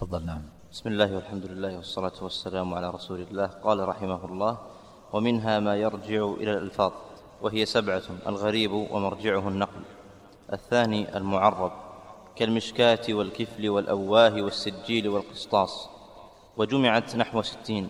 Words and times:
تفضل 0.00 0.26
نعم. 0.26 0.42
بسم 0.72 0.88
الله 0.88 1.14
والحمد 1.14 1.46
لله 1.46 1.76
والصلاة 1.76 2.12
والسلام 2.22 2.74
على 2.74 2.90
رسول 2.90 3.20
الله. 3.20 3.46
قال 3.46 3.88
رحمه 3.88 4.24
الله 4.24 4.58
ومنها 5.12 5.60
ما 5.60 5.76
يرجع 5.76 6.24
إلى 6.40 6.52
الألفاظ 6.52 6.92
وهي 7.42 7.66
سبعة 7.66 8.02
الغريب 8.26 8.72
ومرجعه 8.72 9.48
النقل. 9.48 9.82
الثاني 10.52 11.16
المعرب 11.16 11.72
كالمشكاة 12.36 13.04
والكفل 13.10 13.68
والأواه 13.68 14.42
والسجيل 14.42 15.08
والقسطاس. 15.08 15.88
وجمعت 16.56 17.16
نحو 17.16 17.42
ستين 17.42 17.88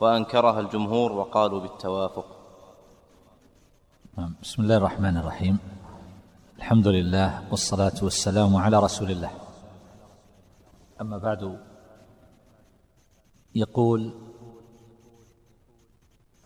وأنكرها 0.00 0.60
الجمهور 0.60 1.12
وقالوا 1.12 1.60
بالتوافق. 1.60 2.26
نعم. 4.18 4.34
بسم 4.42 4.62
الله 4.62 4.76
الرحمن 4.76 5.16
الرحيم. 5.16 5.58
الحمد 6.58 6.88
لله 6.88 7.42
والصلاة 7.50 7.98
والسلام 8.02 8.56
على 8.56 8.78
رسول 8.78 9.10
الله. 9.10 9.43
أما 11.00 11.18
بعد 11.18 11.60
يقول 13.54 14.12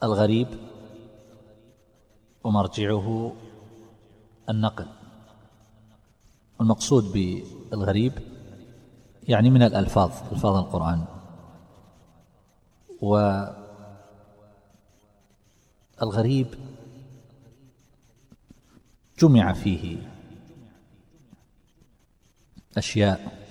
الغريب 0.03 0.49
ومرجعه 2.45 3.33
النقل. 4.49 4.87
المقصود 6.61 7.05
بالغريب 7.13 8.13
يعني 9.29 9.51
من 9.51 9.63
الألفاظ 9.63 10.13
ألفاظ 10.33 10.57
القرآن. 10.57 11.05
والغريب 16.01 16.55
جمع 19.19 19.53
فيه 19.53 20.11
أشياء 22.77 23.48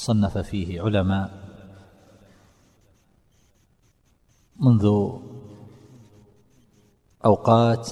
صنف 0.00 0.38
فيه 0.38 0.82
علماء 0.82 1.30
منذ 4.56 4.84
أوقات 7.24 7.90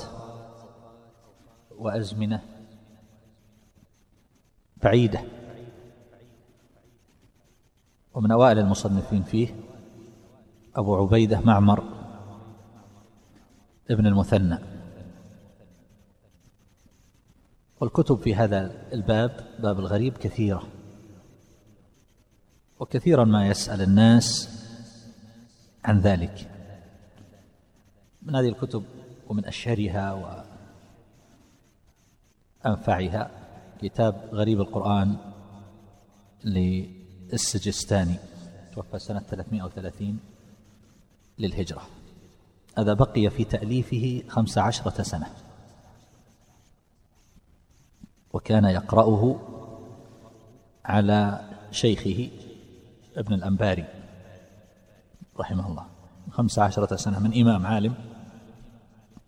وأزمنة 1.71 2.43
بعيدة. 4.83 5.21
ومن 8.15 8.31
أوائل 8.31 8.59
المصنفين 8.59 9.23
فيه 9.23 9.55
أبو 10.77 10.97
عبيدة 10.97 11.41
معمر 11.41 11.85
ابن 13.91 14.07
المثنى. 14.07 14.59
والكتب 17.81 18.17
في 18.17 18.35
هذا 18.35 18.93
الباب 18.93 19.47
باب 19.59 19.79
الغريب 19.79 20.17
كثيرة. 20.17 20.78
وكثيرا 22.81 23.25
ما 23.25 23.49
يسأل 23.49 23.83
الناس 23.83 24.49
عن 25.85 26.01
ذلك. 26.01 26.51
من 28.23 28.35
هذه 28.35 28.49
الكتب 28.49 28.85
ومن 29.29 29.45
أشهرها 29.45 30.43
وأنفعها 32.65 33.31
كتاب 33.83 34.29
غريب 34.33 34.61
القرآن 34.61 35.17
للسجستاني 36.45 38.15
توفى 38.75 38.99
سنة 38.99 39.21
330 39.21 40.19
للهجرة. 41.39 41.83
هذا 42.79 42.95
بقي 42.95 43.31
في 43.31 43.45
تأليفه 43.45 44.23
خمس 44.29 44.59
عشرة 44.59 45.03
سنة. 45.03 45.27
وكان 48.33 48.65
يقرأه 48.65 49.41
على 50.85 51.49
شيخه 51.71 52.31
ابن 53.19 53.35
الأنباري 53.35 53.85
رحمه 55.41 55.69
الله 55.69 55.87
خمس 56.31 56.59
عشرة 56.59 56.97
سنة 56.97 57.19
من 57.19 57.41
إمام 57.41 57.67
عالم 57.67 57.95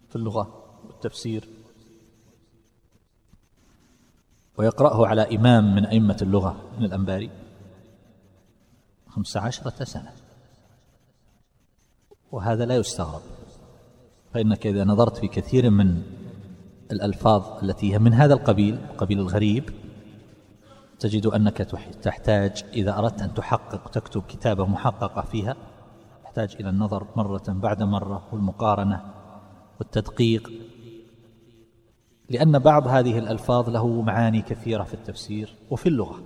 في 0.08 0.16
اللغة 0.16 0.76
والتفسير. 0.86 1.48
ويقرأه 4.58 5.06
على 5.06 5.36
إمام 5.36 5.74
من 5.74 5.86
أئمة 5.86 6.16
اللغة 6.22 6.70
من 6.78 6.84
الأنباري 6.84 7.30
خمس 9.08 9.36
عشرة 9.36 9.84
سنة. 9.84 10.12
وهذا 12.32 12.64
لا 12.64 12.76
يستغرب 12.76 13.22
فإنك 14.34 14.66
إذا 14.66 14.84
نظرت 14.84 15.16
في 15.16 15.28
كثير 15.28 15.70
من 15.70 16.02
الألفاظ 16.92 17.64
التي 17.64 17.94
هي 17.94 17.98
من 17.98 18.12
هذا 18.12 18.34
القبيل 18.34 18.78
قبيل 18.98 19.18
الغريب 19.18 19.70
تجد 21.00 21.26
أنك 21.26 21.56
تحتاج 22.02 22.64
إذا 22.72 22.98
أردت 22.98 23.22
أن 23.22 23.34
تحقق 23.34 23.90
تكتب 23.90 24.22
كتابة 24.22 24.66
محققة 24.66 25.22
فيها 25.22 25.56
تحتاج 26.24 26.56
إلى 26.60 26.68
النظر 26.68 27.06
مرة 27.16 27.42
بعد 27.48 27.82
مرة 27.82 28.28
والمقارنة 28.32 29.02
والتدقيق. 29.78 30.50
لأن 32.28 32.58
بعض 32.58 32.86
هذه 32.86 33.18
الألفاظ 33.18 33.68
له 33.70 34.02
معاني 34.02 34.42
كثيرة 34.42 34.82
في 34.82 34.94
التفسير 34.94 35.54
وفي 35.70 35.88
اللغة. 35.88 36.22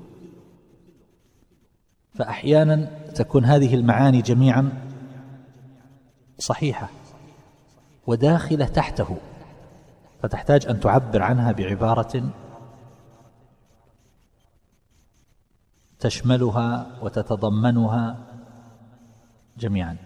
فأحيانا 2.14 2.90
تكون 3.14 3.44
هذه 3.44 3.74
المعاني 3.74 4.22
جميعا 4.22 4.72
صحيحة 6.38 6.88
وداخلة 8.06 8.66
تحته 8.66 9.16
فتحتاج 10.22 10.66
أن 10.66 10.80
تعبر 10.80 11.22
عنها 11.22 11.52
بعبارة 11.52 12.30
تشملها 16.04 16.86
وتتضمنها 17.02 18.26
جميعا. 19.58 19.96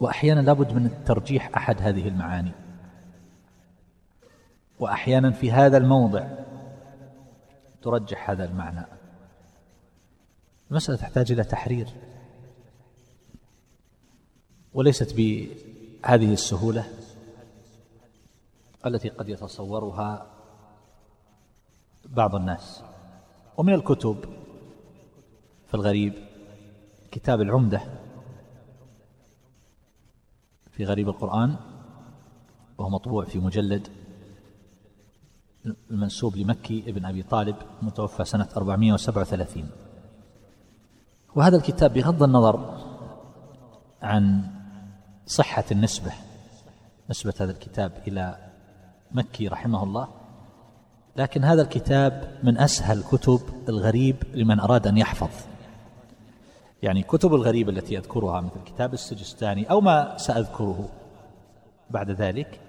واحيانا 0.00 0.40
لابد 0.40 0.72
من 0.72 1.04
ترجيح 1.04 1.56
أحد 1.56 1.82
هذه 1.82 2.08
المعاني. 2.08 2.52
واحيانا 4.78 5.30
في 5.30 5.52
هذا 5.52 5.76
الموضع 5.76 6.28
ترجح 7.82 8.30
هذا 8.30 8.44
المعنى. 8.44 8.86
المسألة 10.70 10.98
تحتاج 10.98 11.32
إلى 11.32 11.44
تحرير. 11.44 11.88
وليست 14.74 15.14
بهذه 15.16 16.32
السهولة 16.32 16.84
التي 18.86 19.08
قد 19.08 19.28
يتصورها 19.28 20.26
بعض 22.04 22.34
الناس. 22.34 22.82
ومن 23.56 23.74
الكتب 23.74 24.16
في 25.66 25.74
الغريب 25.74 26.14
كتاب 27.10 27.40
العمدة 27.40 27.82
في 30.70 30.84
غريب 30.84 31.08
القرآن 31.08 31.56
وهو 32.78 32.90
مطبوع 32.90 33.24
في 33.24 33.38
مجلد 33.38 33.88
المنسوب 35.90 36.36
لمكي 36.36 36.84
ابن 36.86 37.04
أبي 37.04 37.22
طالب 37.22 37.56
متوفى 37.82 38.24
سنة 38.24 38.48
437 38.56 39.70
وهذا 41.34 41.56
الكتاب 41.56 41.92
بغض 41.92 42.22
النظر 42.22 42.78
عن 44.02 44.50
صحة 45.26 45.64
النسبة 45.72 46.12
نسبة 47.10 47.34
هذا 47.40 47.50
الكتاب 47.52 47.92
إلى 48.06 48.36
مكي 49.12 49.48
رحمه 49.48 49.82
الله 49.82 50.08
لكن 51.16 51.44
هذا 51.44 51.62
الكتاب 51.62 52.38
من 52.42 52.58
أسهل 52.58 53.02
كتب 53.02 53.40
الغريب 53.68 54.16
لمن 54.34 54.60
أراد 54.60 54.86
أن 54.86 54.98
يحفظ. 54.98 55.30
يعني 56.82 57.02
كتب 57.02 57.34
الغريب 57.34 57.68
التي 57.68 57.98
أذكرها 57.98 58.40
مثل 58.40 58.64
كتاب 58.66 58.94
السجستاني 58.94 59.70
أو 59.70 59.80
ما 59.80 60.18
سأذكره 60.18 60.88
بعد 61.90 62.10
ذلك 62.10 62.60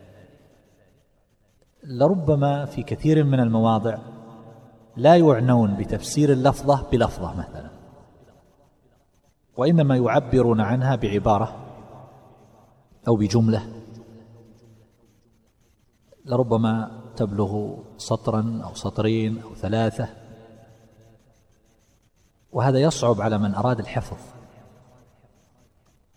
لربما 1.83 2.65
في 2.65 2.83
كثير 2.83 3.23
من 3.23 3.39
المواضع 3.39 3.97
لا 4.97 5.15
يعنون 5.15 5.75
بتفسير 5.75 6.31
اللفظة 6.31 6.89
بلفظة 6.91 7.33
مثلا 7.33 7.69
وإنما 9.57 9.95
يعبرون 9.95 10.61
عنها 10.61 10.95
بعبارة 10.95 11.55
أو 13.07 13.15
بجملة. 13.15 13.67
لربما 16.25 17.02
تبلغ 17.15 17.77
سطرا 17.97 18.61
أو 18.63 18.75
سطرين 18.75 19.41
أو 19.41 19.55
ثلاثة. 19.55 20.09
وهذا 22.51 22.79
يصعب 22.79 23.21
على 23.21 23.37
من 23.37 23.55
أراد 23.55 23.79
الحفظ. 23.79 24.17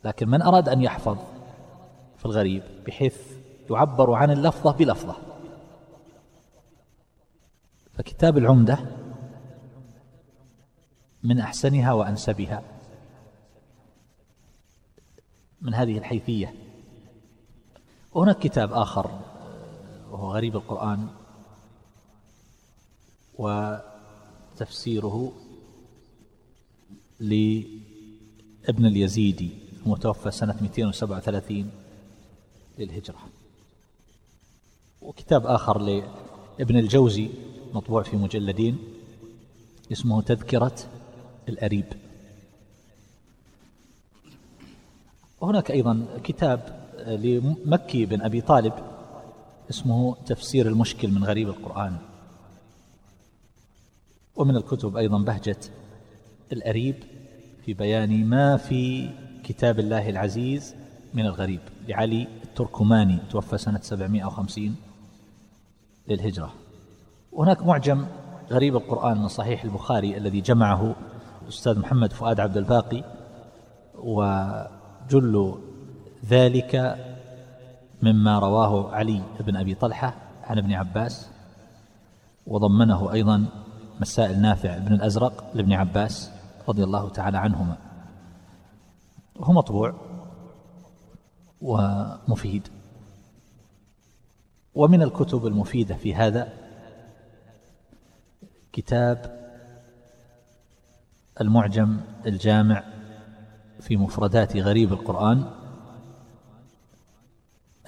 لكن 0.04 0.28
من 0.28 0.42
أراد 0.42 0.68
أن 0.68 0.82
يحفظ 0.82 1.18
في 2.18 2.26
الغريب 2.26 2.62
بحيث 2.86 3.32
يعبر 3.70 4.12
عن 4.14 4.30
اللفظة 4.30 4.72
بلفظة. 4.72 5.16
فكتاب 7.94 8.38
العمدة 8.38 8.78
من 11.22 11.38
أحسنها 11.38 11.92
وأنسبها. 11.92 12.62
من 15.60 15.74
هذه 15.74 15.98
الحيثية. 15.98 16.54
وهناك 18.12 18.38
كتاب 18.38 18.72
آخر 18.72 19.35
وهو 20.16 20.32
غريب 20.32 20.56
القرآن 20.56 21.08
تفسيره 24.56 25.32
لابن 27.20 28.86
اليزيدي 28.86 29.50
المتوفى 29.86 30.30
سنة 30.30 30.56
237 30.62 31.70
للهجرة. 32.78 33.18
وكتاب 35.02 35.46
آخر 35.46 35.78
لابن 35.78 36.76
الجوزي 36.76 37.28
مطبوع 37.74 38.02
في 38.02 38.16
مجلدين 38.16 38.78
اسمه 39.92 40.22
تذكرة 40.22 40.78
الأريب. 41.48 41.92
وهناك 45.40 45.70
أيضا 45.70 46.06
كتاب 46.24 46.86
لمكي 47.06 48.06
بن 48.06 48.22
أبي 48.22 48.40
طالب 48.40 48.95
اسمه 49.70 50.16
تفسير 50.26 50.68
المشكل 50.68 51.10
من 51.10 51.24
غريب 51.24 51.48
القرآن. 51.48 51.96
ومن 54.36 54.56
الكتب 54.56 54.96
أيضا 54.96 55.18
بهجة 55.18 55.56
الأريب 56.52 56.94
في 57.64 57.74
بيان 57.74 58.26
ما 58.26 58.56
في 58.56 59.10
كتاب 59.44 59.78
الله 59.78 60.08
العزيز 60.08 60.74
من 61.14 61.26
الغريب. 61.26 61.60
لعلي 61.88 62.28
التركماني 62.44 63.18
توفى 63.30 63.58
سنة 63.58 63.80
750 63.82 64.76
للهجرة. 66.08 66.54
وهناك 67.32 67.62
معجم 67.62 68.06
غريب 68.50 68.76
القرآن 68.76 69.18
من 69.18 69.28
صحيح 69.28 69.64
البخاري 69.64 70.16
الذي 70.16 70.40
جمعه 70.40 70.96
الأستاذ 71.42 71.78
محمد 71.78 72.12
فؤاد 72.12 72.40
عبد 72.40 72.56
الباقي 72.56 73.04
وجل 73.94 75.58
ذلك 76.26 76.96
مما 78.02 78.38
رواه 78.38 78.94
علي 78.94 79.22
بن 79.40 79.56
أبي 79.56 79.74
طلحة 79.74 80.14
عن 80.44 80.58
ابن 80.58 80.72
عباس 80.72 81.30
وضمنه 82.46 83.12
أيضا 83.12 83.46
مسائل 84.00 84.40
نافع 84.40 84.78
بن 84.78 84.94
الأزرق 84.94 85.50
لابن 85.54 85.72
عباس 85.72 86.30
رضي 86.68 86.84
الله 86.84 87.08
تعالى 87.08 87.38
عنهما. 87.38 87.76
وهو 89.36 89.52
مطبوع 89.52 89.94
ومفيد. 91.60 92.68
ومن 94.74 95.02
الكتب 95.02 95.46
المفيدة 95.46 95.94
في 95.94 96.14
هذا 96.14 96.52
كتاب 98.72 99.46
المعجم 101.40 102.00
الجامع 102.26 102.84
في 103.80 103.96
مفردات 103.96 104.56
غريب 104.56 104.92
القرآن 104.92 105.44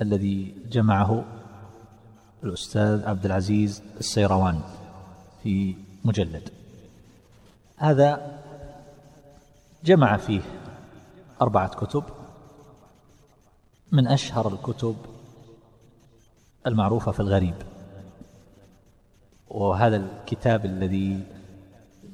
الذي 0.01 0.55
جمعه 0.71 1.25
الأستاذ 2.45 3.05
عبد 3.05 3.25
العزيز 3.27 3.83
السيروان 4.01 4.61
في 5.43 5.77
مجلد. 6.05 6.51
هذا 7.77 8.41
جمع 9.85 10.17
فيه 10.17 10.41
أربعة 11.43 11.69
كتب 11.69 12.05
من 13.93 14.07
أشهر 14.07 14.49
الكتب 14.49 14.97
المعروفة 16.67 17.13
في 17.13 17.21
الغريب 17.21 17.55
وهذا 19.49 19.97
الكتاب 19.97 20.65
الذي 20.65 21.27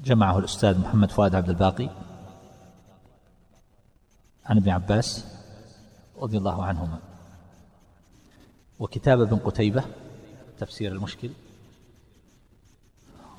جمعه 0.04 0.38
الأستاذ 0.38 0.78
محمد 0.80 1.10
فؤاد 1.10 1.34
عبد 1.34 1.48
الباقي 1.48 1.88
عن 4.46 4.56
ابن 4.56 4.70
عباس 4.70 5.26
رضي 6.16 6.38
الله 6.38 6.64
عنهما. 6.64 6.98
وكتاب 8.78 9.20
ابن 9.20 9.36
قتيبة 9.36 9.84
تفسير 10.58 10.92
المشكل. 10.92 11.30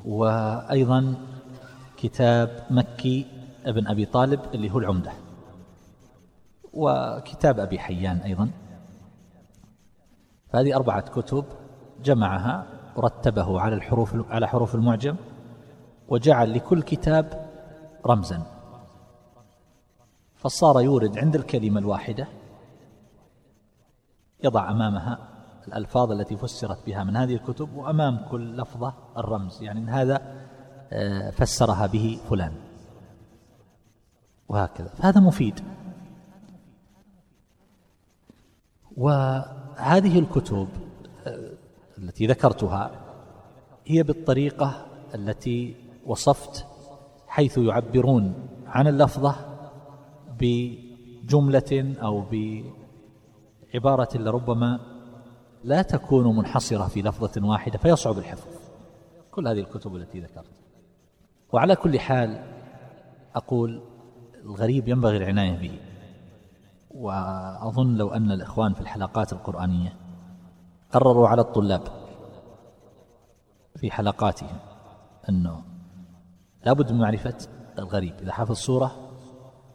وأيضا 0.06 1.16
كتاب 1.98 2.66
مكي 2.70 3.28
ابن 3.66 3.88
أبي 3.88 4.06
طالب 4.06 4.40
اللي 4.54 4.72
هو 4.72 4.80
العمدة. 4.80 5.12
وكتاب 6.74 7.60
أبي 7.60 7.80
حيان 7.80 8.18
أيضا. 8.18 8.50
فهذه 10.50 10.76
أربعة 10.76 11.02
كتب 11.02 11.46
جمعها 12.04 12.66
ورتبه 12.96 13.62
على 13.62 13.76
الحروف 13.76 14.32
على 14.32 14.48
حروف 14.48 14.76
المعجم 14.76 15.16
وجعل 16.08 16.54
لكل 16.54 16.82
كتاب 16.82 17.50
رمزا. 18.06 18.44
فصار 20.36 20.82
يورد 20.82 21.18
عند 21.18 21.36
الكلمة 21.36 21.80
الواحدة 21.80 22.28
يضع 24.46 24.72
أمامها 24.72 25.18
الألفاظ 25.68 26.12
التي 26.12 26.38
فسرت 26.38 26.86
بها 26.86 27.04
من 27.04 27.16
هذه 27.16 27.36
الكتب 27.36 27.76
وأمام 27.76 28.26
كل 28.32 28.58
لفظة 28.58 28.94
الرمز 29.18 29.64
يعني 29.64 29.92
هذا 29.92 30.46
آه، 30.92 31.30
فسرها 31.30 31.86
به 31.88 32.20
فلان. 32.30 32.54
وهكذا. 34.50 34.88
فهذا 34.88 35.22
مفيد. 35.22 35.60
وهذه 38.98 40.20
الكتب 40.20 40.68
آه، 41.28 41.52
التي 41.98 42.28
ذكرتها 42.28 42.92
هي 43.86 44.04
بالطريقة 44.04 44.86
التي 45.16 45.76
وصفت 46.06 46.66
حيث 47.28 47.58
يعبرون 47.58 48.34
عن 48.68 48.88
اللفظة 48.88 49.36
بجملة 50.40 51.96
أو 52.02 52.22
بعبارة 53.74 54.18
لربما 54.18 54.80
لا 55.64 55.82
تكون 55.82 56.36
منحصرة 56.36 56.88
في 56.88 57.02
لفظة 57.02 57.48
واحدة 57.48 57.78
فيصعب 57.78 58.18
الحفظ. 58.18 58.48
كل 59.32 59.48
هذه 59.48 59.60
الكتب 59.60 59.96
التي 59.96 60.20
ذكرت. 60.20 60.52
وعلى 61.54 61.76
كل 61.76 62.00
حال 62.00 62.44
أقول 63.36 63.82
الغريب 64.44 64.88
ينبغي 64.88 65.18
العناية 65.18 65.58
به. 65.58 65.80
وأظن 66.92 67.96
لو 67.96 68.10
أن 68.10 68.32
الإخوان 68.32 68.74
في 68.74 68.82
الحلقات 68.82 69.34
القرآنية 69.34 69.94
قرروا 70.92 71.28
على 71.28 71.42
الطلاب 71.42 71.82
في 73.76 73.92
حلقاتهم 73.92 74.58
أنه 75.30 75.62
لابد 76.66 76.92
من 76.92 77.00
معرفة 77.00 77.38
الغريب. 77.80 78.14
إذا 78.22 78.32
حفظ 78.32 78.56
صورة 78.56 78.92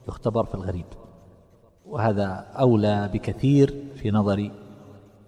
يختبر 0.08 0.44
في 0.44 0.54
الغريب. 0.54 0.86
وهذا 1.90 2.46
أولى 2.54 3.10
بكثير 3.12 3.84
في 3.94 4.10
نظري 4.10 4.52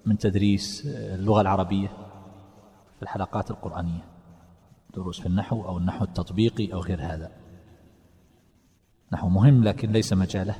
من 0.07 0.19
تدريس 0.19 0.87
اللغة 0.87 1.41
العربية 1.41 1.89
في 2.97 3.03
الحلقات 3.03 3.51
القرآنية 3.51 4.05
دروس 4.95 5.21
في 5.21 5.27
النحو 5.27 5.65
أو 5.65 5.79
النحو 5.79 6.05
التطبيقي 6.05 6.73
أو 6.73 6.81
غير 6.81 7.01
هذا. 7.03 7.31
نحو 9.13 9.29
مهم 9.29 9.65
لكن 9.65 9.93
ليس 9.93 10.13
مجاله 10.13 10.55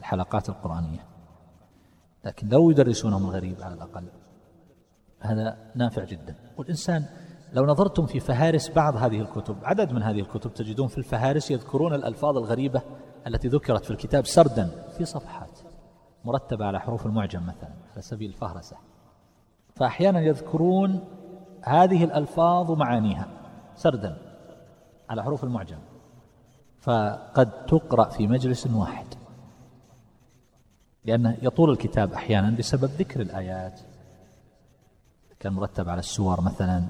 الحلقات 0.00 0.48
القرآنية. 0.48 1.04
لكن 2.24 2.48
لو 2.48 2.70
يدرسونهم 2.70 3.24
الغريب 3.24 3.62
على 3.62 3.74
الأقل 3.74 4.04
هذا 5.20 5.56
نافع 5.74 6.04
جدا. 6.04 6.34
والإنسان 6.56 7.04
لو 7.52 7.66
نظرتم 7.66 8.06
في 8.06 8.20
فهارس 8.20 8.70
بعض 8.70 8.96
هذه 8.96 9.20
الكتب 9.20 9.56
عدد 9.62 9.92
من 9.92 10.02
هذه 10.02 10.20
الكتب 10.20 10.54
تجدون 10.54 10.88
في 10.88 10.98
الفهارس 10.98 11.50
يذكرون 11.50 11.94
الألفاظ 11.94 12.36
الغريبة 12.36 12.82
التي 13.26 13.48
ذكرت 13.48 13.84
في 13.84 13.90
الكتاب 13.90 14.26
سردا 14.26 14.70
في 14.98 15.04
صفحات 15.04 15.58
مرتبة 16.24 16.66
على 16.66 16.80
حروف 16.80 17.06
المعجم 17.06 17.46
مثلا 17.46 17.70
على 17.92 18.02
سبيل 18.02 18.30
الفهرسة. 18.30 18.76
فأحيانا 19.74 20.20
يذكرون 20.20 21.04
هذه 21.62 22.04
الألفاظ 22.04 22.70
ومعانيها 22.70 23.28
سردا 23.76 24.16
على 25.10 25.22
حروف 25.22 25.44
المعجم. 25.44 25.78
فقد 26.80 27.66
تقرأ 27.66 28.08
في 28.08 28.26
مجلس 28.26 28.66
واحد. 28.66 29.06
لأنه 31.04 31.36
يطول 31.42 31.70
الكتاب 31.70 32.12
أحيانا 32.12 32.50
بسبب 32.50 32.84
ذكر 32.84 33.20
الآيات. 33.20 33.80
كان 35.40 35.52
مرتب 35.52 35.88
على 35.88 35.98
السور 35.98 36.40
مثلا. 36.40 36.84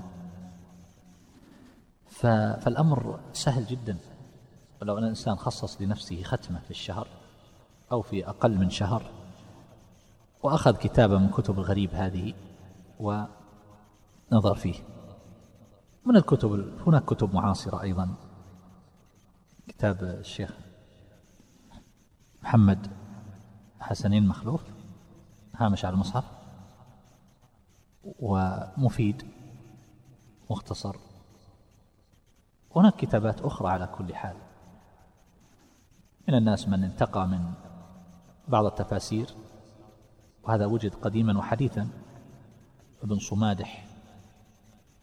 فالأمر 2.07 3.21
سهل 3.33 3.67
جدا. 3.67 3.97
ولو 4.83 4.99
أن 4.99 5.03
الإنسان 5.03 5.37
خصص 5.37 5.81
لنفسه 5.81 6.23
ختمة 6.23 6.61
في 6.61 6.71
الشهر 6.71 7.09
أو 7.93 8.03
في 8.03 8.29
أقل 8.29 8.59
من 8.59 8.71
شهر 8.71 9.11
وأخذ 10.43 10.77
كتابا 10.77 11.19
من 11.19 11.29
كتب 11.29 11.59
الغريب 11.59 11.95
هذه 11.95 12.35
ونظر 13.01 14.55
فيه. 14.55 14.75
من 16.07 16.17
الكتب 16.17 16.73
هناك 16.87 17.05
كتب 17.05 17.35
معاصرة 17.35 17.83
أيضا. 17.83 18.15
كتاب 19.69 20.03
الشيخ 20.03 20.53
محمد 22.43 22.91
حسنين 23.81 24.27
مخلوف 24.29 24.63
هامش 25.55 25.85
على 25.85 25.95
المصحف 25.95 26.25
ومفيد 28.05 29.23
مختصر. 30.51 30.97
هناك 32.77 32.97
كتابات 32.97 33.41
أخرى 33.41 33.69
على 33.69 33.87
كل 33.87 34.15
حال. 34.15 34.37
من 36.29 36.35
الناس 36.35 36.69
من 36.69 36.85
انتقى 36.85 37.29
من 37.29 37.41
بعض 38.49 38.65
التفاسير 38.65 39.27
وهذا 40.45 40.67
وجد 40.67 40.95
قديما 40.95 41.39
وحديثا. 41.39 41.89
ابن 43.03 43.19
صمادح 43.19 43.87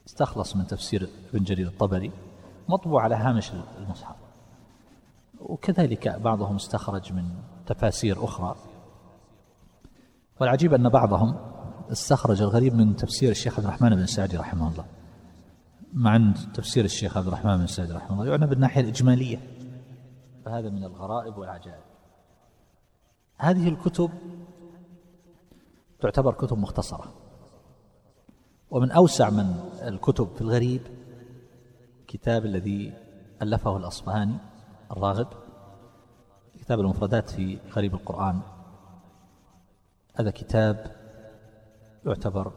استخلص 0.07 0.55
من 0.55 0.67
تفسير 0.67 1.09
ابن 1.33 1.43
جرير 1.43 1.67
الطبري 1.67 2.11
مطبوع 2.69 3.03
على 3.03 3.15
هامش 3.15 3.51
المصحف. 3.77 4.15
وكذلك 5.39 6.07
بعضهم 6.07 6.55
استخرج 6.55 7.13
من 7.13 7.25
تفاسير 7.65 8.23
أخرى. 8.23 8.55
والعجيب 10.41 10.73
أن 10.73 10.89
بعضهم 10.89 11.35
استخرج 11.91 12.41
الغريب 12.41 12.75
من 12.75 12.95
تفسير 12.95 13.31
الشيخ 13.31 13.53
عبد 13.53 13.65
الرحمن 13.65 13.95
بن 13.95 14.05
سعدي 14.05 14.37
رحمه 14.37 14.71
الله. 14.71 14.85
مع 15.93 16.33
تفسير 16.53 16.85
الشيخ 16.85 17.17
عبد 17.17 17.27
الرحمن 17.27 17.57
بن 17.57 17.67
سعدي 17.67 17.93
رحمه 17.93 18.21
الله 18.21 18.31
يعنى 18.31 18.47
بالناحية 18.47 18.81
الإجمالية. 18.81 19.37
فهذا 20.45 20.69
من 20.69 20.83
الغرائب 20.83 21.37
والعجائب. 21.37 21.83
هذه 23.37 23.69
الكتب 23.69 24.09
تعتبر 25.99 26.33
كتب 26.33 26.57
مختصرة. 26.57 27.13
ومن 28.71 28.91
أوسع 28.91 29.29
من 29.29 29.69
الكتب 29.81 30.27
في 30.35 30.41
الغريب 30.41 30.81
كتاب 32.07 32.45
الذي 32.45 32.93
ألفه 33.41 33.77
الأصفهاني 33.77 34.37
الراغب 34.91 35.27
كتاب 36.59 36.79
المفردات 36.79 37.29
في 37.29 37.57
غريب 37.71 37.93
القرآن. 37.93 38.39
هذا 40.15 40.31
كتاب 40.31 40.95
يعتبر 42.05 42.51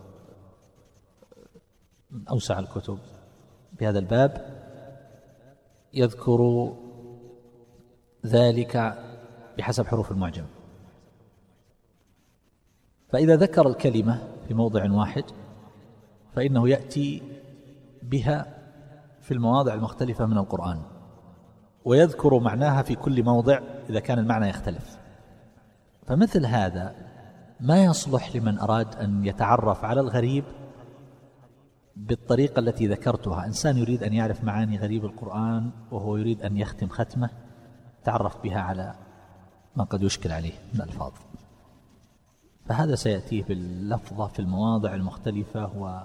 من 2.10 2.28
أوسع 2.28 2.58
الكتب. 2.58 2.98
بهذا 3.80 3.98
الباب 3.98 4.56
يذكر 5.94 6.72
ذلك 8.26 8.98
بحسب 9.58 9.86
حروف 9.86 10.10
المعجم. 10.10 10.44
فإذا 13.08 13.36
ذكر 13.36 13.68
الكلمة 13.68 14.28
في 14.48 14.54
موضع 14.54 14.92
واحد 14.92 15.24
فإنه 16.34 16.68
يأتي 16.68 17.22
بها 18.02 18.46
في 19.20 19.34
المواضع 19.34 19.74
المختلفة 19.74 20.26
من 20.26 20.38
القرآن 20.38 20.82
ويذكر 21.84 22.38
معناها 22.38 22.82
في 22.82 22.94
كل 22.94 23.24
موضع 23.24 23.60
إذا 23.90 24.00
كان 24.00 24.18
المعنى 24.18 24.48
يختلف. 24.48 24.98
فمثل 26.06 26.46
هذا 26.46 26.94
ما 27.60 27.84
يصلح 27.84 28.36
لمن 28.36 28.58
أراد 28.58 28.96
أن 28.96 29.24
يتعرف 29.24 29.84
على 29.84 30.00
الغريب 30.00 30.44
بالطريقة 31.96 32.60
التي 32.60 32.86
ذكرتها. 32.86 33.46
إنسان 33.46 33.76
يريد 33.76 34.02
أن 34.02 34.12
يعرف 34.12 34.44
معاني 34.44 34.78
غريب 34.78 35.04
القرآن 35.04 35.70
وهو 35.90 36.16
يريد 36.16 36.42
أن 36.42 36.56
يختم 36.56 36.88
ختمة 36.88 37.30
تعرف 38.06 38.42
بها 38.42 38.60
على 38.60 38.94
ما 39.76 39.84
قد 39.84 40.02
يشكل 40.02 40.32
عليه 40.32 40.52
من 40.74 40.80
الألفاظ. 40.80 41.12
فهذا 42.66 42.94
سيأتيه 42.94 43.44
باللفظة 43.44 44.26
في 44.26 44.38
المواضع 44.38 44.94
المختلفة 44.94 45.98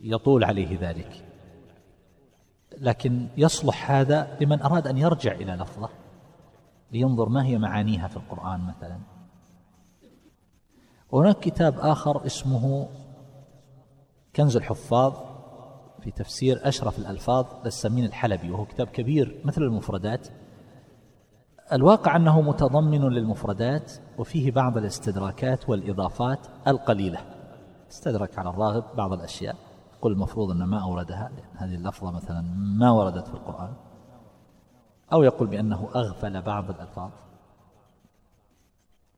ويطول 0.00 0.44
عليه 0.44 0.78
ذلك. 0.80 1.24
لكن 2.78 3.28
يصلح 3.36 3.90
هذا 3.90 4.36
لمن 4.40 4.62
أراد 4.62 4.86
أن 4.86 4.98
يرجع 4.98 5.32
إلى 5.32 5.52
لفظة 5.52 5.88
لينظر 6.92 7.28
ما 7.28 7.44
هي 7.44 7.58
معانيها 7.58 8.08
في 8.08 8.16
القرآن 8.16 8.60
مثلا. 8.60 8.98
وهناك 11.10 11.40
كتاب 11.40 11.78
آخر 11.78 12.26
اسمه 12.26 12.88
كنز 14.36 14.56
الحفاظ. 14.56 15.31
في 16.02 16.10
تفسير 16.10 16.68
أشرف 16.68 16.98
الألفاظ 16.98 17.46
للسمين 17.64 18.04
الحلبي 18.04 18.50
وهو 18.50 18.64
كتاب 18.64 18.86
كبير 18.86 19.40
مثل 19.44 19.62
المفردات. 19.62 20.28
الواقع 21.72 22.16
أنه 22.16 22.40
متضمن 22.40 23.08
للمفردات 23.08 23.92
وفيه 24.18 24.50
بعض 24.50 24.76
الاستدراكات 24.76 25.68
والإضافات 25.68 26.46
القليلة. 26.68 27.18
استدرك 27.90 28.38
على 28.38 28.50
الراغب 28.50 28.84
بعض 28.96 29.12
الأشياء. 29.12 29.56
يقول 29.98 30.12
المفروض 30.12 30.50
أن 30.50 30.62
ما 30.64 30.82
أوردها 30.82 31.30
لأن 31.36 31.56
هذه 31.56 31.74
اللفظة 31.74 32.10
مثلا 32.10 32.40
ما 32.78 32.90
وردت 32.90 33.28
في 33.28 33.34
القرآن. 33.34 33.72
أو 35.12 35.22
يقول 35.22 35.48
بأنه 35.48 35.88
أغفل 35.94 36.42
بعض 36.42 36.70
الألفاظ. 36.70 37.10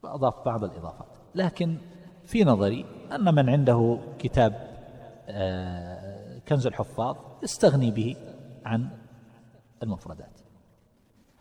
وأضاف 0.03 0.35
بعض 0.45 0.65
الإضافات. 0.65 1.09
لكن 1.35 1.79
في 2.27 2.45
نظري 2.45 2.87
أن 3.13 3.35
من 3.35 3.49
عنده 3.49 3.99
كتاب 4.19 4.75
آه، 5.29 5.94
كنز 6.49 6.67
الحفاظ 6.67 7.17
يستغني 7.43 7.91
به 7.91 8.17
عن 8.65 8.89
المفردات. 9.83 10.41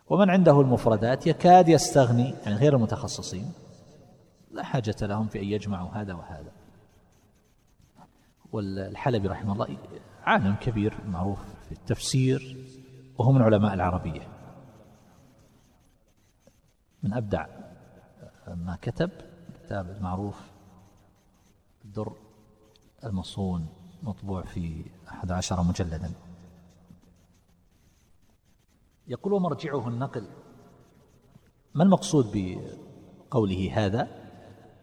ومن 0.07 0.29
عنده 0.29 0.61
المفردات 0.61 1.27
يكاد 1.27 1.69
يستغني 1.69 2.33
يعني 2.45 2.55
غير 2.55 2.75
المتخصصين 2.75 3.51
لا 4.51 4.63
حاجة 4.63 4.95
لهم 5.01 5.27
في 5.27 5.39
أن 5.39 5.45
يجمعوا 5.45 5.89
هذا 5.89 6.13
وهذا. 6.13 6.51
والحلبي 8.51 9.27
رحمه 9.27 9.53
الله 9.53 9.77
عالم 10.23 10.55
كبير 10.55 10.93
معروف 11.07 11.39
في 11.65 11.71
التفسير 11.71 12.57
وهو 13.17 13.31
من 13.31 13.41
علماء 13.41 13.73
العربية. 13.73 14.27
من 17.03 17.13
أبدع 17.13 17.47
ما 18.47 18.77
كتب 18.81 19.09
كتاب 19.63 19.89
المعروف 19.89 20.51
الدر 21.85 22.13
المصون. 23.03 23.82
مطبوع 24.03 24.41
في 24.41 24.85
أحد 25.09 25.31
عشر 25.31 25.63
مجلدا. 25.63 26.11
يقول 29.07 29.33
ومرجعه 29.33 29.87
النقل 29.87 30.27
ما 31.73 31.83
المقصود 31.83 32.31
بقوله 32.33 33.71
هذا؟ 33.73 34.07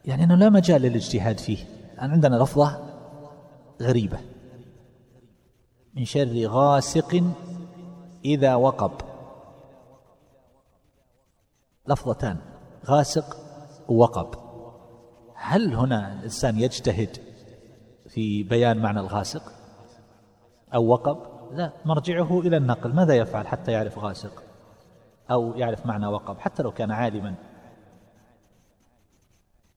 يعني 0.04 0.24
أنه 0.24 0.34
لا 0.34 0.50
مجال 0.50 0.82
للاجتهاد 0.82 1.38
فيه. 1.38 1.64
الآن 1.94 2.10
عندنا 2.10 2.36
لفظة 2.36 2.90
غريبة. 3.82 4.20
من 5.94 6.04
شر 6.04 6.46
غاسق 6.46 7.24
إذا 8.24 8.54
وقب. 8.54 8.92
لفظتان 11.88 12.38
غاسق 12.86 13.36
ووقب. 13.88 14.38
هل 15.34 15.74
هنا 15.74 16.12
الإنسان 16.12 16.58
يجتهد 16.58 17.29
في 18.12 18.42
بيان 18.42 18.78
معنى 18.78 19.00
الغاسق 19.00 19.52
أو 20.74 20.86
وقب؟ 20.86 21.18
لا 21.52 21.72
مرجعه 21.84 22.40
إلى 22.40 22.56
النقل. 22.56 22.94
ماذا 22.94 23.14
يفعل 23.14 23.46
حتى 23.46 23.72
يعرف 23.72 23.98
غاسق؟ 23.98 24.42
أو 25.30 25.56
يعرف 25.56 25.86
معنى 25.86 26.06
وقب 26.06 26.38
حتى 26.38 26.62
لو 26.62 26.72
كان 26.72 26.90
عالما. 26.90 27.34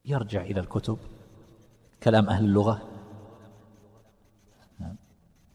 يرجع 0.06 0.42
إلى 0.42 0.60
الكتب. 0.60 0.98
كلام 2.04 2.30
أهل 2.30 2.46
اللغة. 2.46 2.82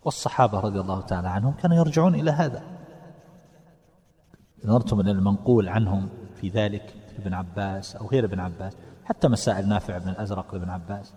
والصحابة 0.03 0.61
رضي 0.61 0.81
الله 0.81 1.01
تعالى 1.01 1.29
عنهم 1.29 1.53
كانوا 1.53 1.77
يرجعون 1.77 2.15
إلى 2.15 2.31
هذا. 2.31 2.63
نظرتم 4.65 5.01
إلى 5.01 5.11
المنقول 5.11 5.69
عنهم 5.69 6.09
في 6.35 6.49
ذلك 6.49 6.95
ابن 7.19 7.35
عباس 7.35 7.97
أو 7.97 8.07
غير 8.07 8.25
ابن 8.25 8.41
عباس. 8.41 8.77
حتى 9.05 9.29
مسائل 9.29 9.69
نافع 9.69 9.99
بن 9.99 10.09
الأزرق 10.09 10.55
لابن 10.55 10.71
عباس. 10.71 11.15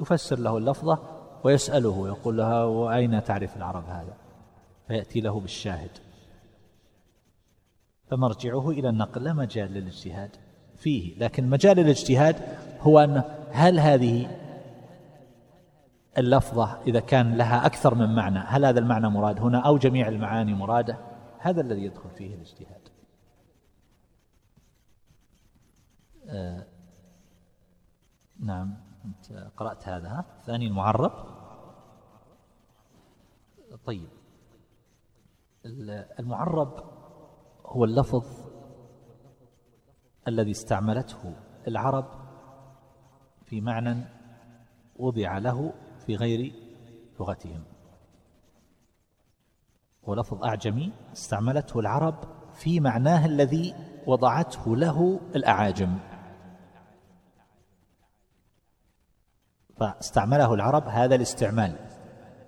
يفسر 0.00 0.38
له 0.38 0.58
اللفظة 0.58 0.98
ويسأله 1.44 2.08
يقول 2.08 2.36
لها 2.36 2.64
وأين 2.64 3.24
تعرف 3.24 3.56
العرب 3.56 3.84
هذا؟ 3.84 4.16
فيأتي 4.88 5.20
له 5.20 5.40
بالشاهد. 5.40 5.90
فمرجعه 8.10 8.70
إلى 8.70 8.88
النقل 8.88 9.24
لا 9.24 9.32
مجال 9.32 9.72
للاجتهاد 9.72 10.30
فيه 10.76 11.18
لكن 11.18 11.50
مجال 11.50 11.78
الاجتهاد 11.78 12.36
هو 12.80 12.98
أن 12.98 13.22
هل 13.50 13.80
هذه 13.80 14.38
اللفظة 16.18 16.82
إذا 16.86 17.00
كان 17.00 17.36
لها 17.36 17.66
أكثر 17.66 17.94
من 17.94 18.14
معنى 18.14 18.38
هل 18.38 18.64
هذا 18.64 18.80
المعنى 18.80 19.08
مراد 19.08 19.40
هنا 19.40 19.58
أو 19.58 19.78
جميع 19.78 20.08
المعاني 20.08 20.54
مرادة؟ 20.54 20.98
هذا 21.38 21.60
الذي 21.60 21.84
يدخل 21.84 22.10
فيه 22.10 22.34
الاجتهاد. 22.34 22.88
آه 26.28 26.66
نعم. 28.40 28.89
أنت 29.04 29.50
قرأت 29.56 29.88
هذا 29.88 30.08
ها؟ 30.08 30.24
ثاني 30.46 30.66
المعرب. 30.66 31.12
طيب. 33.86 34.08
المعرب 36.18 36.84
هو 37.66 37.84
اللفظ 37.84 38.24
الذي 40.28 40.50
استعملته 40.50 41.34
العرب 41.68 42.06
في 43.44 43.60
معنى 43.60 44.04
وضع 44.96 45.38
له 45.38 45.72
في 46.06 46.16
غير 46.16 46.54
لغتهم. 47.20 47.64
هو 50.04 50.14
لفظ 50.14 50.44
أعجمي 50.44 50.92
استعملته 51.12 51.80
العرب 51.80 52.14
في 52.54 52.80
معناه 52.80 53.26
الذي 53.26 53.74
وضعته 54.06 54.76
له 54.76 55.20
الأعاجم. 55.36 55.98
فاستعمله 59.80 60.54
العرب 60.54 60.88
هذا 60.88 61.14
الاستعمال. 61.14 61.76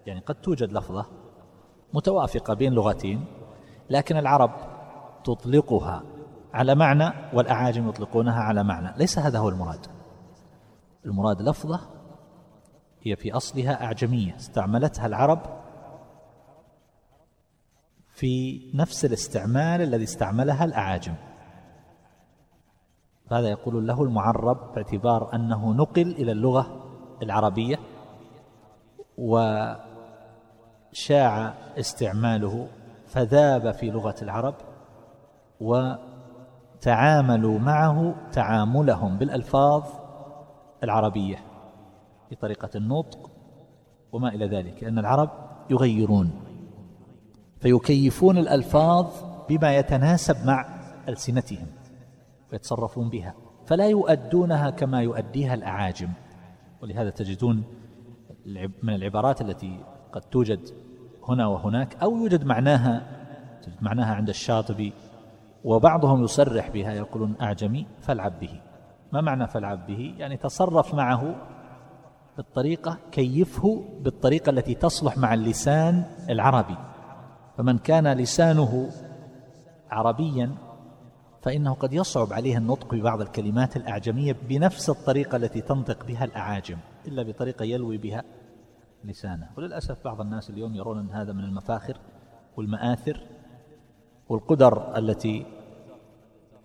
يعني 0.06 0.20
قد 0.20 0.34
توجد 0.34 0.72
لفظة 0.72 1.06
متوافقة 1.94 2.54
بين 2.54 2.72
لغتين 2.72 3.24
لكن 3.90 4.16
العرب 4.16 4.50
تطلقها 5.24 6.02
على 6.54 6.74
معنى 6.74 7.12
والأعاجم 7.32 7.88
يطلقونها 7.88 8.40
على 8.40 8.64
معنى. 8.64 8.98
ليس 8.98 9.18
هذا 9.18 9.38
هو 9.38 9.48
المراد. 9.48 9.86
المراد 11.06 11.42
لفظة 11.42 11.80
هي 13.02 13.16
في 13.16 13.36
أصلها 13.36 13.84
أعجمية. 13.84 14.36
استعملتها 14.36 15.06
العرب 15.06 15.40
في 18.08 18.60
نفس 18.74 19.04
الاستعمال 19.04 19.82
الذي 19.82 20.04
استعملها 20.04 20.64
الأعاجم. 20.64 21.14
هذا 23.30 23.48
يقول 23.48 23.86
له 23.86 24.02
المعرب 24.02 24.74
باعتبار 24.74 25.34
أنه 25.34 25.72
نقل 25.72 26.10
إلى 26.10 26.32
اللغة 26.32 26.81
العربية 27.22 27.78
وشاع 29.18 29.84
استعماله 31.78 32.68
فذاب 33.06 33.70
في 33.70 33.90
لغة 33.90 34.14
العرب 34.22 34.54
وتعاملوا 35.60 37.58
معه 37.58 38.14
تعاملهم 38.32 39.16
بالألفاظ 39.16 39.82
العربية 40.84 41.36
في 42.28 42.34
طريقة 42.34 42.70
النطق 42.74 43.30
وما 44.12 44.28
إلى 44.28 44.46
ذلك 44.46 44.82
لأن 44.82 44.98
العرب 44.98 45.30
يغيرون 45.70 46.30
فيكيفون 47.60 48.38
الألفاظ 48.38 49.06
بما 49.48 49.76
يتناسب 49.76 50.46
مع 50.46 50.66
ألسنتهم 51.08 51.66
ويتصرفون 52.52 53.08
بها 53.08 53.34
فلا 53.66 53.88
يؤدونها 53.88 54.70
كما 54.70 55.02
يؤديها 55.02 55.54
الأعاجم. 55.54 56.08
ولهذا 56.82 57.10
تجدون 57.10 57.64
من 58.82 58.94
العبارات 58.94 59.40
التي 59.40 59.80
قد 60.12 60.20
توجد 60.20 60.60
هنا 61.28 61.46
وهناك 61.46 61.96
أو 62.02 62.16
يوجد 62.16 62.44
معناها 62.44 63.02
معناها 63.80 64.14
عند 64.14 64.28
الشاطبي 64.28 64.92
وبعضهم 65.64 66.24
يصرح 66.24 66.68
بها 66.68 66.92
يقولون 66.92 67.34
أعجمي 67.40 67.86
فالعب 68.00 68.40
به. 68.40 68.60
ما 69.12 69.20
معنى 69.20 69.46
فالعب 69.46 69.86
به؟ 69.86 70.14
يعني 70.18 70.36
تصرف 70.36 70.94
معه 70.94 71.34
بالطريقة 72.36 72.98
كيفه 73.12 73.84
بالطريقة 74.00 74.50
التي 74.50 74.74
تصلح 74.74 75.18
مع 75.18 75.34
اللسان 75.34 76.04
العربي. 76.30 76.76
فمن 77.56 77.78
كان 77.78 78.12
لسانه 78.12 78.90
عربيا 79.90 80.54
فإنه 81.42 81.74
قد 81.74 81.92
يصعب 81.92 82.32
عليه 82.32 82.58
النطق 82.58 82.94
ببعض 82.94 83.20
الكلمات 83.20 83.76
الأعجمية 83.76 84.36
بنفس 84.48 84.90
الطريقة 84.90 85.36
التي 85.36 85.60
تنطق 85.60 86.06
بها 86.06 86.24
الأعاجم 86.24 86.78
إلا 87.06 87.22
بطريقة 87.22 87.64
يلوي 87.64 87.98
بها 87.98 88.24
لسانه. 89.04 89.50
وللأسف 89.56 90.04
بعض 90.04 90.20
الناس 90.20 90.50
اليوم 90.50 90.74
يرون 90.74 90.98
أن 90.98 91.10
هذا 91.10 91.32
من 91.32 91.44
المفاخر 91.44 91.96
والمآثر 92.56 93.20
والقدر 94.28 94.98
التي 94.98 95.46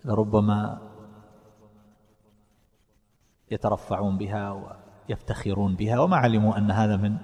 لربما 0.04 0.88
يترفعون 3.50 4.18
بها 4.18 4.74
ويفتخرون 5.08 5.74
بها 5.74 5.98
وما 5.98 6.16
علموا 6.16 6.58
أن 6.58 6.70
هذا 6.70 6.96
من 6.96 7.16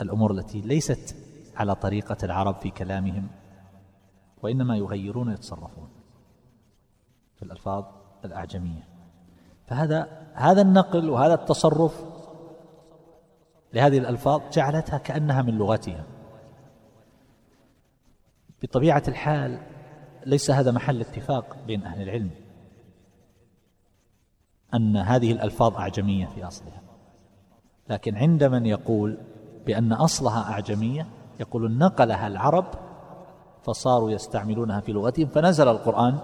الأمور 0.00 0.30
التي 0.30 0.60
ليست 0.60 1.16
على 1.56 1.74
طريقة 1.74 2.16
العرب 2.22 2.54
في 2.54 2.70
كلامهم 2.70 3.28
وإنما 4.42 4.76
يغيرون 4.76 5.28
ويتصرفون. 5.28 5.95
في 7.36 7.42
الألفاظ 7.42 7.84
الأعجمية. 8.24 8.88
فهذا 9.66 10.26
هذا 10.34 10.62
النقل 10.62 11.10
وهذا 11.10 11.34
التصرف 11.34 12.04
لهذه 13.74 13.98
الألفاظ 13.98 14.40
جعلتها 14.52 14.98
كأنها 14.98 15.42
من 15.42 15.58
لغتها. 15.58 16.04
بطبيعة 18.62 19.02
الحال 19.08 19.58
ليس 20.26 20.50
هذا 20.50 20.70
محل 20.70 21.00
اتفاق 21.00 21.56
بين 21.66 21.84
أهل 21.84 22.02
العلم 22.02 22.30
أن 24.74 24.96
هذه 24.96 25.32
الألفاظ 25.32 25.76
أعجمية 25.76 26.26
في 26.26 26.46
أصلها. 26.46 26.82
لكن 27.88 28.16
عند 28.16 28.44
من 28.44 28.66
يقول 28.66 29.18
بأن 29.66 29.92
أصلها 29.92 30.52
أعجمية 30.52 31.06
يقول 31.40 31.78
نقلها 31.78 32.26
العرب 32.26 32.66
فصاروا 33.62 34.10
يستعملونها 34.10 34.80
في 34.80 34.92
لغتهم 34.92 35.26
فنزل 35.26 35.68
القرآن 35.68 36.18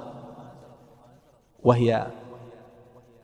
وهي 1.65 2.07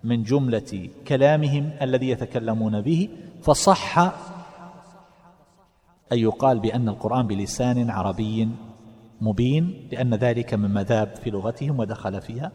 من 0.05 0.22
جملة 0.22 0.88
كلامهم 1.09 1.70
الذي 1.83 2.09
يتكلمون 2.09 2.81
به 2.81 3.09
فصح 3.42 3.98
أن 6.12 6.18
يقال 6.18 6.59
بأن 6.59 6.88
القرآن 6.88 7.27
بلسان 7.27 7.90
عربي 7.90 8.48
مبين 9.20 9.88
لأن 9.92 10.14
ذلك 10.14 10.55
من 10.55 10.74
مذاب 10.74 11.16
في 11.16 11.31
لغتهم 11.31 11.81
ودخل 11.81 12.20
فيها 12.20 12.53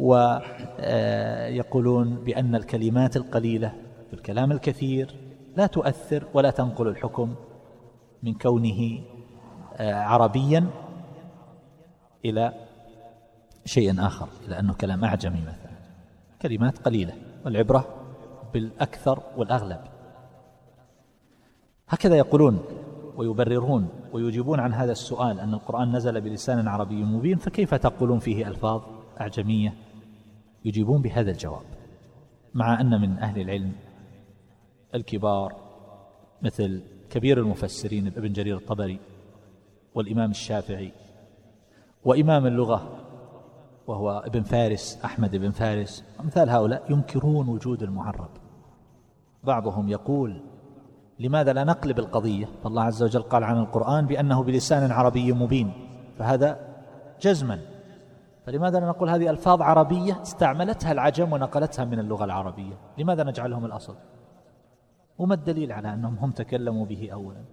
ويقولون 0.00 2.14
بأن 2.14 2.54
الكلمات 2.54 3.16
القليلة 3.16 3.72
في 4.06 4.14
الكلام 4.14 4.52
الكثير 4.52 5.14
لا 5.56 5.66
تؤثر 5.66 6.24
ولا 6.34 6.50
تنقل 6.50 6.88
الحكم 6.88 7.34
من 8.22 8.34
كونه 8.34 9.00
عربيا 9.80 10.66
إلى 12.24 12.52
شيء 13.68 14.06
آخر 14.06 14.28
إلى 14.46 14.58
أنه 14.58 14.74
كلام 14.74 15.04
أعجمي 15.04 15.40
مثلا. 15.40 15.78
كلمات 16.42 16.78
قليلة 16.78 17.14
والعبرة 17.44 17.86
بالأكثر 18.54 19.22
والأغلب. 19.36 19.80
هكذا 21.88 22.16
يقولون 22.16 22.64
ويبررون 23.16 23.88
ويجيبون 24.12 24.60
عن 24.60 24.74
هذا 24.74 24.92
السؤال 24.92 25.40
أن 25.40 25.54
القرآن 25.54 25.96
نزل 25.96 26.20
بلسان 26.20 26.68
عربي 26.68 27.04
مبين 27.04 27.36
فكيف 27.36 27.74
تقولون 27.74 28.18
فيه 28.18 28.48
ألفاظ 28.48 28.82
أعجمية؟ 29.20 29.74
يجيبون 30.64 31.02
بهذا 31.02 31.30
الجواب. 31.30 31.64
مع 32.54 32.80
أن 32.80 33.00
من 33.00 33.18
أهل 33.18 33.40
العلم 33.40 33.72
الكبار 34.94 35.56
مثل 36.42 36.82
كبير 37.10 37.38
المفسرين 37.38 38.06
ابن 38.06 38.32
جرير 38.32 38.56
الطبري 38.56 39.00
والإمام 39.94 40.30
الشافعي 40.30 40.92
وإمام 42.04 42.46
اللغة 42.46 42.97
وهو 43.88 44.22
ابن 44.26 44.42
فارس 44.42 45.00
أحمد 45.04 45.36
بن 45.36 45.50
فارس. 45.50 46.04
أمثال 46.20 46.50
هؤلاء 46.50 46.92
ينكرون 46.92 47.48
وجود 47.48 47.82
المعرب. 47.82 48.28
بعضهم 49.44 49.88
يقول 49.88 50.42
لماذا 51.18 51.52
لا 51.52 51.64
نقلب 51.64 51.98
القضية؟ 51.98 52.46
فالله 52.64 52.82
عز 52.82 53.02
وجل 53.02 53.22
قال 53.22 53.44
عن 53.44 53.58
القرآن 53.58 54.06
بأنه 54.06 54.42
بلسان 54.42 54.92
عربي 54.92 55.32
مبين. 55.32 55.72
فهذا 56.18 56.58
جزما. 57.20 57.60
فلماذا 58.46 58.80
لا 58.80 58.86
نقول 58.86 59.10
هذه 59.10 59.30
ألفاظ 59.30 59.62
عربية 59.62 60.22
استعملتها 60.22 60.92
العجم 60.92 61.32
ونقلتها 61.32 61.84
من 61.84 61.98
اللغة 61.98 62.24
العربية؟ 62.24 62.74
لماذا 62.98 63.24
نجعلهم 63.24 63.64
الأصل؟ 63.64 63.96
وما 65.18 65.34
الدليل 65.34 65.72
على 65.72 65.94
أنهم 65.94 66.14
هم 66.14 66.30
تكلموا 66.30 66.86
به 66.86 67.10
أولا؟ 67.12 67.44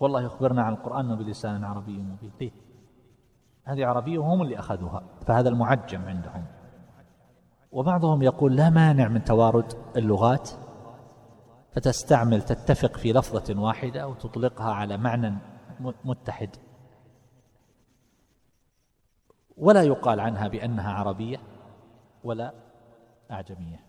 والله 0.00 0.22
يخبرنا 0.22 0.62
عن 0.62 0.72
القرآن 0.72 1.14
بلسان 1.14 1.64
عربي 1.64 1.98
مبين. 1.98 2.32
ليه 2.40 2.71
هذه 3.64 3.86
عربية 3.86 4.18
وهم 4.18 4.42
اللي 4.42 4.58
أخذوها 4.58 5.02
فهذا 5.26 5.48
المعجم 5.48 6.02
عندهم. 6.02 6.44
وبعضهم 7.72 8.22
يقول 8.22 8.56
لا 8.56 8.70
مانع 8.70 9.08
من 9.08 9.24
توارد 9.24 9.72
اللغات 9.96 10.50
فتستعمل 11.72 12.42
تتفق 12.42 12.96
في 12.96 13.12
لفظة 13.12 13.60
واحدة 13.60 14.08
وتطلقها 14.08 14.72
على 14.72 14.96
معنى 14.96 15.34
متحد. 16.04 16.56
ولا 19.56 19.82
يقال 19.82 20.20
عنها 20.20 20.48
بأنها 20.48 20.92
عربية 20.92 21.38
ولا 22.24 22.54
أعجمية. 23.30 23.80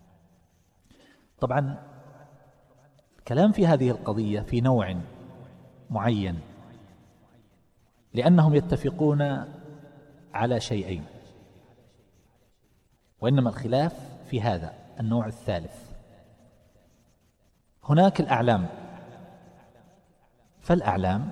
طبعا 1.40 1.78
كلام 3.28 3.52
في 3.52 3.66
هذه 3.66 3.90
القضية 3.90 4.40
في 4.40 4.60
نوع 4.60 4.96
معين 5.90 6.40
لأنهم 8.14 8.54
يتفقون 8.54 9.44
على 10.34 10.60
شيئين. 10.60 11.04
وإنما 13.20 13.50
الخلاف 13.50 13.92
في 14.30 14.40
هذا 14.40 14.74
النوع 15.00 15.26
الثالث. 15.26 15.92
هناك 17.84 18.20
الأعلام. 18.20 18.68
فالأعلام 20.60 21.30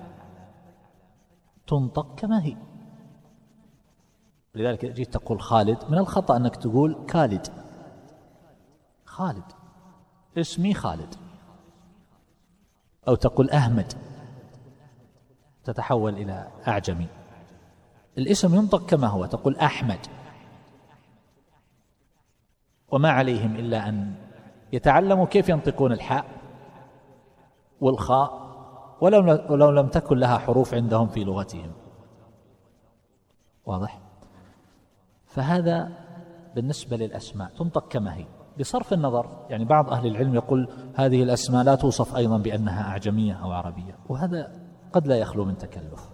تنطق 1.67 2.15
كما 2.15 2.43
هي. 2.43 2.57
لذلك 4.55 4.85
جيت 4.85 5.13
تقول 5.13 5.41
خالد 5.41 5.77
من 5.89 5.97
الخطأ 5.97 6.37
أنك 6.37 6.55
تقول 6.55 7.05
كالد. 7.07 7.47
خالد. 9.05 9.43
اسمي 10.37 10.73
خالد. 10.73 11.15
أو 13.07 13.15
تقول 13.15 13.49
أحمد. 13.49 13.93
تتحول 15.63 16.13
إلى 16.13 16.47
أعجمي. 16.67 17.07
الاسم 18.17 18.55
ينطق 18.55 18.85
كما 18.85 19.07
هو 19.07 19.25
تقول 19.25 19.57
أحمد. 19.57 19.99
وما 22.91 23.09
عليهم 23.09 23.55
إلا 23.55 23.89
أن 23.89 24.15
يتعلموا 24.73 25.25
كيف 25.25 25.49
ينطقون 25.49 25.91
الحاء 25.91 26.25
والخاء 27.81 28.43
ولو, 29.01 29.39
ولو 29.49 29.71
لم 29.71 29.87
تكن 29.87 30.17
لها 30.17 30.37
حروف 30.37 30.73
عندهم 30.73 31.07
في 31.07 31.23
لغتهم. 31.23 31.71
واضح؟ 33.65 33.99
فهذا 35.25 35.91
بالنسبة 36.55 36.97
للأسماء 36.97 37.49
تنطق 37.49 37.87
كما 37.87 38.15
هي. 38.15 38.25
بصرف 38.59 38.93
النظر 38.93 39.45
يعني 39.49 39.65
بعض 39.65 39.89
أهل 39.89 40.07
العلم 40.07 40.35
يقول 40.35 40.69
هذه 40.95 41.23
الأسماء 41.23 41.63
لا 41.63 41.75
توصف 41.75 42.15
أيضا 42.15 42.37
بأنها 42.37 42.89
أعجمية 42.89 43.33
أو 43.33 43.51
عربية 43.51 43.97
وهذا 44.09 44.51
قد 44.93 45.07
لا 45.07 45.15
يخلو 45.15 45.45
من 45.45 45.57
تكلف. 45.57 46.12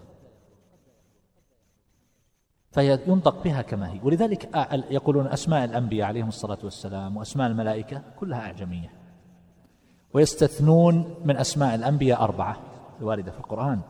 فهي 2.72 3.00
ينطق 3.08 3.44
بها 3.44 3.62
كما 3.62 3.92
هي. 3.92 4.00
ولذلك 4.04 4.50
يقولون 4.90 5.28
أسماء 5.28 5.64
الأنبياء 5.66 6.08
عليهم 6.08 6.28
الصلاة 6.28 6.58
والسلام 6.64 7.18
وأسماء 7.18 7.48
الملائكة 7.48 8.02
كلها 8.20 8.40
أعجمية. 8.40 8.94
ويستثنون 10.14 11.16
من 11.26 11.38
أسماء 11.38 11.76
الأنبياء 11.76 12.22
أربعة 12.24 12.58
الواردة 13.00 13.32
في 13.32 13.38
القرآن. 13.38 13.82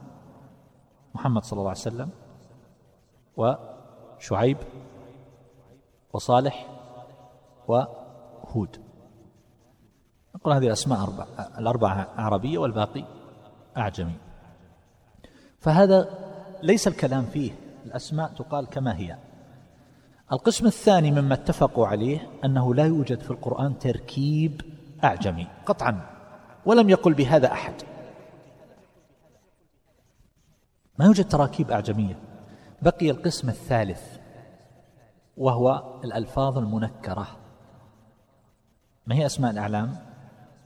محمد 1.15 1.43
صلى 1.43 1.57
الله 1.57 1.69
عليه 1.69 1.79
وسلم 1.79 2.09
وشعيب 3.37 4.57
وصالح 6.13 6.67
وهود. 7.67 8.77
نقول 10.35 10.53
هذه 10.53 10.67
الأسماء 10.67 11.03
أربعة 11.03 11.27
الأربعة 11.57 12.07
عربية 12.17 12.57
والباقي 12.57 13.03
أعجمي. 13.77 14.15
فهذا 15.59 16.09
ليس 16.63 16.87
الكلام 16.87 17.25
فيه 17.25 17.51
الأسماء 17.89 18.29
تقال 18.29 18.67
كما 18.67 18.97
هي. 18.97 19.17
القسم 20.31 20.65
الثاني 20.65 21.11
مما 21.11 21.33
اتفقوا 21.33 21.87
عليه 21.87 22.31
أنه 22.45 22.75
لا 22.75 22.85
يوجد 22.85 23.19
في 23.19 23.31
القرآن 23.31 23.79
تركيب 23.79 24.61
أعجمي 25.03 25.47
قطعا 25.65 26.01
ولم 26.65 26.89
يقل 26.89 27.13
بهذا 27.13 27.51
أحد. 27.51 27.73
ما 30.99 31.05
يوجد 31.05 31.27
تراكيب 31.27 31.71
أعجمية. 31.71 32.19
بقي 32.81 33.09
القسم 33.09 33.49
الثالث 33.49 34.17
وهو 35.37 35.83
الألفاظ 36.03 36.57
المنكرة. 36.57 37.27
ما 39.07 39.15
هي 39.15 39.25
أسماء 39.25 39.51
الأعلام؟ 39.51 39.95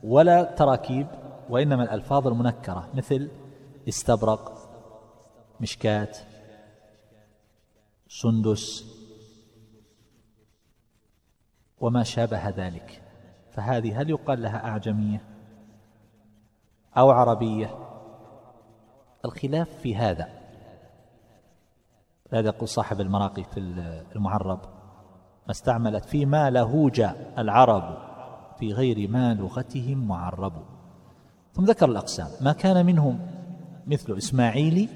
ولا 0.04 0.44
تراكيب 0.44 1.08
وإنما 1.50 1.84
الألفاظ 1.84 2.28
المنكرة 2.28 2.90
مثل 2.94 3.30
استبرق 3.88 4.54
مشكات 5.60 6.18
سندس. 8.22 8.86
وما 11.80 12.04
شابه 12.04 12.50
ذلك. 12.50 13.02
فهذه 13.52 14.02
هل 14.02 14.10
يقال 14.10 14.42
لها 14.42 14.66
أعجمية 14.68 15.22
أو 16.98 17.10
عربية؟ 17.10 17.78
الخلاف 19.26 19.70
في 19.70 19.96
هذا. 19.96 20.30
هذا 22.32 22.48
يقول 22.48 22.68
صاحب 22.68 23.02
المراقي 23.02 23.44
في 23.44 23.60
المعرب. 24.16 24.60
ما 25.46 25.52
استعملت 25.52 26.06
فيما 26.06 26.50
لهوج 26.50 27.02
العرب 27.38 27.98
في 28.60 28.74
غير 28.74 29.10
ما 29.10 29.34
لغتهم 29.34 30.08
معرب. 30.08 30.54
ثم 31.54 31.64
ذكر 31.64 31.90
الأقسام. 31.90 32.30
ما 32.42 32.54
كان 32.54 32.86
منهم 32.86 33.28
مثل 33.88 34.18
إسماعيل 34.18 34.90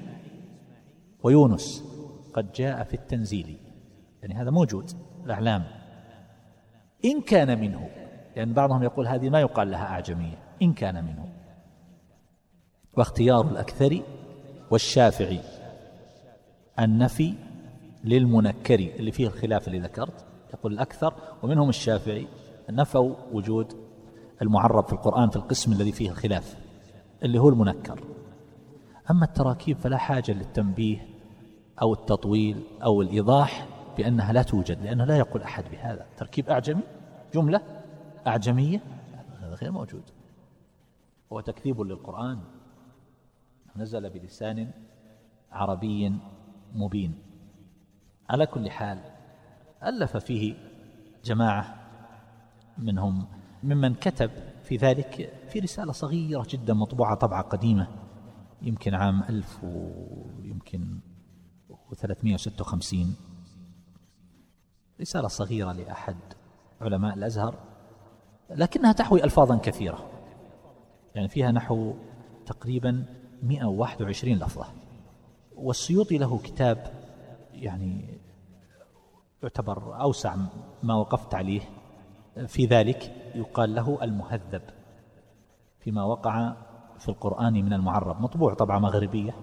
ويونس. 1.24 1.97
قد 2.38 2.52
جاء 2.52 2.84
في 2.84 2.94
التنزيل. 2.94 3.58
يعني 4.22 4.34
هذا 4.34 4.52
موجود 4.52 4.92
الأعلام. 5.26 5.64
إن 7.06 7.22
كان 7.22 7.62
منه 7.62 7.80
لأن 7.80 7.90
يعني 8.36 8.54
بعضهم 8.54 8.84
يقول 8.84 9.08
هذه 9.08 9.30
ما 9.30 9.42
يقال 9.42 9.72
لها 9.72 9.86
أعجمية. 9.86 10.38
إن 10.62 10.74
كان 10.74 11.04
منه. 11.04 11.30
واختيار 12.98 13.48
الأكثر 13.48 14.02
والشافعي. 14.72 15.40
النفي 16.80 17.34
للمنكر 18.04 18.80
اللي 18.80 19.12
فيه 19.12 19.28
الخلاف 19.28 19.68
اللي 19.68 19.80
ذكرت. 19.80 20.26
يقول 20.54 20.74
الأكثر 20.74 21.14
ومنهم 21.44 21.70
الشافعي. 21.70 22.28
نفوا 22.70 23.16
وجود 23.32 23.74
المعرب 24.42 24.88
في 24.88 24.94
القرآن 24.94 25.30
في 25.30 25.36
القسم 25.36 25.72
الذي 25.72 25.92
فيه 25.92 26.10
الخلاف 26.10 26.58
اللي 27.24 27.40
هو 27.40 27.50
المنكر. 27.50 28.04
أما 29.12 29.26
التراكيب 29.26 29.78
فلا 29.78 29.98
حاجة 29.98 30.32
للتنبيه 30.32 31.17
أو 31.82 31.94
التطويل 31.94 32.64
أو 32.84 33.02
الإيضاح 33.02 33.68
بأنها 33.98 34.34
لا 34.34 34.44
توجد 34.44 34.82
لأنه 34.82 35.06
لا 35.06 35.18
يقول 35.18 35.42
أحد 35.42 35.64
بهذا. 35.72 36.06
تركيب 36.18 36.50
أعجمي 36.50 36.82
جملة 37.34 37.62
أعجمية 38.28 38.82
هذا 39.40 39.56
غير 39.56 39.72
موجود. 39.72 40.04
هو 41.34 41.40
تكذيب 41.40 41.82
للقرآن. 41.82 42.40
نزل 43.76 44.10
بلسان 44.10 44.72
عربي 45.52 46.14
مبين. 46.74 47.20
على 48.30 48.46
كل 48.46 48.70
حال 48.70 49.00
ألف 49.84 50.18
فيه 50.18 50.56
جماعة 51.24 51.76
منهم. 52.78 53.28
ممن 53.64 53.96
كتب 53.96 54.32
في 54.64 54.76
ذلك 54.76 55.34
في 55.50 55.60
رسالة 55.60 55.92
صغيرة 55.92 56.48
جدا 56.50 56.74
مطبوعة 56.74 57.16
طبعة 57.16 57.42
قديمة 57.42 57.88
يمكن 58.62 58.94
عام 58.94 59.24
ألف 59.24 59.64
ويمكن 59.64 61.00
وثلاثمائة 61.92 62.34
وستة 62.34 62.62
وخمسين. 62.62 63.16
رسالة 65.02 65.28
صغيرة 65.28 65.72
لأحد 65.72 66.16
علماء 66.82 67.14
الأزهر 67.14 67.56
لكنها 68.50 68.92
تحوي 68.92 69.24
ألفاظا 69.24 69.58
كثيرة. 69.58 70.10
يعني 71.16 71.28
فيها 71.28 71.52
نحو 71.52 71.94
تقريبا 72.46 73.06
121 73.44 74.38
لفظة. 74.38 74.66
والسيوطي 75.56 76.18
له 76.18 76.38
كتاب 76.38 76.94
يعني 77.54 78.20
يعتبر 79.44 80.02
أوسع 80.02 80.36
ما 80.84 80.96
وقفت 80.96 81.34
عليه. 81.34 81.62
في 82.48 82.66
ذلك 82.66 83.32
يقال 83.36 83.76
له 83.76 83.98
المهذب 84.02 84.62
فيما 85.80 86.04
وقع 86.04 86.54
في 87.00 87.10
القرآن 87.10 87.54
من 87.54 87.74
المعرب. 87.74 88.22
مطبوع 88.22 88.54
طبعة 88.54 88.80
مغربية. 88.80 89.36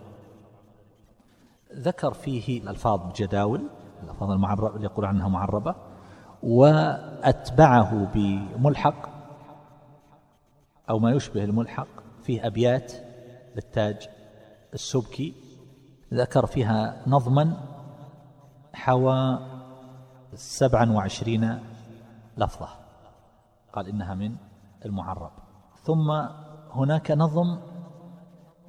ذكر 1.74 2.14
فيه 2.14 2.62
الألفاظ 2.62 3.00
بجداول 3.00 3.68
الألفاظ 4.02 4.30
المعربة 4.30 4.76
اللي 4.76 4.84
يقول 4.84 5.04
عنها 5.04 5.28
معربة 5.28 5.74
وأتبعه 6.42 8.10
بملحق 8.14 9.08
أو 10.90 10.98
ما 10.98 11.10
يشبه 11.10 11.44
الملحق 11.44 11.86
فيه 12.22 12.46
أبيات 12.46 12.92
للتاج 13.54 14.08
السبكي 14.74 15.34
ذكر 16.14 16.46
فيها 16.46 17.02
نظما 17.06 17.56
حوى 18.72 19.38
سبعا 20.34 20.92
وعشرين 20.92 21.58
لفظة 22.36 22.68
قال 23.72 23.88
إنها 23.88 24.14
من 24.14 24.36
المعرب. 24.84 25.30
ثم 25.82 26.10
هناك 26.70 27.10
نظم 27.10 27.58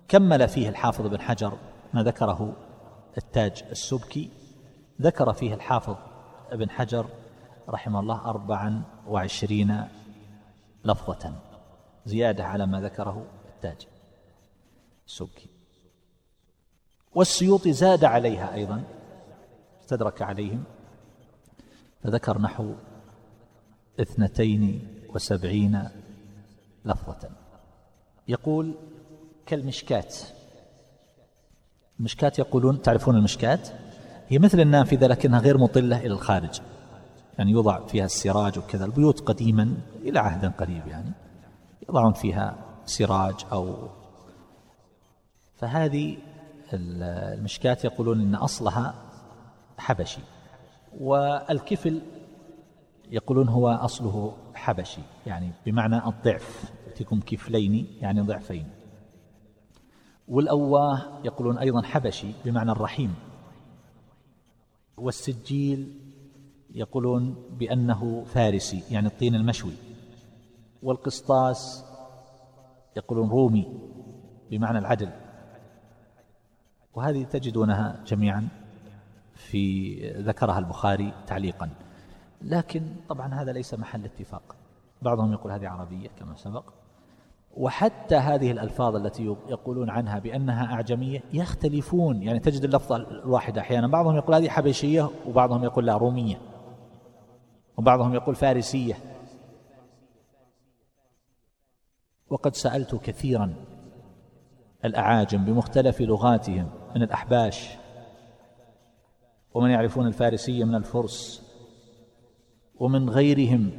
كمل 0.08 0.48
فيه 0.48 0.70
الحافظ 0.70 1.08
بن 1.08 1.22
حجر 1.22 1.58
ما 1.94 2.04
ذكره 2.04 2.54
التاج 3.18 3.64
السبكي 3.72 4.30
ذكر 5.02 5.34
فيه 5.34 5.54
الحافظ 5.54 5.96
ابن 6.50 6.70
حجر 6.70 7.10
رحمه 7.70 8.00
الله 8.00 8.26
أربعا 8.26 8.84
وعشرين 9.08 9.84
لفظة 10.86 11.34
زيادة 12.06 12.46
على 12.46 12.66
ما 12.66 12.82
ذكره 12.82 13.26
التاج 13.56 13.88
السبكي. 15.08 15.50
والسيوطي 17.16 17.74
زاد 17.74 18.04
عليها 18.04 18.54
أيضا 18.54 18.84
استدرك 19.82 20.22
عليهم 20.22 20.64
فذكر 22.04 22.42
نحو 22.42 22.74
اثنتين 24.00 24.88
وسبعين 25.10 25.90
لفظة. 26.86 27.30
يقول 28.28 28.76
كالمشكات 29.46 30.16
المشكات 32.00 32.40
يقولون 32.40 32.82
تعرفون 32.82 33.16
المشكات؟ 33.16 33.70
هي 34.28 34.40
مثل 34.40 34.60
النافذة 34.60 35.08
لكنها 35.08 35.40
غير 35.40 35.58
مطلة 35.58 35.98
إلى 35.98 36.14
الخارج. 36.14 36.62
يعني 37.38 37.52
يوضع 37.52 37.86
فيها 37.86 38.06
السراج 38.06 38.58
وكذا. 38.60 38.86
البيوت 38.86 39.20
قديما 39.20 39.78
إلى 40.02 40.20
عهد 40.20 40.46
قريب 40.46 40.88
يعني. 40.88 41.12
يضعون 41.90 42.14
فيها 42.14 42.56
سراج 42.86 43.36
أو 43.52 43.76
فهذه 45.56 46.18
المشكات 46.74 47.86
يقولون 47.86 48.22
إن 48.22 48.36
أصلها 48.36 48.96
حبشي. 49.78 50.22
والكفل 51.00 52.02
يقولون 53.12 53.50
هو 53.50 53.70
أصله 53.70 54.38
حبشي. 54.54 55.02
يعني 55.28 55.52
بمعنى 55.66 55.98
الضعف. 56.08 56.72
يأتيكم 56.88 57.20
كفلين 57.20 57.88
يعني 58.02 58.22
ضعفين. 58.22 58.68
والأواه 60.28 61.22
يقولون 61.24 61.58
أيضا 61.58 61.82
حبشي 61.82 62.32
بمعنى 62.46 62.72
الرحيم. 62.72 63.16
والسجيل 64.98 66.00
يقولون 66.74 67.36
بأنه 67.60 68.24
فارسي 68.24 68.84
يعني 68.92 69.08
الطين 69.08 69.36
المشوي. 69.36 69.74
والقسطاس 70.84 71.86
يقولون 72.98 73.30
رومي 73.30 73.80
بمعنى 74.52 74.78
العدل. 74.78 75.10
وهذه 76.94 77.24
تجدونها 77.24 78.04
جميعا 78.08 78.48
في 79.36 79.96
ذكرها 80.18 80.60
البخاري 80.60 81.14
تعليقا. 81.28 81.70
لكن 82.42 82.96
طبعا 83.10 83.34
هذا 83.34 83.52
ليس 83.52 83.74
محل 83.74 84.06
اتفاق. 84.06 84.56
بعضهم 85.02 85.34
يقول 85.34 85.52
هذه 85.52 85.68
عربية 85.68 86.10
كما 86.20 86.36
سبق. 86.36 86.64
وحتى 87.58 88.16
هذه 88.16 88.52
الألفاظ 88.52 88.96
التي 88.96 89.26
يقولون 89.26 89.90
عنها 89.90 90.20
بأنها 90.20 90.74
أعجمية 90.74 91.24
يختلفون. 91.34 92.24
يعني 92.24 92.40
تجد 92.40 92.64
اللفظة 92.64 92.96
الواحدة 92.96 93.62
أحيانا 93.62 93.88
بعضهم 93.88 94.16
يقول 94.16 94.36
هذه 94.36 94.50
حبشية 94.50 95.10
وبعضهم 95.28 95.64
يقول 95.64 95.86
لا 95.86 95.98
رومية. 95.98 96.42
وبعضهم 97.78 98.14
يقول 98.14 98.36
فارسية. 98.36 98.98
وقد 102.30 102.56
سألت 102.56 102.96
كثيرا 102.96 103.54
الأعاجم 104.86 105.46
بمختلف 105.46 106.02
لغاتهم 106.02 106.70
من 106.96 107.04
الأحباش 107.04 107.70
ومن 109.54 109.70
يعرفون 109.70 110.08
الفارسية 110.08 110.64
من 110.64 110.76
الفرس 110.76 111.46
ومن 112.76 113.10
غيرهم 113.10 113.72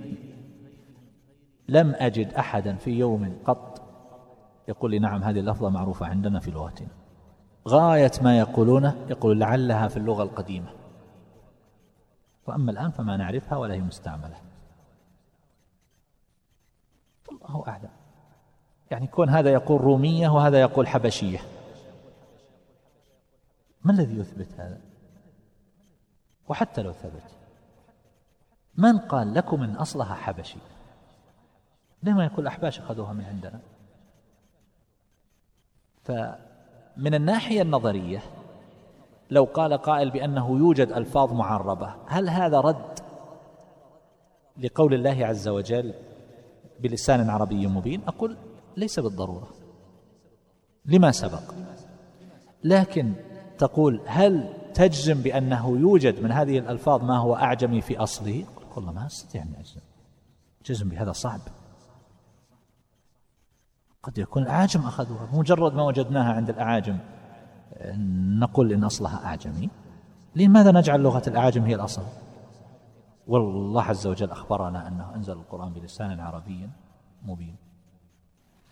لم 1.69 1.95
أجد 1.95 2.35
أحدا 2.35 2.77
في 2.77 2.91
يوم 2.91 3.39
قط. 3.45 3.83
يقول 4.69 4.91
لي 4.91 4.99
نعم 4.99 5.23
هذه 5.23 5.41
اللفظة 5.41 5.69
معروفة 5.69 6.07
عندنا 6.07 6.41
في 6.41 6.51
لغتنا. 6.51 6.89
غاية 7.69 8.13
ما 8.23 8.39
يقولونه 8.39 9.07
يقول 9.11 9.41
لعلها 9.41 9.89
في 9.89 9.97
اللغة 9.97 10.23
القديمة. 10.23 10.69
وأما 12.47 12.71
الآن 12.71 12.91
فما 12.91 13.17
نعرفها 13.17 13.59
ولا 13.59 13.75
هي 13.75 13.81
مستعملة. 13.81 14.37
الله 17.33 17.65
أعلم. 17.69 17.91
يعني 18.91 19.07
كون 19.07 19.29
هذا 19.29 19.53
يقول 19.53 19.81
رومية 19.81 20.29
وهذا 20.29 20.61
يقول 20.61 20.89
حبشية. 20.89 21.39
ما 23.85 23.93
الذي 23.93 24.19
يثبت 24.19 24.49
هذا؟ 24.59 24.81
وحتى 26.49 26.83
لو 26.83 26.93
ثبت 26.93 27.37
من 28.77 28.99
قال 28.99 29.35
لكم 29.35 29.63
إن 29.63 29.77
أصلها 29.77 30.15
حبشي؟ 30.15 30.59
لما 32.07 32.25
يقول 32.25 32.41
الأحباش 32.41 32.81
أخذوها 32.81 33.13
من 33.13 33.25
عندنا. 33.25 33.61
فمن 36.05 37.15
الناحية 37.15 37.63
النظرية 37.63 38.23
لو 39.31 39.45
قال 39.45 39.75
قائل 39.75 40.11
بأنه 40.11 40.59
يوجد 40.59 40.93
ألفاظ 40.93 41.33
معربة 41.33 41.95
هل 42.07 42.29
هذا 42.29 42.61
رد 42.61 42.99
لقول 44.59 44.95
الله 44.95 45.27
عز 45.27 45.49
وجل 45.49 45.95
بلسان 46.81 47.31
عربي 47.31 47.67
مبين؟ 47.67 48.03
أقول 48.09 48.37
ليس 48.77 49.01
بالضرورة. 49.01 49.49
لما 50.85 51.13
سبق. 51.13 51.55
لكن 52.65 53.13
تقول 53.59 54.01
هل 54.07 54.55
تجزم 54.75 55.23
بأنه 55.23 55.79
يوجد 55.79 56.23
من 56.23 56.33
هذه 56.33 56.59
الألفاظ 56.59 57.03
ما 57.03 57.19
هو 57.19 57.35
أعجمي 57.35 57.81
في 57.81 57.99
اصله 57.99 58.45
والله 58.77 58.93
ما 58.93 59.07
أستطيع 59.07 59.43
أن 59.43 59.55
أجزم. 59.59 59.81
جزم 60.67 60.89
بهذا 60.89 61.13
صعب. 61.13 61.41
قد 64.07 64.19
يكون 64.19 64.43
الأعاجم 64.43 64.81
أخذوها 64.81 65.29
مجرد 65.33 65.75
ما 65.75 65.83
وجدناها 65.83 66.33
عند 66.33 66.51
الأعاجم. 66.51 66.99
نقول 68.39 68.73
إن 68.73 68.85
أصلها 68.85 69.27
أعجمي. 69.27 69.71
لماذا 70.37 70.73
نجعل 70.73 71.01
لغة 71.01 71.23
الأعاجم 71.27 71.63
هي 71.65 71.75
الأصل؟ 71.75 72.03
والله 73.27 73.83
عز 73.83 74.07
وجل 74.07 74.31
أخبرنا 74.31 74.89
أنه 74.89 75.15
أنزل 75.15 75.33
القرآن 75.33 75.73
بلسان 75.73 76.21
عربي 76.21 76.71
مبين. 77.23 77.57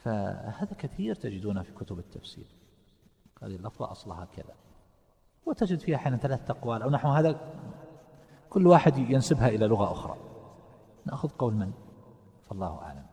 فهذا 0.02 0.72
كثير 0.78 1.14
تجدونه 1.14 1.62
في 1.62 1.72
كتب 1.72 1.98
التفسير. 1.98 2.46
هذه 3.42 3.56
اللفظة 3.56 3.90
أصلها 3.90 4.24
كذا. 4.36 4.54
وتجد 5.46 5.78
فيها 5.78 5.96
أحيانا 5.96 6.16
ثلاث 6.16 6.50
أقوال 6.50 6.82
أو 6.82 6.90
نحو 6.90 7.08
هذا. 7.08 7.40
كل 8.50 8.66
واحد 8.66 8.98
ينسبها 8.98 9.48
إلى 9.48 9.66
لغة 9.66 9.92
أخرى. 9.92 10.16
نأخذ 11.06 11.28
قول 11.28 11.54
من؟ 11.54 11.72
فالله 12.48 12.82
أعلم. 12.82 13.06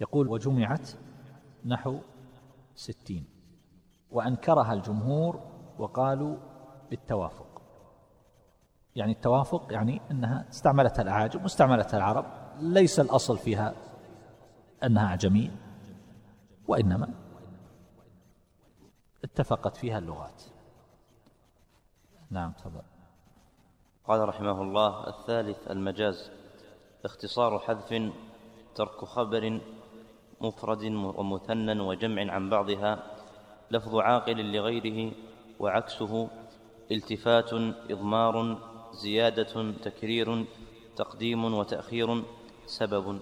يقول 0.00 0.28
وجمعت 0.28 0.90
نحو 1.64 1.98
ستين. 2.74 3.26
وأنكرها 4.10 4.72
الجمهور 4.72 5.40
وقالوا 5.78 6.36
بالتوافق. 6.90 7.62
يعني 8.96 9.12
التوافق 9.12 9.66
يعني 9.70 10.00
أنها 10.10 10.48
استعملتها 10.48 11.02
الأعاجم 11.02 11.42
واستعملتها 11.42 11.96
العرب 11.96 12.26
ليس 12.60 13.00
الأصل 13.00 13.38
فيها 13.38 13.74
أنها 14.84 15.06
أعجمية 15.06 15.50
وإنما 16.68 17.08
اتفقت 19.24 19.76
فيها 19.76 19.98
اللغات. 19.98 20.42
نعم 22.30 22.52
تفضل. 22.52 22.82
قال 24.08 24.28
رحمه 24.28 24.62
الله 24.62 25.08
الثالث 25.08 25.70
المجاز 25.70 26.30
اختصار 27.04 27.58
حذف 27.58 28.12
ترك 28.74 29.04
خبر 29.04 29.60
مفرد 30.40 30.84
ومثنى 30.84 31.80
وجمع 31.80 32.32
عن 32.32 32.50
بعضها 32.50 33.02
لفظ 33.70 33.96
عاقل 33.96 34.52
لغيره 34.52 35.12
وعكسه 35.60 36.28
التفات 36.90 37.52
إضمار 37.90 38.58
زيادة 38.92 39.72
تكرير 39.72 40.44
تقديم 40.96 41.44
وتأخير 41.44 42.24
سبب. 42.66 43.20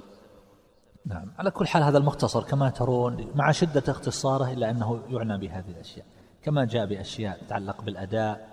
نعم. 1.07 1.33
على 1.39 1.51
كل 1.51 1.67
حال 1.67 1.83
هذا 1.83 1.99
المختصر 1.99 2.43
كما 2.43 2.71
ترون 2.71 3.33
مع 3.35 3.51
شدة 3.51 3.83
اختصاره 3.89 4.53
إلا 4.53 4.71
أنه 4.71 5.03
يعنى 5.09 5.39
بهذه 5.39 5.71
الأشياء. 5.71 6.07
كما 6.43 6.65
جاء 6.65 6.87
بأشياء 6.87 7.39
تتعلق 7.39 7.83
بالأداء 7.83 8.49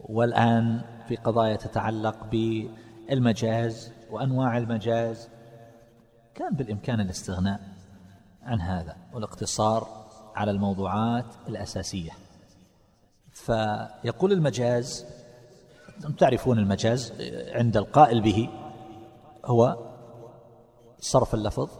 والآن 0.00 0.80
في 1.08 1.16
قضايا 1.16 1.56
تتعلق 1.56 2.16
بالمجاز 2.30 3.92
وأنواع 4.10 4.58
المجاز 4.58 5.28
كان 6.34 6.54
بالإمكان 6.54 7.00
الاستغناء. 7.00 7.71
عن 8.44 8.60
هذا 8.60 8.96
والاقتصار 9.12 9.88
على 10.34 10.50
الموضوعات 10.50 11.24
الأساسية. 11.48 12.10
فيقول 13.32 14.32
المجاز 14.32 15.04
تعرفون 16.18 16.58
المجاز 16.58 17.12
عند 17.54 17.76
القائل 17.76 18.20
به 18.20 18.48
هو 19.44 19.76
صرف 21.00 21.34
اللفظ 21.34 21.70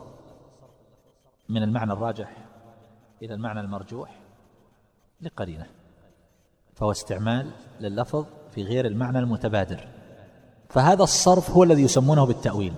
من 1.49 1.63
المعنى 1.63 1.93
الراجح 1.93 2.37
إلى 3.23 3.35
المعنى 3.35 3.61
المرجوح 3.61 4.21
لقرينة 5.21 5.67
فهو 6.75 6.91
استعمال 6.91 7.51
لللفظ 7.81 8.27
في 8.55 8.63
غير 8.63 8.87
المعنى 8.87 9.19
المتبادر. 9.19 9.89
فهذا 10.69 11.03
الصرف 11.03 11.51
هو 11.51 11.63
الذي 11.63 11.83
يسمونه 11.83 12.27
بالتأويل. 12.27 12.75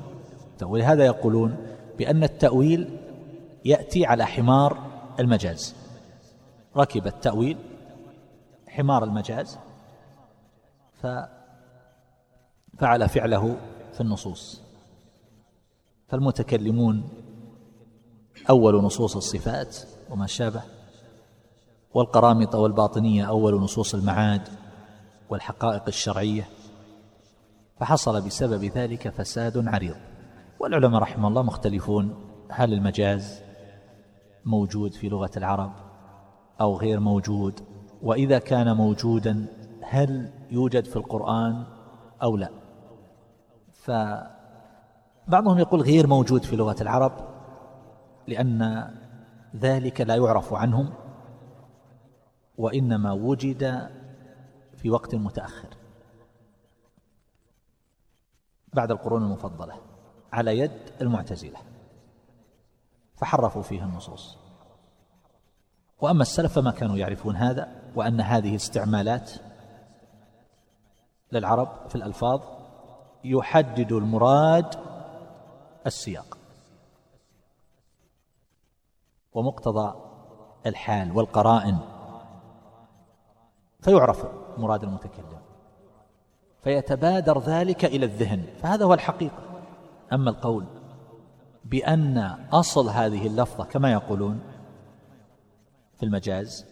ولهذا 0.62 1.04
يقولون 1.06 1.56
بأن 1.98 2.24
التأويل 2.24 2.98
يأتي 3.64 4.06
على 4.06 4.26
حمار 4.26 4.78
المجاز. 5.20 5.74
ركب 6.76 7.06
التأويل 7.06 7.58
حمار 8.68 9.04
المجاز 9.04 9.58
ففعل 10.92 11.28
فعله 13.08 13.56
في 13.92 14.00
النصوص. 14.00 14.62
فالمتكلمون 16.08 17.08
أول 18.50 18.74
نصوص 18.74 19.16
الصفات 19.16 19.76
وما 20.10 20.26
شابه 20.26 20.62
والقرامطة 21.94 22.58
والباطنية 22.58 23.28
أول 23.28 23.54
نصوص 23.54 23.94
المعاد 23.94 24.48
والحقائق 25.30 25.82
الشرعية. 25.88 26.48
فحصل 27.80 28.20
بسبب 28.20 28.64
ذلك 28.64 29.08
فساد 29.08 29.68
عريض. 29.68 29.96
والعلماء 30.60 31.00
رحمه 31.00 31.28
الله 31.28 31.42
مختلفون. 31.42 32.14
هل 32.50 32.72
المجاز 32.72 33.43
موجود 34.46 34.92
في 34.92 35.08
لغة 35.08 35.30
العرب 35.36 35.72
أو 36.60 36.76
غير 36.76 37.00
موجود 37.00 37.60
وإذا 38.02 38.38
كان 38.38 38.76
موجودا 38.76 39.46
هل 39.82 40.32
يوجد 40.50 40.84
في 40.84 40.96
القرآن 40.96 41.64
أو 42.22 42.36
لا؟ 42.36 42.50
فبعضهم 43.72 45.58
يقول 45.58 45.80
غير 45.80 46.06
موجود 46.06 46.42
في 46.42 46.56
لغة 46.56 46.76
العرب 46.80 47.12
لأن 48.26 48.90
ذلك 49.56 50.00
لا 50.00 50.16
يعرف 50.16 50.54
عنهم 50.54 50.92
وإنما 52.58 53.12
وجد 53.12 53.90
في 54.76 54.90
وقت 54.90 55.14
متأخر. 55.14 55.68
بعد 58.72 58.90
القرون 58.90 59.22
المفضلة 59.22 59.74
على 60.32 60.58
يد 60.58 60.80
المعتزلة. 61.00 61.73
فحرفوا 63.24 63.62
فيه 63.62 63.84
النصوص. 63.84 64.36
وأما 66.00 66.22
السلف 66.22 66.52
فما 66.52 66.70
كانوا 66.70 66.96
يعرفون 66.96 67.36
هذا 67.36 67.68
وأن 67.94 68.20
هذه 68.20 68.56
استعمالات 68.56 69.32
للعرب 71.32 71.88
في 71.88 71.94
الألفاظ 71.94 72.40
يحدد 73.24 73.92
المراد 73.92 74.74
السياق 75.86 76.38
ومقتضى 79.32 79.94
الحال 80.66 81.16
والقرائن. 81.16 81.78
فيعرف 83.80 84.26
مراد 84.58 84.82
المتكلم 84.82 85.40
فيتبادر 86.62 87.38
ذلك 87.38 87.84
إلى 87.84 88.06
الذهن 88.06 88.46
فهذا 88.62 88.84
هو 88.84 88.94
الحقيقة. 88.94 89.42
أما 90.12 90.30
القول 90.30 90.66
بأن 91.64 92.18
أصل 92.52 92.88
هذه 92.88 93.26
اللفظة 93.26 93.64
كما 93.64 93.92
يقولون 93.92 94.40
في 95.96 96.02
المجاز 96.02 96.66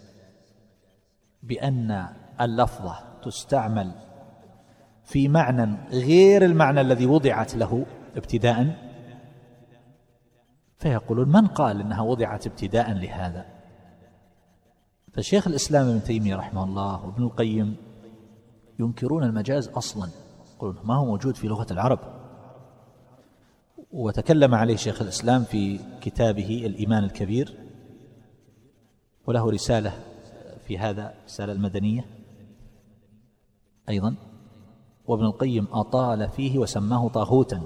بأن 1.42 2.08
اللفظة 2.40 2.98
تستعمل 3.24 3.92
في 5.04 5.28
معنى 5.28 5.76
غير 5.90 6.44
المعنى 6.44 6.80
الذي 6.80 7.06
وضعت 7.06 7.54
له 7.54 7.86
ابتداء 8.16 8.92
فيقولون 10.78 11.28
من 11.28 11.46
قال 11.46 11.80
إنها 11.80 12.02
وضعت 12.02 12.46
ابتداء 12.46 12.92
لهذا؟ 12.92 13.46
فشيخ 15.12 15.46
الإسلام 15.46 15.88
ابن 15.88 16.02
تيمية 16.02 16.36
رحمه 16.36 16.64
الله 16.64 17.06
وابن 17.06 17.22
القيم 17.22 17.76
ينكرون 18.78 19.24
المجاز 19.24 19.68
أصلا 19.68 20.08
يقولون 20.56 20.78
ما 20.84 20.96
هو 20.96 21.04
موجود 21.04 21.36
في 21.36 21.48
لغة 21.48 21.66
العرب. 21.70 22.21
وتكلم 23.92 24.54
عليه 24.54 24.76
شيخ 24.76 25.02
الإسلام 25.02 25.44
في 25.44 25.80
كتابه 26.00 26.66
الإيمان 26.66 27.04
الكبير 27.04 27.58
وله 29.26 29.50
رسالة 29.50 29.92
في 30.66 30.78
هذا 30.78 31.14
رسالة 31.24 31.52
المدنية 31.52 32.04
أيضا. 33.88 34.14
وابن 35.06 35.24
القيم 35.24 35.68
أطال 35.72 36.28
فيه 36.28 36.58
وسماه 36.58 37.08
طاغوتا 37.08 37.62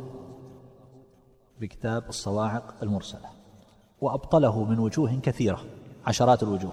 بكتاب 1.61 2.09
الصواعق 2.09 2.75
المرسلة 2.83 3.31
وأبطله 4.01 4.65
من 4.65 4.79
وجوه 4.79 5.21
كثيرة 5.23 5.65
عشرات 6.07 6.43
الوجوه. 6.43 6.73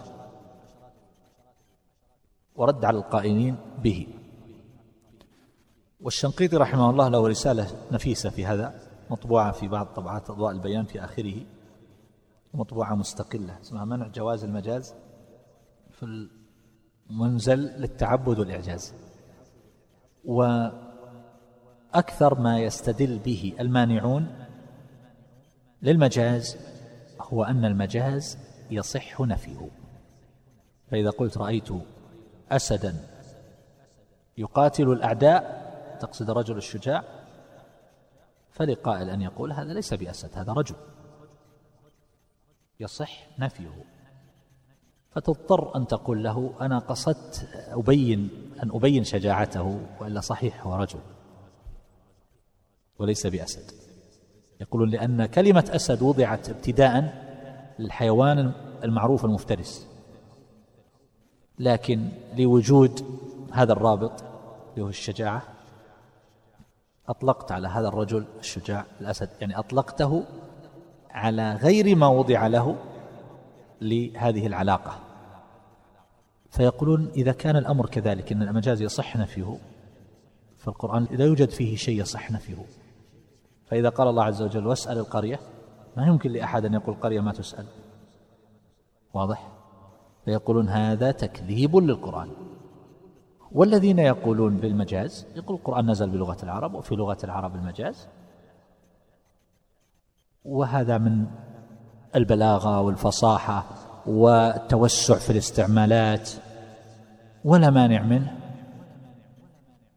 ورد 2.55 2.85
على 2.85 2.97
القائلين 2.97 3.55
به. 3.83 4.07
والشنقيطي 6.01 6.57
رحمه 6.57 6.89
الله 6.89 7.07
له 7.07 7.27
رسالة 7.27 7.67
نفيسة 7.91 8.29
في 8.29 8.45
هذا. 8.45 8.92
مطبوعة 9.13 9.51
في 9.51 9.67
بعض 9.67 9.85
طبعات 9.85 10.29
أضواء 10.29 10.51
البيان 10.51 10.85
في 10.85 11.03
آخره 11.03 11.45
مطبوعة 12.53 12.95
مستقلة. 12.95 13.61
اسمها 13.61 13.85
منع 13.85 14.07
جواز 14.07 14.43
المجاز 14.43 14.95
في 15.91 16.27
المنزل 17.09 17.59
للتعبد 17.59 18.39
والإعجاز. 18.39 18.93
وأكثر 20.25 20.79
ما 22.39 22.59
يستدل 22.59 23.19
به 23.19 23.53
المانعون 23.59 24.45
للمجاز 25.81 26.57
هو 27.21 27.43
أن 27.43 27.65
المجاز 27.65 28.37
يصح 28.71 29.21
نفيه. 29.21 29.69
فإذا 30.87 31.09
قلت 31.09 31.37
رأيت 31.37 31.69
أسدا 32.51 32.95
يقاتل 34.37 34.91
الأعداء 34.91 35.63
تقصد 35.99 36.29
الرجل 36.29 36.57
الشجاع 36.57 37.22
فلقائل 38.53 39.09
أن 39.09 39.21
يقول 39.21 39.51
هذا 39.51 39.73
ليس 39.73 39.93
بأسد 39.93 40.29
هذا 40.33 40.53
رجل. 40.53 40.75
يصح 42.79 43.27
نفيه. 43.39 43.83
فتضطر 45.11 45.75
أن 45.75 45.87
تقول 45.87 46.23
له 46.23 46.53
أنا 46.61 46.79
قصدت 46.79 47.49
أبين 47.71 48.29
أن 48.63 48.69
أبين 48.73 49.03
شجاعته 49.03 49.79
وإلا 49.99 50.21
صحيح 50.21 50.67
هو 50.67 50.75
رجل. 50.75 50.99
وليس 52.99 53.27
بأسد. 53.27 53.71
يقولون 54.61 54.89
لأن 54.89 55.25
كلمة 55.25 55.71
أسد 55.75 56.01
وضعت 56.01 56.49
ابتداء 56.49 57.23
للحيوان 57.79 58.53
المعروف 58.83 59.25
المفترس. 59.25 59.87
لكن 61.59 62.09
لوجود 62.37 63.05
هذا 63.51 63.73
الرابط 63.73 64.23
اللي 64.73 64.85
هو 64.85 64.89
الشجاعة 64.89 65.52
أطلقت 67.09 67.51
على 67.51 67.67
هذا 67.67 67.87
الرجل 67.87 68.25
الشجاع 68.39 68.85
الأسد 69.01 69.29
يعني 69.41 69.59
أطلقته 69.59 70.23
على 71.09 71.53
غير 71.53 71.95
ما 71.95 72.07
وضع 72.07 72.47
له 72.47 72.75
لهذه 73.81 74.47
العلاقة. 74.47 74.99
فيقولون 76.49 77.11
إذا 77.15 77.31
كان 77.31 77.55
الأمر 77.55 77.85
كذلك 77.85 78.31
أن 78.31 78.41
المجاز 78.41 78.81
يصح 78.81 79.17
نفيه 79.17 79.57
فالقرآن 80.57 81.07
لا 81.11 81.25
يوجد 81.25 81.49
فيه 81.49 81.75
شيء 81.75 82.01
يصح 82.01 82.31
نفيه 82.31 82.65
فإذا 83.65 83.89
قال 83.89 84.07
الله 84.07 84.23
عز 84.23 84.41
وجل 84.41 84.67
واسأل 84.67 84.97
القرية 84.97 85.39
ما 85.97 86.07
يمكن 86.07 86.31
لأحد 86.31 86.65
أن 86.65 86.73
يقول 86.73 86.95
قرية 86.95 87.21
ما 87.21 87.31
تسأل 87.31 87.65
واضح؟ 89.13 89.47
فيقولون 90.25 90.69
هذا 90.69 91.11
تكذيب 91.11 91.75
للقرآن. 91.75 92.29
والذين 93.53 93.99
يقولون 93.99 94.57
بالمجاز 94.57 95.27
يقول 95.35 95.57
القرآن 95.57 95.91
نزل 95.91 96.09
بلغة 96.09 96.37
العرب 96.43 96.73
وفي 96.73 96.95
لغة 96.95 97.17
العرب 97.23 97.55
المجاز. 97.55 98.07
وهذا 100.45 100.97
من 100.97 101.25
البلاغة 102.15 102.81
والفصاحة 102.81 103.65
والتوسع 104.05 105.15
في 105.15 105.29
الاستعمالات 105.29 106.31
ولا 107.45 107.69
مانع 107.69 108.01
منه 108.01 108.37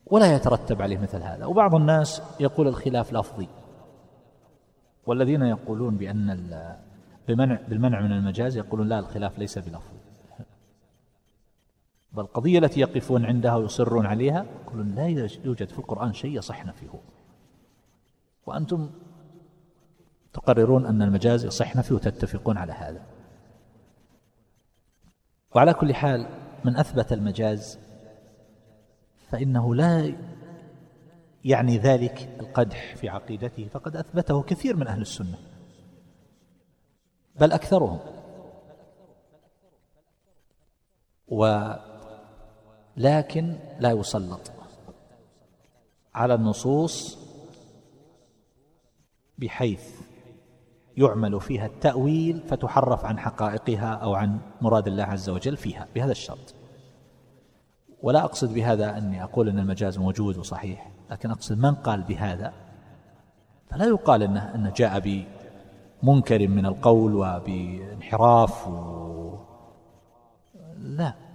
ولا 0.07 0.35
يترتب 0.35 0.83
عليه 0.83 0.99
مثل 0.99 1.23
هذا. 1.23 1.47
وبعض 1.47 1.75
الناس 1.75 2.23
يقول 2.41 2.69
الخلاف 2.69 3.13
لفظي. 3.13 3.49
والذين 5.07 5.43
يقولون 5.43 5.97
بأن 5.97 6.39
بمنع 7.29 7.59
بالمنع 7.69 8.01
من 8.01 8.13
المجاز 8.13 8.57
يقولون 8.57 8.89
لا 8.89 8.99
الخلاف 8.99 9.39
ليس 9.39 9.59
بلفظي 9.59 9.96
بل 12.17 12.23
القضية 12.23 12.59
التي 12.59 12.81
يقفون 12.81 13.25
عندها 13.25 13.57
ويصرون 13.57 14.07
عليها 14.07 14.47
يقولون 14.67 14.95
لا 14.95 15.07
يوجد 15.45 15.69
في 15.69 15.79
القرآن 15.79 16.13
شيء 16.13 16.39
يصح 16.39 16.67
نفيه 16.67 17.01
وأنتم 18.47 18.91
تقررون 20.33 20.87
أن 20.87 21.03
المجاز 21.03 21.45
يصح 21.45 21.77
نفيه 21.77 21.95
وتتفقون 21.95 22.57
على 22.59 22.73
هذا. 22.73 23.03
وعلى 25.55 25.75
كل 25.75 25.95
حال 25.95 26.27
من 26.65 26.77
أثبت 26.77 27.13
المجاز 27.13 27.79
فإنه 29.31 29.75
لا 29.75 30.15
يعني 31.45 31.79
ذلك 31.79 32.37
القدح 32.41 32.97
في 32.97 33.09
عقيدته 33.09 33.69
فقد 33.73 33.97
أثبته 33.97 34.43
كثير 34.43 34.77
من 34.77 34.87
أهل 34.87 35.01
السنة. 35.01 35.39
بل 37.41 37.53
أكثرهم. 37.53 37.99
ولكن 42.99 43.57
لا 43.81 43.91
يسلط. 43.91 44.53
على 46.15 46.35
النصوص 46.35 47.19
بحيث 49.39 49.91
يعمل 50.97 51.41
فيها 51.41 51.67
التأويل 51.67 52.41
فتحرف 52.49 53.05
عن 53.05 53.19
حقائقها 53.19 53.95
أو 53.95 54.15
عن 54.15 54.39
مراد 54.61 54.87
الله 54.87 55.05
عز 55.05 55.29
وجل 55.29 55.57
فيها 55.57 55.87
بهذا 55.95 56.13
الشرط. 56.13 56.55
ولا 58.03 58.25
أقصد 58.25 58.55
بهذا 58.55 58.99
أني 58.99 59.25
أقول 59.25 59.49
أن 59.49 59.59
المجاز 59.59 59.99
موجود 59.99 60.39
وصحيح 60.39 60.91
لكن 61.11 61.31
أقصد 61.31 61.59
من 61.59 61.75
قال 61.75 62.03
بهذا؟ 62.03 62.53
فلا 63.71 63.85
يقال 63.85 64.23
أنه, 64.23 64.55
أنه 64.55 64.73
جاء 64.77 65.01
بمنكر 66.03 66.49
من 66.49 66.67
القول 66.67 67.15
وبانحراف 67.15 68.69
و... 68.69 69.37
لا. 70.79 71.26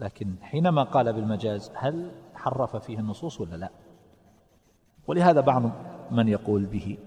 لكن 0.00 0.34
حينما 0.42 0.82
قال 0.82 1.12
بالمجاز 1.12 1.70
هل 1.74 2.10
حرف 2.34 2.76
فيه 2.76 2.98
النصوص 2.98 3.40
ولا 3.40 3.56
لا؟ 3.56 3.70
ولهذا 5.06 5.40
بعض 5.40 5.62
من 6.10 6.28
يقول 6.28 6.66
به 6.66 6.98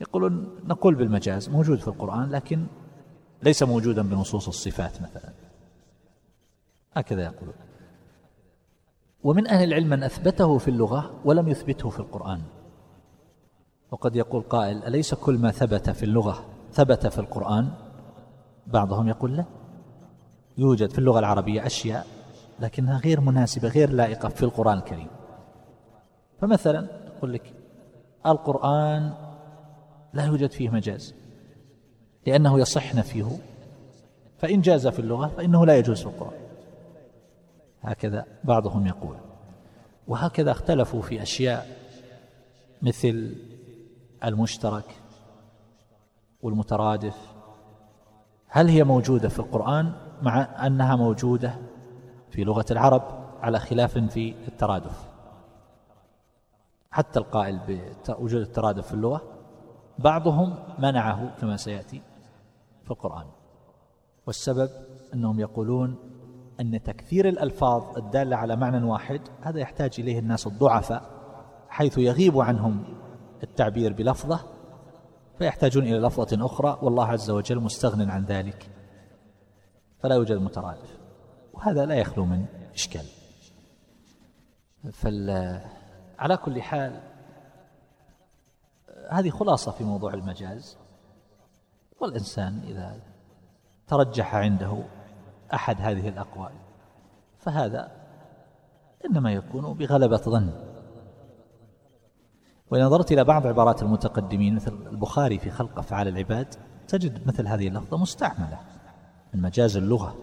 يقولون 0.00 0.58
نقول 0.64 0.94
بالمجاز 0.94 1.48
موجود 1.48 1.78
في 1.78 1.88
القرآن 1.88 2.30
لكن 2.30 2.66
ليس 3.42 3.62
موجودا 3.62 4.02
بنصوص 4.02 4.48
الصفات 4.48 5.02
مثلا. 5.02 5.32
هكذا 6.92 7.24
يقولون 7.24 7.54
ومن 9.22 9.46
أهل 9.46 9.68
العلم 9.68 9.90
من 9.90 10.02
أثبته 10.02 10.58
في 10.58 10.68
اللغة 10.68 11.20
ولم 11.24 11.48
يثبته 11.48 11.90
في 11.90 12.00
القرآن. 12.00 12.42
وقد 13.90 14.16
يقول 14.16 14.42
قائل 14.42 14.84
أليس 14.84 15.14
كل 15.14 15.38
ما 15.38 15.50
ثبت 15.50 15.90
في 15.90 16.02
اللغة 16.02 16.44
ثبت 16.72 17.06
في 17.06 17.18
القرآن؟ 17.18 17.70
بعضهم 18.66 19.08
يقول 19.08 19.36
لا. 19.36 19.44
يوجد 20.58 20.90
في 20.90 20.98
اللغة 20.98 21.18
العربية 21.18 21.66
أشياء 21.66 22.15
لكنها 22.60 22.98
غير 22.98 23.20
مناسبة 23.20 23.68
غير 23.68 23.90
لائقة 23.90 24.28
في 24.28 24.42
القرآن 24.42 24.78
الكريم. 24.78 25.08
فمثلا 26.40 26.86
يقول 27.06 27.32
لك 27.32 27.54
القرآن 28.26 29.12
لا 30.12 30.24
يوجد 30.24 30.50
فيه 30.50 30.70
مجاز 30.70 31.14
لأنه 32.26 32.60
يصح 32.60 32.94
نفيه 32.94 33.38
فإن 34.38 34.60
جاز 34.60 34.86
في 34.86 34.98
اللغة 34.98 35.26
فإنه 35.26 35.66
لا 35.66 35.76
يجوز 35.76 36.00
في 36.00 36.06
القرآن. 36.06 36.40
هكذا 37.82 38.24
بعضهم 38.44 38.86
يقول. 38.86 39.16
وهكذا 40.08 40.50
اختلفوا 40.50 41.02
في 41.02 41.22
أشياء 41.22 41.66
مثل 42.82 43.34
المشترك 44.24 44.96
والمترادف. 46.42 47.16
هل 48.48 48.68
هي 48.68 48.84
موجودة 48.84 49.28
في 49.28 49.38
القرآن 49.38 49.92
مع 50.22 50.66
أنها 50.66 50.96
موجودة؟ 50.96 51.54
في 52.30 52.44
لغة 52.44 52.64
العرب 52.70 53.02
على 53.42 53.58
خلاف 53.58 53.98
في 53.98 54.34
الترادف. 54.48 55.08
حتى 56.90 57.18
القائل 57.18 57.60
بوجود 58.08 58.40
الترادف 58.40 58.86
في 58.86 58.94
اللغة 58.94 59.22
بعضهم 59.98 60.54
منعه 60.78 61.36
كما 61.40 61.56
سيأتي 61.56 62.02
في 62.84 62.90
القرآن. 62.90 63.26
والسبب 64.26 64.70
أنهم 65.14 65.40
يقولون 65.40 65.96
أن 66.60 66.82
تكثير 66.82 67.28
الألفاظ 67.28 67.96
الدالة 67.96 68.36
على 68.36 68.56
معنى 68.56 68.84
واحد 68.84 69.20
هذا 69.42 69.60
يحتاج 69.60 69.90
إليه 69.98 70.18
الناس 70.18 70.46
الضعفاء 70.46 71.02
حيث 71.68 71.98
يغيب 71.98 72.38
عنهم 72.38 72.84
التعبير 73.42 73.92
بلفظة 73.92 74.40
فيحتاجون 75.38 75.82
إلى 75.82 75.98
لفظة 75.98 76.46
أخرى 76.46 76.78
والله 76.82 77.06
عز 77.06 77.30
وجل 77.30 77.60
مستغن 77.60 78.10
عن 78.10 78.24
ذلك 78.24 78.70
فلا 79.98 80.14
يوجد 80.14 80.36
مترادف. 80.36 80.98
وهذا 81.56 81.86
لا 81.86 81.94
يخلو 81.94 82.24
من 82.24 82.46
إشكال. 82.74 83.06
على 86.18 86.36
كل 86.36 86.62
حال 86.62 87.00
هذه 89.10 89.30
خلاصة 89.30 89.72
في 89.72 89.84
موضوع 89.84 90.14
المجاز. 90.14 90.76
والإنسان 92.00 92.60
إذا 92.66 93.00
ترجح 93.86 94.34
عنده 94.34 94.82
أحد 95.54 95.80
هذه 95.80 96.08
الأقوال 96.08 96.52
فهذا 97.38 97.92
إنما 99.04 99.32
يكون 99.32 99.74
بغلبة 99.74 100.16
ظن. 100.16 100.52
وإن 102.70 102.82
نظرت 102.82 103.12
إلى 103.12 103.24
بعض 103.24 103.46
عبارات 103.46 103.82
المتقدمين 103.82 104.54
مثل 104.54 104.72
البخاري 104.72 105.38
في 105.38 105.50
خلق 105.50 105.78
أفعال 105.78 106.08
العباد 106.08 106.54
تجد 106.88 107.26
مثل 107.26 107.46
هذه 107.46 107.68
اللفظة 107.68 107.96
مستعملة 107.96 108.60
من 109.34 109.42
مجاز 109.42 109.76
اللغة. 109.76 110.16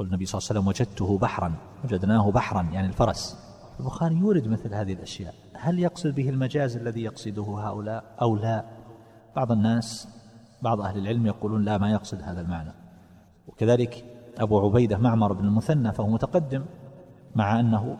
قل 0.00 0.06
النبي 0.06 0.26
صلى 0.26 0.38
الله 0.38 0.48
عليه 0.50 0.60
وسلم 0.60 0.68
وجدته 0.68 1.18
بحرا 1.18 1.52
وجدناه 1.84 2.30
بحرا 2.30 2.62
يعني 2.72 2.86
الفرس. 2.86 3.38
البخاري 3.80 4.14
يورد 4.14 4.48
مثل 4.48 4.74
هذه 4.74 4.92
الأشياء. 4.92 5.34
هل 5.54 5.78
يقصد 5.78 6.14
به 6.14 6.28
المجاز 6.28 6.76
الذي 6.76 7.02
يقصده 7.02 7.42
هؤلاء 7.42 8.04
أو 8.22 8.36
لا؟ 8.36 8.64
بعض 9.36 9.52
الناس 9.52 10.08
بعض 10.62 10.80
أهل 10.80 10.98
العلم 10.98 11.26
يقولون 11.26 11.64
لا 11.64 11.78
ما 11.78 11.90
يقصد 11.90 12.22
هذا 12.22 12.40
المعنى. 12.40 12.72
وكذلك 13.48 14.04
أبو 14.38 14.60
عبيدة 14.60 14.98
معمر 14.98 15.32
بن 15.32 15.44
المثنى 15.44 15.92
فهو 15.92 16.08
متقدم 16.08 16.64
مع 17.34 17.60
أنه 17.60 17.96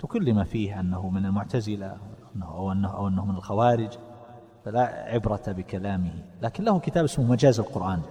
تكلم 0.00 0.44
فيه 0.44 0.80
أنه 0.80 1.10
من 1.10 1.26
المعتزلة 1.26 1.96
أو 2.42 2.72
أنه, 2.72 2.88
أو 2.88 3.08
أنه 3.08 3.24
من 3.24 3.34
الخوارج 3.34 3.98
فلا 4.64 4.80
عبرة 4.86 5.42
بكلامه. 5.48 6.12
لكن 6.42 6.64
له 6.64 6.78
كتاب 6.78 7.04
اسمه 7.04 7.24
مجاز 7.24 7.60
القرآن. 7.60 8.02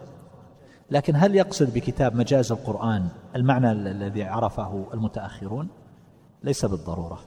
لكن 0.91 1.15
هل 1.15 1.35
يقصد 1.35 1.73
بكتاب 1.73 2.15
مجاز 2.15 2.51
القرآن 2.51 3.09
المعنى 3.35 3.71
الذي 3.71 4.23
عرفه 4.23 4.87
المتأخرون؟ 4.93 5.67
ليس 6.43 6.65
بالضرورة. 6.65 7.19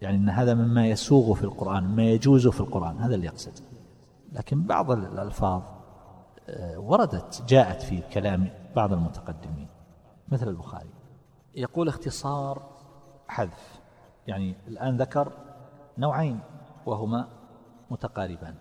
يعني 0.00 0.16
أن 0.16 0.28
هذا 0.28 0.54
مما 0.54 0.86
يسوغ 0.86 1.34
في 1.34 1.44
القرآن 1.44 1.84
مما 1.84 2.02
يجوز 2.02 2.48
في 2.48 2.60
القرآن 2.60 2.98
هذا 2.98 3.14
اللي 3.14 3.26
يقصد. 3.26 3.52
لكن 4.32 4.62
بعض 4.62 4.90
الألفاظ 4.90 5.62
آه، 6.48 6.78
وردت 6.78 7.42
جاءت 7.48 7.82
في 7.82 8.00
كلام 8.12 8.48
بعض 8.76 8.92
المتقدمين 8.92 9.68
مثل 10.28 10.48
البخاري. 10.48 10.90
يقول 11.54 11.88
اختصار 11.88 12.62
حذف. 13.28 13.80
يعني 14.26 14.54
الآن 14.68 14.96
ذكر 14.96 15.32
نوعين 15.98 16.40
وهما 16.86 17.28
متقاربان 17.90 18.54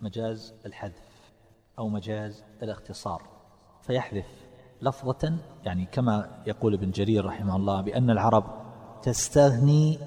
مجاز 0.00 0.54
الحذف 0.66 1.32
أو 1.78 1.88
مجاز 1.88 2.44
الاختصار. 2.62 3.35
فيحذف 3.86 4.26
لفظة 4.82 5.36
يعني 5.64 5.86
كما 5.92 6.28
يقول 6.46 6.74
ابن 6.74 6.90
جرير 6.90 7.24
رحمه 7.24 7.56
الله 7.56 7.80
بأن 7.80 8.10
العرب 8.10 8.44
تستغني 9.02 9.98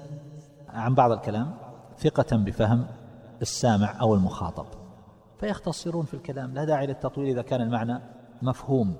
عن 0.68 0.94
بعض 0.94 1.12
الكلام 1.12 1.54
ثقة 1.98 2.36
بفهم 2.36 2.86
السامع 3.42 4.00
أو 4.00 4.14
المخاطب. 4.14 4.66
فيختصرون 5.40 6.04
في 6.04 6.14
الكلام 6.14 6.54
لا 6.54 6.64
داعي 6.64 6.86
للتطويل 6.86 7.28
إذا 7.28 7.42
كان 7.42 7.60
المعنى 7.60 8.00
مفهوم. 8.42 8.96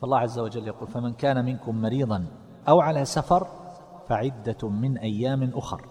فالله 0.00 0.18
عز 0.18 0.38
وجل 0.38 0.66
يقول 0.66 0.88
فمن 0.88 1.12
كان 1.12 1.44
منكم 1.44 1.82
مريضا 1.82 2.26
أو 2.68 2.80
على 2.80 3.04
سفر 3.04 3.46
فعدة 4.08 4.68
من 4.68 4.98
أيام 4.98 5.50
أخر. 5.54 5.84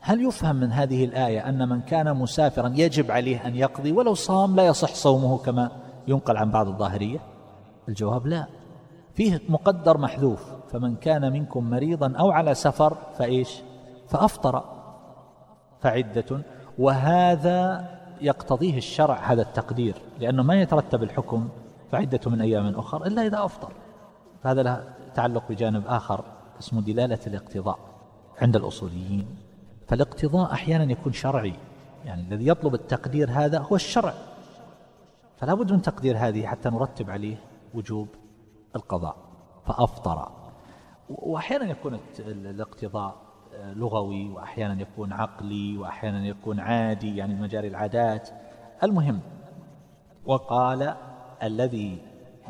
هل 0.00 0.26
يفهم 0.26 0.56
من 0.56 0.72
هذه 0.72 1.04
الآية 1.04 1.48
أن 1.48 1.68
من 1.68 1.80
كان 1.80 2.16
مسافرا 2.16 2.72
يجب 2.76 3.10
عليه 3.10 3.46
أن 3.46 3.56
يقضي 3.56 3.92
ولو 3.92 4.14
صام 4.14 4.56
لا 4.56 4.66
يصح 4.66 4.94
صومه 4.94 5.38
كما 5.38 5.70
ينقل 6.08 6.36
عن 6.36 6.50
بعض 6.50 6.68
الظاهرية؟ 6.68 7.31
الجواب 7.88 8.26
لا. 8.26 8.46
فيه 9.14 9.40
مقدر 9.48 9.98
محذوف. 9.98 10.52
فمن 10.72 10.96
كان 10.96 11.32
منكم 11.32 11.70
مريضا 11.70 12.12
أو 12.18 12.30
على 12.30 12.54
سفر 12.54 12.96
فإيش؟ 13.18 13.62
فأفطر 14.08 14.64
فعدة. 15.80 16.42
وهذا 16.78 17.88
يقتضيه 18.20 18.76
الشرع 18.76 19.14
هذا 19.16 19.42
التقدير. 19.42 19.94
لأنه 20.20 20.42
ما 20.42 20.54
يترتب 20.54 21.02
الحكم 21.02 21.48
فعدة 21.90 22.20
من 22.26 22.40
أيام 22.40 22.74
أخر 22.74 23.06
إلا 23.06 23.26
إذا 23.26 23.44
أفطر. 23.44 23.72
فهذا 24.42 24.62
له 24.62 24.84
تعلق 25.14 25.48
بجانب 25.48 25.86
آخر 25.86 26.24
اسمه 26.60 26.80
دلالة 26.80 27.18
الاقتضاء 27.26 27.78
عند 28.42 28.56
الأصوليين. 28.56 29.36
فالاقتضاء 29.88 30.52
أحيانا 30.52 30.92
يكون 30.92 31.12
شرعي. 31.12 31.54
يعني 32.04 32.22
الذي 32.22 32.48
يطلب 32.48 32.74
التقدير 32.74 33.30
هذا 33.30 33.58
هو 33.58 33.76
الشرع. 33.76 34.14
فلا 35.36 35.54
بد 35.54 35.72
من 35.72 35.82
تقدير 35.82 36.18
هذه 36.18 36.46
حتى 36.46 36.70
نرتب 36.70 37.10
عليه. 37.10 37.36
وجوب 37.74 38.08
القضاء 38.76 39.16
فأفطر. 39.66 40.32
وأحيانا 41.08 41.70
يكون 41.70 41.98
الاقتضاء 42.18 43.16
لغوي 43.62 44.28
وأحيانا 44.28 44.82
يكون 44.82 45.12
عقلي 45.12 45.78
وأحيانا 45.78 46.26
يكون 46.26 46.60
عادي 46.60 47.16
يعني 47.16 47.34
مجاري 47.34 47.68
العادات. 47.68 48.28
المهم 48.82 49.20
وقال 50.26 50.96
الذي 51.42 51.98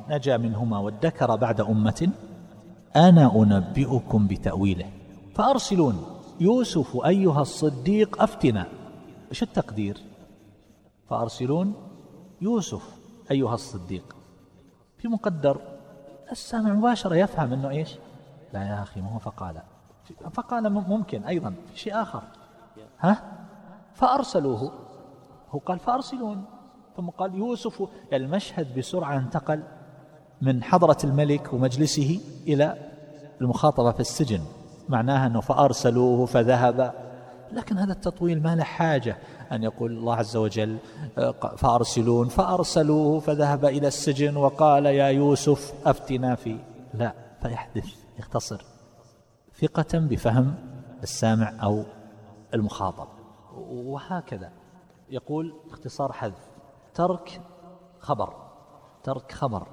نجا 0.08 0.36
منهما 0.36 0.78
وادكر 0.78 1.36
بعد 1.36 1.60
أمة 1.60 2.08
أنا 2.96 3.36
أنبئكم 3.36 4.26
بتأويله. 4.26 4.90
فأرسلون 5.34 6.06
يوسف 6.40 7.06
أيها 7.06 7.40
الصديق 7.42 8.22
أفتنا. 8.22 8.66
إيش 9.30 9.42
التقدير؟ 9.42 9.98
فأرسلون 11.08 11.74
يوسف 12.40 12.96
أيها 13.30 13.54
الصديق. 13.54 14.16
في 15.02 15.08
مقدر. 15.08 15.60
السامع 16.32 16.72
مباشرة 16.72 17.16
يفهم 17.16 17.52
أنه 17.52 17.70
إيش؟ 17.70 17.96
لا 18.52 18.62
يا 18.62 18.82
أخي 18.82 19.00
ما 19.00 19.10
هو 19.14 19.18
فقال 19.18 19.62
فقال 20.32 20.72
ممكن 20.72 21.24
أيضا 21.24 21.54
في 21.72 21.78
شيء 21.78 22.02
آخر. 22.02 22.22
ها؟ 23.00 23.22
فأرسلوه. 23.94 24.72
هو 25.50 25.58
قال 25.58 25.78
فأرسلون. 25.78 26.44
ثم 26.96 27.08
قال 27.08 27.34
يوسف 27.34 27.88
المشهد 28.12 28.78
بسرعة 28.78 29.16
انتقل 29.16 29.62
من 30.42 30.62
حضرة 30.62 30.98
الملك 31.04 31.52
ومجلسه 31.52 32.20
إلى 32.46 32.90
المخاطبة 33.40 33.92
في 33.92 34.00
السجن. 34.00 34.40
معناها 34.88 35.26
أنه 35.26 35.40
فأرسلوه 35.40 36.26
فذهب. 36.26 36.94
لكن 37.52 37.78
هذا 37.78 37.92
التطويل 37.92 38.42
ما 38.42 38.56
له 38.56 38.64
حاجة. 38.64 39.16
أن 39.52 39.62
يقول 39.62 39.92
الله 39.92 40.16
عز 40.16 40.36
وجل 40.36 40.78
فأرسلون 41.56 42.28
فأرسلوه 42.28 43.20
فذهب 43.20 43.64
إلى 43.64 43.88
السجن 43.88 44.36
وقال 44.36 44.86
يا 44.86 45.06
يوسف 45.06 45.74
أفتنا 45.86 46.34
في 46.34 46.58
لا 46.94 47.14
فيحدث 47.42 47.86
يختصر. 48.18 48.64
ثقة 49.60 49.98
بفهم 49.98 50.54
السامع 51.02 51.52
أو 51.62 51.84
المخاطب. 52.54 53.08
وهكذا 53.70 54.52
يقول 55.10 55.54
اختصار 55.70 56.12
حذف 56.12 56.50
ترك 56.94 57.40
خبر 57.98 58.34
ترك 59.04 59.32
خبر. 59.32 59.66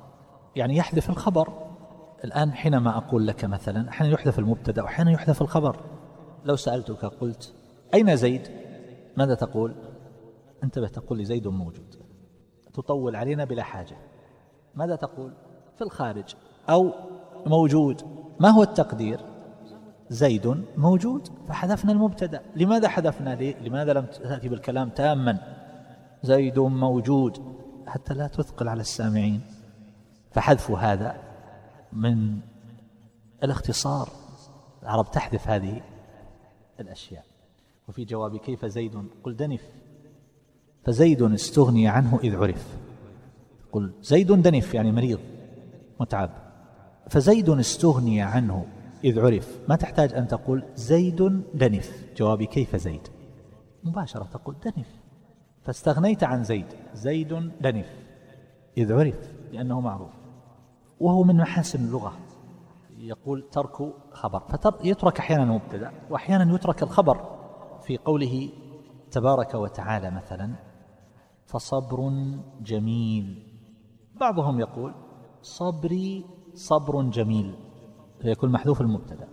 يعني 0.55 0.77
يحذف 0.77 1.09
الخبر. 1.09 1.69
الآن 2.23 2.53
حينما 2.53 2.97
أقول 2.97 3.27
لك 3.27 3.45
مثلا 3.45 3.89
أحيانا 3.89 4.13
يحذف 4.13 4.39
المبتدأ 4.39 4.83
وأحيانا 4.83 5.11
يحذف 5.11 5.41
الخبر. 5.41 5.79
لو 6.45 6.55
سألتك 6.55 7.05
قلت 7.05 7.53
أين 7.93 8.15
زيد؟ 8.15 8.68
ماذا 9.19 9.35
تقول؟ 9.35 9.75
انتبه 10.63 10.87
تقول 10.87 11.17
لي 11.17 11.25
زيد 11.25 11.47
موجود. 11.47 11.95
تطول 12.73 13.15
علينا 13.15 13.45
بلا 13.45 13.63
حاجة. 13.63 13.97
ماذا 14.75 14.95
تقول؟ 14.95 15.33
في 15.75 15.81
الخارج. 15.81 16.35
أو 16.69 16.93
موجود. 17.45 18.01
ما 18.39 18.49
هو 18.49 18.63
التقدير؟ 18.63 19.19
زيد 20.09 20.63
موجود. 20.77 21.27
فحذفنا 21.47 21.91
المبتدا. 21.91 22.41
لماذا 22.55 22.87
حذفنا؟ 22.87 23.35
ليه؟ 23.35 23.55
لماذا 23.59 23.93
لم 23.93 24.05
تأتي 24.05 24.49
بالكلام 24.49 24.89
تاما؟ 24.89 25.37
زيد 26.23 26.59
موجود. 26.59 27.55
حتى 27.87 28.13
لا 28.13 28.27
تثقل 28.27 28.67
على 28.67 28.81
السامعين. 28.81 29.41
فحذف 30.31 30.71
هذا 30.71 31.17
من 31.93 32.39
الاختصار. 33.43 34.09
العرب 34.83 35.11
تحذف 35.11 35.47
هذه 35.47 35.81
الأشياء. 36.79 37.28
وفي 37.89 38.05
جواب 38.05 38.37
كيف 38.37 38.65
زيد؟ 38.65 39.03
قل 39.23 39.35
دنف. 39.35 39.61
فزيد 40.83 41.21
استغني 41.21 41.87
عنه 41.87 42.19
إذ 42.23 42.35
عرف. 42.35 42.77
قل 43.71 43.93
زيد 44.01 44.31
دنف 44.31 44.73
يعني 44.73 44.91
مريض 44.91 45.19
متعب. 45.99 46.29
فزيد 47.09 47.49
استغني 47.49 48.21
عنه 48.21 48.65
إذ 49.03 49.19
عرف. 49.19 49.59
ما 49.69 49.75
تحتاج 49.75 50.13
أن 50.13 50.27
تقول 50.27 50.63
زيد 50.75 51.43
دنف. 51.53 52.05
جوابي 52.17 52.45
كيف 52.45 52.75
زيد؟ 52.75 53.07
مباشرة 53.83 54.23
تقول 54.23 54.55
دنف. 54.65 54.87
فاستغنيت 55.63 56.23
عن 56.23 56.43
زيد. 56.43 56.65
زيد 56.93 57.33
لنف 57.61 57.89
إذ 58.77 58.93
عرف 58.93 59.31
لأنه 59.51 59.81
معروف. 59.81 60.11
وهو 60.99 61.23
من 61.23 61.35
محاسن 61.35 61.85
اللغة. 61.85 62.17
يقول 62.97 63.49
ترك 63.51 63.93
خبر. 64.11 64.39
فيترك 64.81 65.19
أحيانا 65.19 65.45
مبتدأ 65.45 65.91
وأحيانا 66.09 66.55
يترك 66.55 66.83
الخبر. 66.83 67.38
في 67.89 67.97
قوله 67.97 68.49
تبارك 69.11 69.53
وتعالى 69.53 70.09
مثلا 70.11 70.55
فصبر 71.45 72.11
جميل. 72.61 73.43
بعضهم 74.19 74.59
يقول 74.59 74.93
صبري 75.41 76.25
صبر 76.53 77.01
جميل 77.01 77.55
فيكون 78.21 78.51
محذوف 78.51 78.81
المبتدا. 78.81 79.27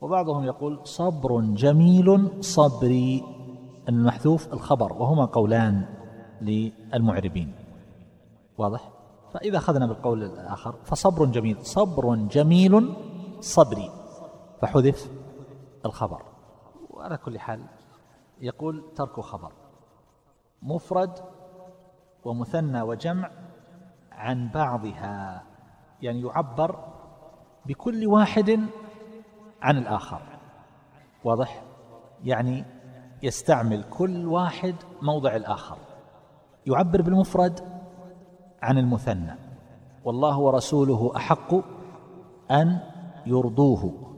وبعضهم 0.00 0.44
يقول 0.44 0.80
صبر 0.84 1.40
جميل 1.40 2.30
صبري 2.40 3.24
المحذوف 3.88 4.52
الخبر 4.52 4.92
وهما 4.92 5.24
قولان 5.24 5.84
للمعربين. 6.40 7.54
واضح؟ 8.58 8.90
فإذا 9.34 9.58
أخذنا 9.58 9.86
بالقول 9.86 10.22
الآخر 10.24 10.74
فصبر 10.84 11.24
جميل 11.24 11.56
صبر 11.66 12.14
جميل 12.14 12.94
صبري 13.40 13.90
فحذف 14.60 15.10
الخبر. 15.86 16.35
وعلى 16.96 17.16
كل 17.16 17.38
حال 17.38 17.60
يقول 18.40 18.84
ترك 18.96 19.20
خبر 19.20 19.52
مفرد 20.62 21.18
ومثنى 22.24 22.82
وجمع 22.82 23.30
عن 24.12 24.48
بعضها 24.48 25.42
يعني 26.02 26.20
يعبر 26.20 26.78
بكل 27.66 28.06
واحد 28.06 28.60
عن 29.62 29.78
الآخر. 29.78 30.22
واضح؟ 31.24 31.62
يعني 32.24 32.64
يستعمل 33.22 33.84
كل 33.90 34.26
واحد 34.26 34.74
موضع 35.02 35.36
الآخر. 35.36 35.78
يعبر 36.66 37.02
بالمفرد 37.02 37.60
عن 38.62 38.78
المثنى. 38.78 39.34
والله 40.04 40.38
ورسوله 40.38 41.12
أحق 41.16 41.54
أن 42.50 42.80
يرضوه. 43.26 44.15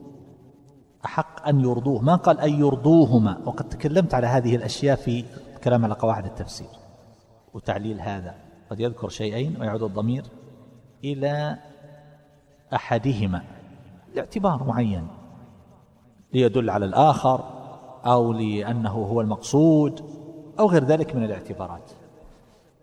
أحق 1.09 1.49
أن 1.49 1.61
يرضوه. 1.61 2.03
ما 2.03 2.17
قال 2.17 2.41
أن 2.41 2.61
يرضوهما؟ 2.61 3.39
وقد 3.47 3.69
تكلمت 3.69 4.15
على 4.15 4.27
هذه 4.27 4.57
الأشياء 4.57 4.97
في 4.97 5.25
كلام 5.65 5.85
على 5.85 5.95
قواعد 5.95 6.25
التفسير. 6.25 6.69
وتعليل 7.55 8.01
هذا. 8.01 8.35
قد 8.71 8.81
يذكر 8.81 9.09
شيئين 9.09 9.61
ويعود 9.61 9.83
الضمير 9.83 10.25
إلى 11.05 11.59
أحدهما. 12.75 13.43
لاعتبار 14.15 14.65
معين. 14.65 15.09
ليدل 16.33 16.71
على 16.71 16.85
الآخر 16.85 17.45
أو 18.07 18.33
لأنه 18.33 18.91
هو 18.91 19.21
المقصود 19.21 20.05
أو 20.59 20.67
غير 20.67 20.85
ذلك 20.85 21.17
من 21.17 21.25
الاعتبارات. 21.25 21.91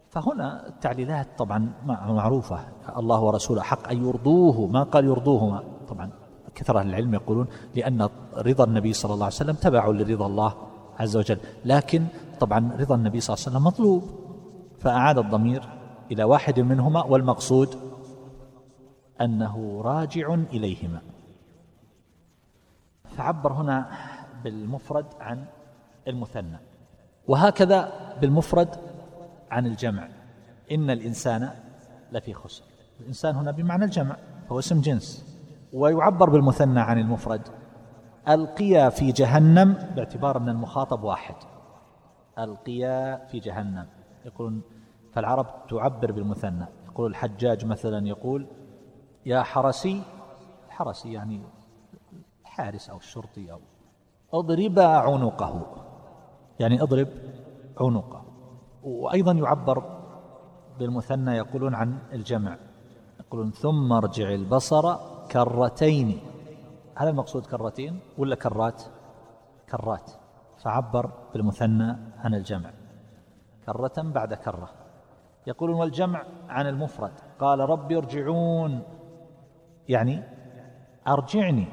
فهنا 0.09 0.67
التعليلات 0.67 1.27
طبعا 1.37 1.71
معروفة. 2.07 2.59
الله 2.97 3.21
ورسوله 3.21 3.61
حق 3.61 3.89
أن 3.89 4.05
يرضوه. 4.07 4.67
ما 4.67 4.83
قال 4.83 5.05
يرضوهما؟ 5.05 5.63
طبعا 5.89 6.09
كثر 6.55 6.79
أهل 6.79 6.89
العلم 6.89 7.13
يقولون 7.13 7.47
لأن 7.75 8.09
رضا 8.33 8.63
النبي 8.63 8.93
صلى 8.93 9.13
الله 9.13 9.25
عليه 9.25 9.35
وسلم 9.35 9.55
تبع 9.55 9.87
لرضا 9.87 10.27
الله 10.27 10.55
عز 10.99 11.17
وجل. 11.17 11.39
لكن 11.65 12.05
طبعا 12.39 12.71
رضا 12.79 12.95
النبي 12.95 13.19
صلى 13.19 13.33
الله 13.33 13.45
عليه 13.45 13.57
وسلم 13.57 13.67
مطلوب. 13.67 14.03
فأعاد 14.79 15.17
الضمير 15.17 15.63
إلى 16.11 16.23
واحد 16.23 16.59
منهما 16.59 17.03
والمقصود 17.03 17.75
أنه 19.21 19.81
راجع 19.81 20.33
إليهما. 20.33 21.01
فعبر 23.17 23.53
هنا 23.53 23.89
بالمفرد 24.43 25.05
عن 25.19 25.45
المثنى. 26.07 26.57
وهكذا 27.27 27.91
بالمفرد 28.21 28.69
عن 29.51 29.65
الجمع. 29.65 30.09
إن 30.71 30.89
الإنسان 30.89 31.49
لفي 32.11 32.33
خسر. 32.33 32.63
الإنسان 32.99 33.35
هنا 33.35 33.51
بمعنى 33.51 33.85
الجمع 33.85 34.15
فهو 34.49 34.59
اسم 34.59 34.81
جنس. 34.81 35.34
ويعبر 35.75 36.29
بالمثنى 36.29 36.79
عن 36.79 36.99
المفرد. 36.99 37.41
ألقيا 38.29 38.89
في 38.89 39.11
جهنم 39.11 39.73
باعتبار 39.95 40.37
أن 40.37 40.49
المخاطب 40.49 41.03
واحد. 41.03 41.35
ألقيا 42.39 43.25
في 43.25 43.39
جهنم. 43.39 43.87
يقولون 44.25 44.61
فالعرب 45.13 45.45
تعبر 45.69 46.11
بالمثنى. 46.11 46.65
يقول 46.85 47.11
الحجاج 47.11 47.65
مثلا 47.65 48.07
يقول 48.07 48.47
يا 49.25 49.43
حرسي 49.43 50.01
الحرسي 50.67 51.13
يعني 51.13 51.41
الحارس 52.41 52.89
أو 52.89 52.97
الشرطي 52.97 53.51
أو 53.51 53.59
اضرب 54.33 54.79
عنقه. 54.79 55.61
يعني 56.59 56.81
اضرب 56.81 57.07
عنقه. 57.81 58.25
وأيضا 58.83 59.31
يعبر 59.31 59.83
بالمثنى 60.79 61.31
يقولون 61.31 61.75
عن 61.75 61.97
الجمع. 62.13 62.57
يقولون 63.19 63.51
ثم 63.51 63.93
ارجع 63.93 64.29
البصر 64.33 65.14
كرتين. 65.31 66.19
هل 66.95 67.07
المقصود 67.07 67.45
كرتين 67.45 67.99
ولا 68.17 68.35
كرات؟ 68.35 68.83
كرات. 69.69 70.11
فعبر 70.63 71.11
بالمثنى 71.33 71.97
عن 72.17 72.33
الجمع. 72.33 72.71
كرة 73.65 73.93
بعد 73.97 74.33
كرة. 74.33 74.69
يقولون 75.47 75.75
والجمع 75.75 76.23
عن 76.49 76.67
المفرد. 76.67 77.11
قال 77.39 77.59
رب 77.59 77.91
ارجعون 77.91 78.83
يعني 79.89 80.23
أرجعني. 81.07 81.67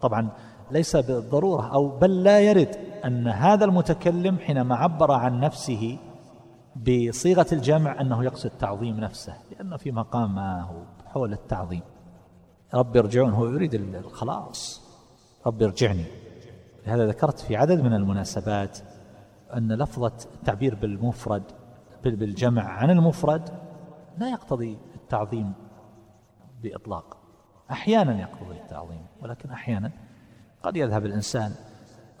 طبعا 0.00 0.30
ليس 0.70 0.96
بالضرورة 0.96 1.74
أو 1.74 1.88
بل 1.88 2.22
لا 2.22 2.40
يرد 2.40 2.76
أن 3.04 3.28
هذا 3.28 3.64
المتكلم 3.64 4.38
حينما 4.38 4.76
عبر 4.76 5.12
عن 5.12 5.40
نفسه 5.40 5.98
بصيغة 6.76 7.46
الجمع 7.52 8.00
أنه 8.00 8.24
يقصد 8.24 8.50
تعظيم 8.50 9.00
نفسه 9.00 9.34
لأنه 9.50 9.76
في 9.76 9.92
مقامه 9.92 10.68
حول 11.06 11.32
التعظيم. 11.32 11.82
رب 12.74 12.96
ارجعون 12.96 13.32
هو 13.32 13.46
يريد 13.46 13.74
الخلاص. 13.74 14.82
رب 15.46 15.62
ارجعني 15.62 16.04
لهذا 16.86 17.06
ذكرت 17.06 17.40
في 17.40 17.56
عدد 17.56 17.80
من 17.80 17.94
المناسبات 17.94 18.78
أن 19.56 19.72
لفظة 19.72 20.12
التعبير 20.34 20.74
بالمفرد 20.74 21.42
بالجمع 22.04 22.62
عن 22.62 22.90
المفرد 22.90 23.48
لا 24.18 24.30
يقتضي 24.30 24.78
التعظيم 24.94 25.52
بإطلاق. 26.62 27.16
أحيانا 27.70 28.20
يقتضي 28.20 28.56
التعظيم 28.56 29.06
ولكن 29.22 29.50
أحيانا 29.50 29.90
قد 30.62 30.76
يذهب 30.76 31.06
الإنسان 31.06 31.52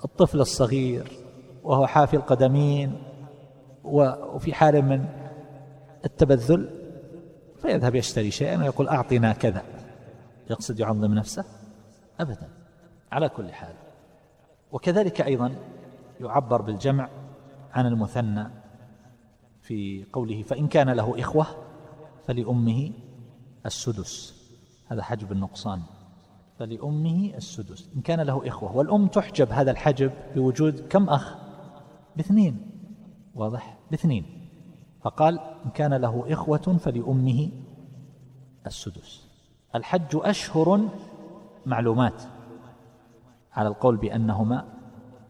الطفل 0.04 0.40
الصغير 0.40 1.12
وهو 1.62 1.86
حافي 1.86 2.16
القدمين 2.16 3.02
وفي 3.84 4.54
حال 4.54 4.82
من 4.82 5.04
التبذل 6.04 6.70
فيذهب 7.62 7.94
يشتري 7.94 8.30
شيئا 8.30 8.58
ويقول 8.58 8.88
أعطنا 8.88 9.32
كذا. 9.32 9.62
يقصد 10.50 10.80
يعظم 10.80 11.14
نفسه؟ 11.14 11.44
أبدا 12.20 12.48
على 13.12 13.28
كل 13.28 13.52
حال. 13.52 13.74
وكذلك 14.72 15.20
أيضا 15.20 15.54
يعبر 16.20 16.62
بالجمع 16.62 17.08
عن 17.72 17.86
المثنى 17.86 18.46
في 19.60 20.06
قوله 20.12 20.42
فإن 20.42 20.68
كان 20.68 20.90
له 20.90 21.20
إخوة 21.20 21.46
فلأمه 22.26 22.92
السدس. 23.66 24.42
هذا 24.88 25.02
حجب 25.02 25.32
النقصان. 25.32 25.82
فلأمه 26.58 27.32
السدس. 27.36 27.88
إن 27.96 28.00
كان 28.00 28.20
له 28.20 28.48
إخوة. 28.48 28.76
والأم 28.76 29.06
تحجب 29.06 29.48
هذا 29.50 29.70
الحجب 29.70 30.12
بوجود 30.34 30.80
كم 30.88 31.08
أخ؟ 31.08 31.36
باثنين. 32.16 32.70
واضح؟ 33.34 33.78
باثنين. 33.90 34.48
فقال 35.00 35.38
إن 35.64 35.70
كان 35.70 35.94
له 35.94 36.32
إخوة 36.32 36.78
فلأمه 36.78 37.50
السدس. 38.66 39.31
الحج 39.74 40.08
أشهر 40.14 40.80
معلومات. 41.66 42.22
على 43.52 43.68
القول 43.68 43.96
بأنهما 43.96 44.64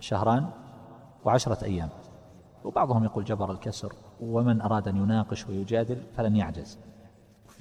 شهران 0.01 0.47
وعشرة 1.25 1.65
أيام. 1.65 1.89
وبعضهم 2.65 3.05
يقول 3.05 3.25
جبر 3.25 3.53
الكسر 3.53 3.93
ومن 4.21 4.61
أراد 4.61 4.89
أن 4.89 4.97
يناقش 4.97 5.49
ويجادل 5.49 5.97
فلن 6.17 6.37
يعجز. 6.37 6.79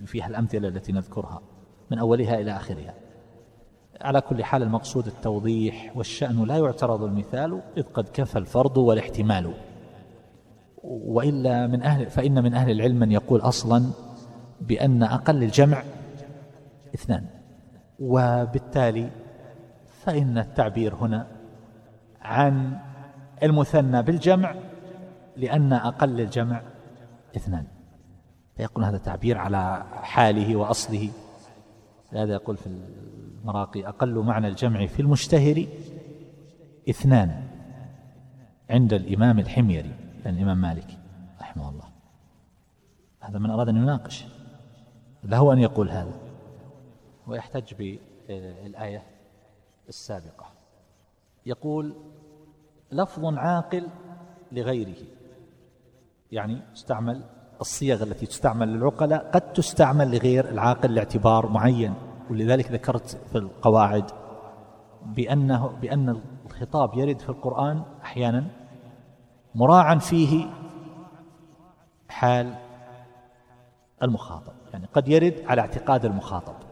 فيها 0.05 0.27
الأمثلة 0.27 0.67
التي 0.67 0.91
نذكرها 0.91 1.41
من 1.91 1.99
أولها 1.99 2.39
إلى 2.39 2.51
آخرها. 2.51 2.93
على 4.01 4.21
كل 4.21 4.43
حال 4.43 4.63
المقصود 4.63 5.07
التوضيح 5.07 5.91
والشأن 5.95 6.43
لا 6.43 6.57
يعترض 6.57 7.03
المثال 7.03 7.61
إذ 7.77 7.83
قد 7.83 8.09
كفى 8.13 8.37
الفرض 8.39 8.77
والاحتمال. 8.77 9.53
وإلا 10.83 11.67
من 11.67 11.83
أهل 11.83 12.09
فإن 12.09 12.43
من 12.43 12.53
أهل 12.53 12.71
العلم 12.71 12.99
من 12.99 13.11
يقول 13.11 13.41
أصلا 13.41 13.83
بأن 14.61 15.03
أقل 15.03 15.43
الجمع 15.43 15.83
اثنان. 16.95 17.25
وبالتالي 17.99 19.09
فإن 20.03 20.37
التعبير 20.37 20.95
هنا 20.95 21.27
عن 22.21 22.77
المثنى 23.43 24.01
بالجمع 24.01 24.55
لأن 25.37 25.73
أقل 25.73 26.21
الجمع 26.21 26.61
اثنان. 27.35 27.65
فيقول 28.55 28.83
هذا 28.83 28.97
تعبير 28.97 29.37
على 29.37 29.83
حاله 29.91 30.55
وأصله. 30.55 31.09
لهذا 32.13 32.33
يقول 32.33 32.57
في 32.57 32.67
المراقي 33.43 33.87
أقل 33.87 34.19
معنى 34.19 34.47
الجمع 34.47 34.85
في 34.85 34.99
المشتهر 34.99 35.65
اثنان 36.89 37.43
عند 38.69 38.93
الإمام 38.93 39.39
الحميري 39.39 39.91
يعني 40.25 40.37
الإمام 40.37 40.61
مالك 40.61 40.97
رحمه 41.41 41.69
الله. 41.69 41.85
هذا 43.19 43.39
من 43.39 43.49
أراد 43.49 43.69
أن 43.69 43.75
يناقش. 43.75 44.25
له 45.23 45.53
أن 45.53 45.59
يقول 45.59 45.89
هذا. 45.89 46.13
ويحتج 47.31 47.73
بالآية 47.73 49.03
السابقة. 49.89 50.45
يقول 51.45 51.95
لفظ 52.91 53.25
عاقل 53.25 53.87
لغيره. 54.51 54.95
يعني 56.31 56.61
استعمل 56.73 57.23
الصيغ 57.61 58.03
التي 58.03 58.25
تستعمل 58.25 58.67
للعقلاء 58.67 59.31
قد 59.31 59.53
تستعمل 59.53 60.15
لغير 60.15 60.49
العاقل 60.49 60.95
لاعتبار 60.95 61.47
معين. 61.47 61.93
ولذلك 62.29 62.71
ذكرت 62.71 63.19
في 63.31 63.37
القواعد 63.37 64.11
بأنه 65.05 65.67
بأن 65.67 66.21
الخطاب 66.45 66.97
يرد 66.97 67.19
في 67.19 67.29
القرآن 67.29 67.83
أحيانا 68.03 68.47
مراعا 69.55 69.95
فيه 69.95 70.45
حال 72.09 72.55
المخاطب. 74.03 74.53
يعني 74.73 74.87
قد 74.93 75.07
يرد 75.07 75.43
على 75.45 75.61
اعتقاد 75.61 76.05
المخاطب. 76.05 76.70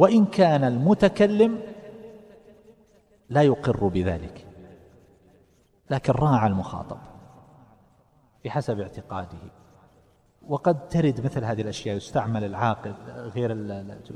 وإن 0.00 0.26
كان 0.26 0.64
المتكلم 0.64 1.60
لا 3.28 3.42
يقر 3.42 3.88
بذلك. 3.88 4.46
لكن 5.90 6.12
راعى 6.12 6.46
المخاطب 6.48 6.98
بحسب 8.44 8.80
اعتقاده. 8.80 9.38
وقد 10.48 10.88
ترد 10.88 11.24
مثل 11.24 11.44
هذه 11.44 11.62
الأشياء 11.62 11.96
يستعمل 11.96 12.44
العاقل 12.44 12.94
غير 13.08 13.50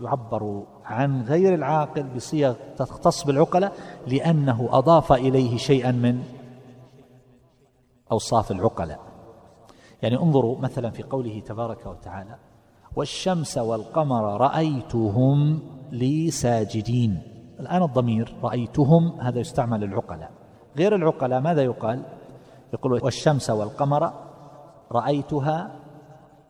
يعبر 0.03 0.67
عن 0.85 1.23
غير 1.23 1.55
العاقل 1.55 2.03
بصيغ 2.03 2.55
تختص 2.77 3.25
بالعقلاء 3.25 3.73
لأنه 4.07 4.69
أضاف 4.71 5.13
إليه 5.13 5.57
شيئا 5.57 5.93
من 5.93 6.25
أوصاف 8.13 8.51
العقلاء. 8.51 9.01
يعني 10.03 10.17
انظروا 10.17 10.59
مثلا 10.59 10.91
في 10.91 11.03
قوله 11.03 11.41
تبارك 11.41 11.87
وتعالى 11.87 12.39
والشمس 12.97 13.59
والقمر 13.59 14.41
رأيتهم 14.41 15.63
لي 15.93 16.31
ساجدين. 16.31 17.23
الآن 17.61 17.83
الضمير 17.83 18.35
رأيتهم 18.43 19.21
هذا 19.21 19.41
يستعمل 19.41 19.81
للعقلاء 19.81 20.31
غير 20.77 20.95
العقلاء 20.95 21.41
ماذا 21.41 21.63
يقال؟ 21.63 22.03
يقول 22.73 23.05
والشمس 23.05 23.51
والقمر 23.51 24.13
رأيتها 24.93 25.81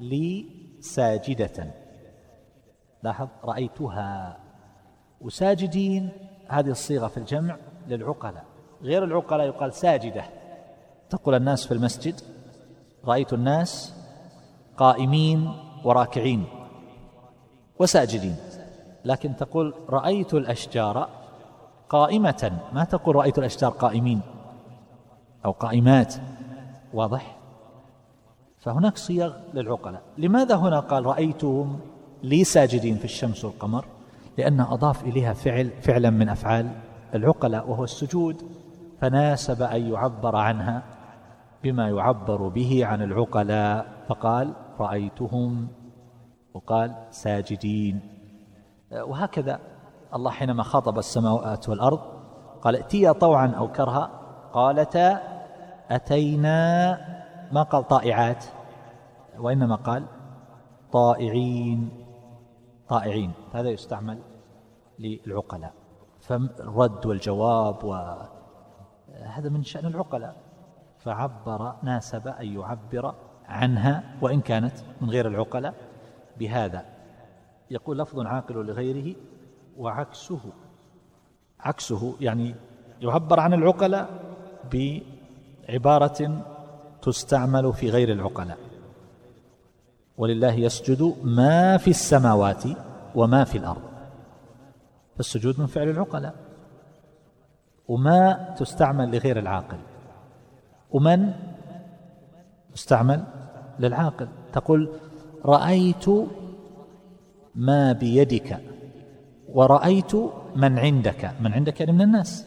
لي 0.01 0.47
ساجدة. 0.80 1.74
لاحظ 3.03 3.28
رأيتها. 3.45 4.38
وساجدين 5.20 6.11
هذه 6.49 6.70
الصيغة 6.70 7.07
في 7.07 7.16
الجمع 7.16 7.57
للعقلاء. 7.88 8.45
غير 8.82 9.05
العقلاء 9.05 9.47
يقال 9.47 9.72
ساجدة. 9.72 10.24
تقول 11.11 11.34
الناس 11.34 11.66
في 11.66 11.74
المسجد 11.74 12.20
رأيت 13.05 13.32
الناس 13.32 13.95
قائمين 14.76 15.64
وراكعين 15.85 16.45
وساجدين. 17.78 18.37
لكن 19.05 19.37
تقول 19.37 19.74
رأيت 19.91 20.35
الأشجار 20.35 21.09
قائمة. 21.89 22.53
ما 22.72 22.85
تقول 22.85 23.16
رأيت 23.16 23.39
الأشجار 23.39 23.70
قائمين 23.70 24.20
أو 25.45 25.51
قائمات؟ 25.51 26.14
واضح؟ 26.95 27.37
فهناك 28.59 28.97
صيغ 28.97 29.32
للعقلاء. 29.55 30.03
لماذا 30.18 30.57
هنا 30.57 30.80
قال 30.80 31.07
رأيتهم 31.07 31.80
لي 32.22 32.45
ساجدين 32.45 32.97
في 32.97 33.05
الشمس 33.05 33.45
والقمر؟ 33.45 33.85
لأنه 34.39 34.74
أضاف 34.74 35.05
إليها 35.05 35.32
فعل 35.32 35.70
فعلا 35.80 36.11
من 36.11 36.28
أفعال 36.28 36.70
العقلاء 37.14 37.70
وهو 37.70 37.85
السجود. 37.85 38.43
فناسب 39.01 39.62
أن 39.62 39.93
يعبر 39.93 40.37
عنها 40.37 40.82
بما 41.62 41.89
يعبر 41.89 42.49
به 42.49 42.87
عن 42.87 43.03
العقلاء. 43.03 43.87
فقال 44.09 44.53
رأيتهم 44.81 45.68
وقال 46.55 46.95
ساجدين. 47.11 48.01
وهكذا 48.93 49.61
الله 50.14 50.31
حينما 50.31 50.62
خاطب 50.62 50.99
السماوات 50.99 51.68
والأرض 51.68 52.01
قال 52.62 52.77
ائتيا 52.77 53.12
طوعا 53.12 53.47
أو 53.47 53.72
كرها 53.72 54.11
قالتا 54.53 55.20
أتينا. 55.91 56.99
ما 57.53 57.62
قال 57.62 57.89
طائعات؟ 57.89 58.45
وإنما 59.39 59.75
قال 59.77 60.07
طائعين. 60.93 62.07
طائعين. 62.89 63.33
هذا 63.53 63.70
يستعمل 63.70 64.18
للعقلاء. 64.99 65.72
فالرد 66.20 67.07
والجواب 67.07 67.85
وهذا 67.85 69.49
من 69.49 69.62
شأن 69.62 69.87
العقلاء. 69.87 70.37
فعبر 70.99 71.75
ناسب 71.83 72.29
أن 72.29 72.47
يعبر 72.47 73.14
عنها 73.49 74.03
وإن 74.20 74.40
كانت 74.40 74.74
من 75.01 75.11
غير 75.11 75.28
العقلاء. 75.28 75.74
بهذا 76.38 76.84
يقول 77.70 77.99
لفظ 77.99 78.20
عاقل 78.20 78.55
لغيره 78.55 79.16
وعكسه. 79.76 80.40
عكسه 81.61 82.14
يعني 82.20 82.55
يعبر 83.01 83.40
عن 83.40 83.55
العقلاء 83.55 84.09
بعبارة 84.72 86.45
تستعمل 87.03 87.72
في 87.72 87.90
غير 87.90 88.12
العقلاء. 88.12 88.59
ولله 90.18 90.53
يسجد 90.53 91.14
ما 91.22 91.76
في 91.76 91.90
السماوات 91.90 92.62
وما 93.14 93.45
في 93.45 93.59
الأرض. 93.59 93.82
فالسجود 95.16 95.61
من 95.61 95.66
فعل 95.66 95.88
العقلاء. 95.88 96.34
وما 97.88 98.55
تستعمل 98.59 99.16
لغير 99.16 99.38
العاقل. 99.38 99.78
ومن 100.90 101.32
تستعمل 102.75 103.25
للعاقل. 103.79 104.29
تقول 104.53 104.93
رأيت 105.45 106.05
ما 107.55 107.93
بيدك 107.93 108.61
ورأيت 109.49 110.14
من 110.57 110.79
عندك 110.79 111.31
من 111.41 111.53
عندك 111.53 111.81
يعني 111.81 111.93
من 111.93 112.03
الناس. 112.03 112.47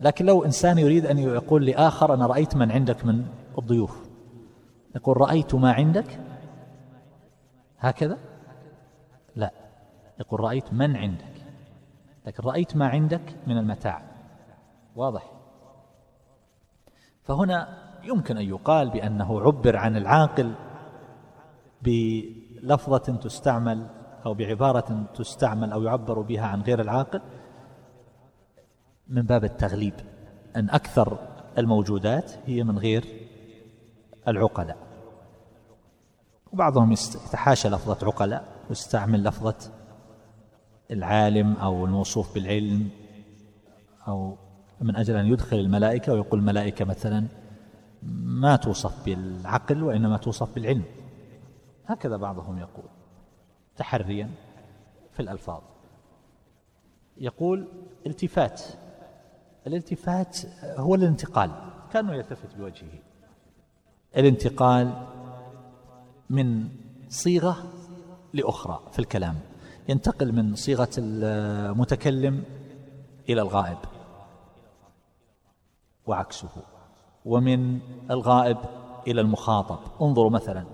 لكن 0.00 0.26
لو 0.26 0.44
إنسان 0.44 0.78
يريد 0.78 1.06
أن 1.06 1.18
يقول 1.18 1.66
لآخر 1.66 2.14
أنا 2.14 2.26
رأيت 2.26 2.56
من 2.56 2.72
عندك 2.72 3.04
من 3.04 3.26
الضيوف 3.58 4.10
يقول 4.96 5.20
رأيت 5.20 5.54
ما 5.54 5.72
عندك؟ 5.72 6.20
هكذا؟ 7.78 8.18
لا. 9.36 9.52
يقول 10.20 10.40
رأيت 10.40 10.72
من 10.72 10.96
عندك. 10.96 11.24
لكن 12.26 12.42
رأيت 12.42 12.76
ما 12.76 12.88
عندك 12.88 13.36
من 13.46 13.58
المتاع. 13.58 14.02
واضح؟ 14.96 15.32
فهنا 17.22 17.89
يمكن 18.04 18.36
أن 18.36 18.48
يقال 18.48 18.90
بأنه 18.90 19.40
عبر 19.40 19.76
عن 19.76 19.96
العاقل 19.96 20.52
بلفظة 21.82 23.16
تستعمل 23.16 23.86
أو 24.26 24.34
بعبارة 24.34 25.04
تستعمل 25.14 25.72
أو 25.72 25.82
يعبر 25.82 26.20
بها 26.20 26.46
عن 26.46 26.60
غير 26.60 26.80
العاقل 26.80 27.20
من 29.08 29.22
باب 29.22 29.44
التغليب. 29.44 29.94
أن 30.56 30.70
أكثر 30.70 31.18
الموجودات 31.58 32.32
هي 32.46 32.64
من 32.64 32.78
غير 32.78 33.04
العقلاء. 34.28 34.76
وبعضهم 36.52 36.92
يتحاشى 36.92 37.68
لفظة 37.68 38.06
عقلاء 38.06 38.44
ويستعمل 38.68 39.24
لفظة 39.24 39.56
العالم 40.90 41.52
أو 41.52 41.84
الموصوف 41.84 42.34
بالعلم 42.34 42.88
أو 44.08 44.36
من 44.80 44.96
أجل 44.96 45.16
أن 45.16 45.26
يدخل 45.26 45.56
الملائكة 45.56 46.12
ويقول 46.12 46.40
الملائكة 46.40 46.84
مثلا 46.84 47.26
ما 48.02 48.56
توصف 48.56 49.04
بالعقل 49.04 49.82
وإنما 49.82 50.16
توصف 50.16 50.54
بالعلم. 50.54 50.84
هكذا 51.86 52.16
بعضهم 52.16 52.58
يقول 52.58 52.84
تحريا 53.76 54.30
في 55.12 55.20
الألفاظ. 55.20 55.60
يقول 57.16 57.68
التفات 58.06 58.62
الالتفات 59.66 60.38
هو 60.64 60.94
الانتقال 60.94 61.50
كأنه 61.92 62.14
يلتفت 62.14 62.56
بوجهه. 62.56 62.98
الانتقال 64.16 65.06
من 66.30 66.68
صيغة 67.08 67.72
لأخرى 68.32 68.80
في 68.92 68.98
الكلام. 68.98 69.40
ينتقل 69.88 70.32
من 70.32 70.54
صيغة 70.54 70.90
المتكلم 70.98 72.44
إلى 73.28 73.42
الغائب 73.42 73.78
وعكسه. 76.06 76.48
ومن 77.30 77.78
الغائب 78.10 78.58
إلى 79.06 79.20
المخاطب. 79.20 79.78
انظروا 80.02 80.30
مثلا 80.30 80.64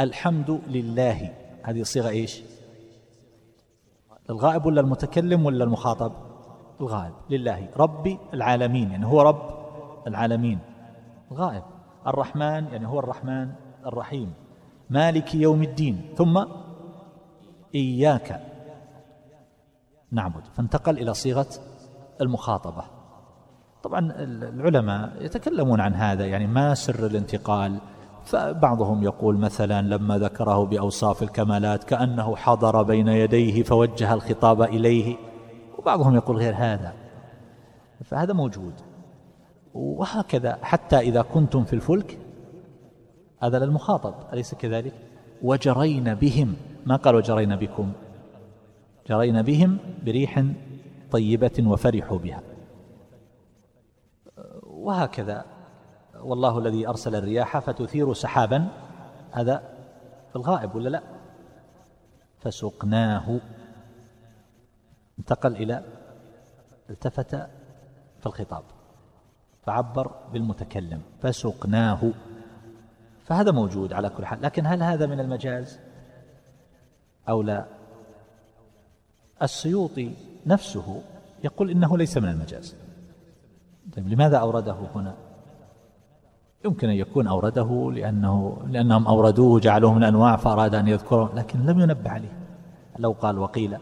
الحمد 0.00 0.60
لله. 0.66 1.32
هذه 1.62 1.82
صيغة 1.82 2.08
إيش؟ 2.08 2.42
الغائب 4.30 4.66
ولا 4.66 4.80
المتكلم 4.80 5.46
ولا 5.46 5.64
المخاطب؟ 5.64 6.12
الغائب. 6.80 7.12
لله. 7.30 7.68
رب 7.76 8.18
العالمين 8.34 8.90
يعني 8.90 9.06
هو 9.06 9.22
رب 9.22 9.48
العالمين. 10.06 10.58
غائب 11.32 11.62
الرحمن 12.06 12.64
يعني 12.72 12.86
هو 12.86 12.98
الرحمن 12.98 13.52
الرحيم. 13.86 14.32
مالك 14.90 15.34
يوم 15.34 15.62
الدين. 15.62 16.14
ثم 16.16 16.44
إياك 17.74 18.40
نعبد. 20.10 20.44
فانتقل 20.56 20.98
إلى 20.98 21.14
صيغة 21.14 21.48
المخاطبة. 22.20 22.84
طبعا 23.84 24.12
العلماء 24.18 25.12
يتكلمون 25.20 25.80
عن 25.80 25.94
هذا 25.94 26.26
يعني 26.26 26.46
ما 26.46 26.74
سر 26.74 27.06
الانتقال. 27.06 27.78
فبعضهم 28.24 29.02
يقول 29.02 29.36
مثلا 29.38 29.82
لما 29.82 30.18
ذكره 30.18 30.64
بأوصاف 30.64 31.22
الكمالات 31.22 31.84
كأنه 31.84 32.36
حضر 32.36 32.82
بين 32.82 33.08
يديه 33.08 33.62
فوجه 33.62 34.14
الخطاب 34.14 34.62
إليه 34.62 35.16
وبعضهم 35.78 36.14
يقول 36.14 36.36
غير 36.36 36.54
هذا. 36.56 36.92
فهذا 38.04 38.32
موجود. 38.32 38.72
وهكذا 39.74 40.58
حتى 40.62 40.98
إذا 40.98 41.22
كنتم 41.22 41.64
في 41.64 41.72
الفلك 41.72 42.18
هذا 43.42 43.58
للمخاطب 43.58 44.14
أليس 44.32 44.54
كذلك؟ 44.54 44.92
وجرين 45.42 46.14
بهم. 46.14 46.54
ما 46.86 46.96
قال 46.96 47.14
وجرين 47.14 47.56
بكم؟ 47.56 47.92
جرين 49.08 49.42
بهم 49.42 49.78
بريح 50.06 50.44
طيبة 51.10 51.64
وفرحوا 51.66 52.18
بها. 52.18 52.53
وهكذا. 54.84 55.44
والله 56.20 56.58
الذي 56.58 56.88
أرسل 56.88 57.14
الرياح 57.14 57.58
فتثير 57.58 58.14
سحابا. 58.14 58.68
هذا 59.32 59.62
في 60.30 60.36
الغائب 60.36 60.74
ولا 60.74 60.88
لا؟ 60.88 61.02
فسقناه. 62.40 63.40
انتقل 65.18 65.56
إلى 65.56 65.84
التفت 66.90 67.34
في 68.20 68.26
الخطاب. 68.26 68.62
فعبر 69.62 70.10
بالمتكلم. 70.32 71.02
فسقناه. 71.22 72.10
فهذا 73.24 73.50
موجود 73.52 73.92
على 73.92 74.08
كل 74.08 74.26
حال. 74.26 74.42
لكن 74.42 74.66
هل 74.66 74.82
هذا 74.82 75.06
من 75.06 75.20
المجاز؟ 75.20 75.78
أو 77.28 77.42
لا؟ 77.42 77.64
السيوطي 79.42 80.14
نفسه 80.46 81.02
يقول 81.44 81.70
إنه 81.70 81.98
ليس 81.98 82.16
من 82.16 82.28
المجاز. 82.28 82.83
طيب 83.92 84.08
لماذا 84.08 84.36
أورده 84.36 84.76
هنا؟ 84.94 85.14
يمكن 86.64 86.88
أن 86.88 86.94
يكون 86.94 87.26
أورده 87.26 87.90
لأنه 87.92 88.62
لأنهم 88.66 89.06
أوردوه 89.06 89.52
وجعلوه 89.52 89.94
من 89.94 90.04
أنواع 90.04 90.36
فأراد 90.36 90.74
أن 90.74 90.88
يذكره 90.88 91.32
لكن 91.34 91.66
لم 91.66 91.80
ينبه 91.80 92.10
عليه. 92.10 92.32
لو 92.98 93.12
قال 93.12 93.38
وقيل 93.38 93.78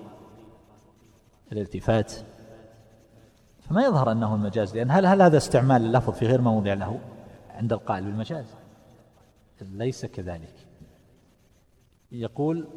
الالتفات. 1.52 2.12
فما 3.60 3.84
يظهر 3.84 4.12
أنه 4.12 4.34
المجاز 4.34 4.76
لأن 4.76 4.90
هل 4.90 5.06
هل 5.06 5.22
هذا 5.22 5.36
استعمال 5.36 5.84
اللفظ 5.84 6.12
في 6.12 6.26
غير 6.26 6.40
موضع 6.40 6.74
له؟ 6.74 7.00
عند 7.50 7.72
القائل 7.72 8.04
بالمجاز. 8.04 8.54
ليس 9.60 10.06
كذلك. 10.06 10.66
يقول 12.12 12.68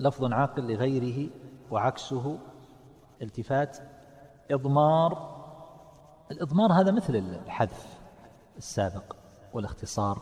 لفظ 0.00 0.32
عاقل 0.32 0.72
لغيره 0.72 1.30
وعكسه 1.70 2.38
التفات 3.22 3.78
إضمار 4.50 5.31
الإضمار 6.30 6.72
هذا 6.72 6.90
مثل 6.90 7.14
الحذف 7.16 7.98
السابق 8.56 9.16
والاختصار 9.52 10.18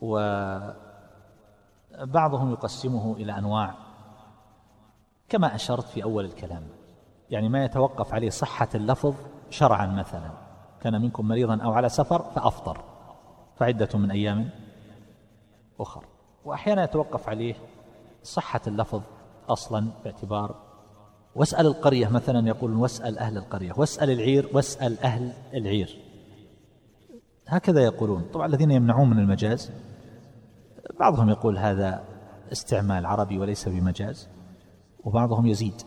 وبعضهم 0.00 0.76
يقسمه 2.52 3.16
إلى 3.16 3.38
أنواع 3.38 3.74
كما 5.28 5.54
أشرت 5.54 5.84
في 5.84 6.02
أول 6.02 6.24
الكلام. 6.24 6.62
يعني 7.30 7.48
ما 7.48 7.64
يتوقف 7.64 8.14
عليه 8.14 8.30
صحة 8.30 8.68
اللفظ 8.74 9.14
شرعا 9.50 9.86
مثلا. 9.86 10.30
كان 10.80 11.02
منكم 11.02 11.28
مريضا 11.28 11.62
أو 11.62 11.72
على 11.72 11.88
سفر 11.88 12.22
فأفطر 12.22 12.84
فعدة 13.56 13.98
من 13.98 14.10
أيام 14.10 14.50
أخر. 15.80 16.04
وأحيانا 16.44 16.84
يتوقف 16.84 17.28
عليه 17.28 17.54
صحة 18.22 18.60
اللفظ 18.66 19.02
أصلا 19.48 19.90
باعتبار 20.04 20.69
واسأل 21.34 21.66
القرية 21.66 22.08
مثلا 22.08 22.48
يقول 22.48 22.74
واسأل 22.74 23.18
أهل 23.18 23.36
القرية 23.36 23.72
واسأل 23.76 24.10
العير 24.10 24.48
واسأل 24.52 25.00
أهل 25.00 25.32
العير. 25.54 25.98
هكذا 27.46 27.80
يقولون. 27.80 28.22
طبعا 28.32 28.46
الذين 28.46 28.70
يمنعون 28.70 29.10
من 29.10 29.18
المجاز 29.18 29.70
بعضهم 31.00 31.28
يقول 31.28 31.58
هذا 31.58 32.04
استعمال 32.52 33.06
عربي 33.06 33.38
وليس 33.38 33.68
بمجاز 33.68 34.28
وبعضهم 35.04 35.46
يزيد. 35.46 35.82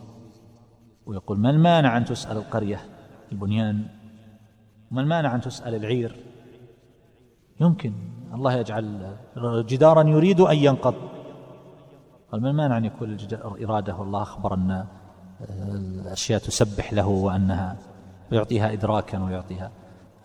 ويقول 1.05 1.39
ما 1.39 1.49
المانع 1.49 1.97
أن 1.97 2.05
تسأل 2.05 2.37
القرية؟ 2.37 2.79
البنيان. 3.31 3.87
ما 4.91 5.01
المانع 5.01 5.35
أن 5.35 5.41
تسأل 5.41 5.75
العير؟ 5.75 6.15
يمكن. 7.59 7.93
الله 8.33 8.53
يجعل 8.53 9.15
جدارا 9.67 10.09
يريد 10.09 10.41
أن 10.41 10.57
ينقض. 10.57 10.95
قال 12.31 12.41
ما 12.41 12.49
المانع 12.49 12.77
أن 12.77 12.85
يكون 12.85 13.09
الجدار 13.09 13.57
إرادة؟ 13.63 13.95
والله 13.95 14.21
أخبر 14.21 14.53
أن 14.53 14.85
الأشياء 15.49 16.39
تسبح 16.39 16.93
له 16.93 17.07
وأنها 17.07 17.77
ويعطيها 18.31 18.73
إدراكا 18.73 19.23
ويعطيها. 19.23 19.71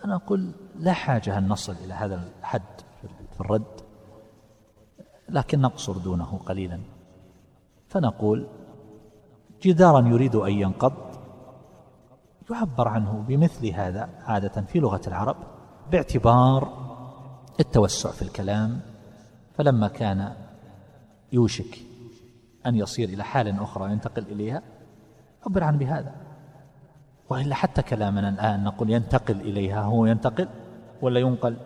أنا 0.05 0.15
أقول 0.15 0.51
لا 0.75 0.93
حاجة 0.93 1.37
أن 1.37 1.47
نصل 1.47 1.75
إلى 1.85 1.93
هذا 1.93 2.23
الحد 2.39 2.61
في 3.33 3.41
الرد 3.41 3.81
لكن 5.29 5.61
نقصر 5.61 5.97
دونه 5.97 6.37
قليلا. 6.37 6.79
فنقول 7.87 8.47
جدارا 9.61 10.07
يريد 10.07 10.35
أن 10.35 10.51
ينقض 10.51 10.93
يعبر 12.51 12.87
عنه 12.87 13.25
بمثل 13.27 13.67
هذا 13.67 14.09
عادة 14.25 14.61
في 14.61 14.79
لغة 14.79 15.01
العرب 15.07 15.35
باعتبار 15.91 16.89
التوسع 17.59 18.11
في 18.11 18.21
الكلام. 18.21 18.81
فلما 19.53 19.87
كان 19.87 20.33
يوشك 21.31 21.79
أن 22.65 22.75
يصير 22.75 23.09
إلى 23.09 23.23
حال 23.23 23.59
أخرى 23.59 23.83
وينتقل 23.83 24.23
إليها 24.23 24.61
عبر 25.45 25.63
عنه 25.63 25.77
بهذا. 25.77 26.15
وإلا 27.29 27.55
حتى 27.55 27.81
كلامنا 27.81 28.29
الآن 28.29 28.63
نقول 28.63 28.89
ينتقل 28.89 29.41
إليها 29.41 29.81
هو 29.81 30.05
ينتقل 30.05 30.47
ولا 31.01 31.19
ينقل؟ 31.19 31.57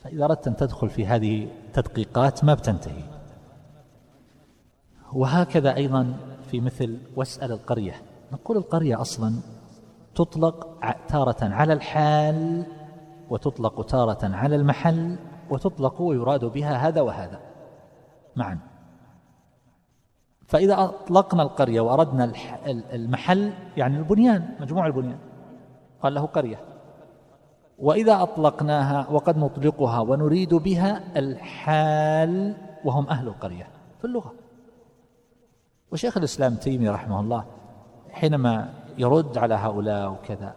فإذا 0.00 0.24
أردت 0.24 0.46
أن 0.46 0.56
تدخل 0.56 0.90
في 0.90 1.06
هذه 1.06 1.48
التدقيقات 1.66 2.44
ما 2.44 2.54
بتنتهي. 2.54 3.02
وهكذا 5.12 5.76
أيضا 5.76 6.14
في 6.50 6.60
مثل 6.60 6.98
واسأل 7.16 7.52
القرية. 7.52 7.94
نقول 8.32 8.56
القرية 8.56 9.00
أصلا 9.00 9.34
تطلق 10.14 10.68
تارة 11.08 11.44
على 11.44 11.72
الحال 11.72 12.66
وتطلق 13.30 13.86
تارة 13.86 14.36
على 14.36 14.56
المحل 14.56 15.18
وتطلق 15.50 16.02
ويراد 16.02 16.44
بها 16.44 16.88
هذا 16.88 17.00
وهذا. 17.00 17.40
معا. 18.36 18.69
فإذا 20.50 20.84
أطلقنا 20.84 21.42
القرية 21.42 21.80
وأردنا 21.80 22.32
المحل 22.66 23.52
يعني 23.76 23.98
البنيان 23.98 24.54
مجموع 24.60 24.86
البنيان. 24.86 25.18
قال 26.02 26.14
له 26.14 26.26
قرية. 26.26 26.60
وإذا 27.78 28.22
أطلقناها 28.22 29.06
وقد 29.10 29.38
نطلقها 29.38 30.00
ونريد 30.00 30.54
بها 30.54 31.18
الحال 31.18 32.56
وهم 32.84 33.08
أهل 33.08 33.28
القرية 33.28 33.66
في 33.98 34.04
اللغة. 34.04 34.32
وشيخ 35.92 36.16
الإسلام 36.16 36.54
تيمي 36.54 36.88
رحمه 36.88 37.20
الله 37.20 37.44
حينما 38.10 38.74
يرد 38.98 39.38
على 39.38 39.54
هؤلاء 39.54 40.10
وكذا 40.12 40.54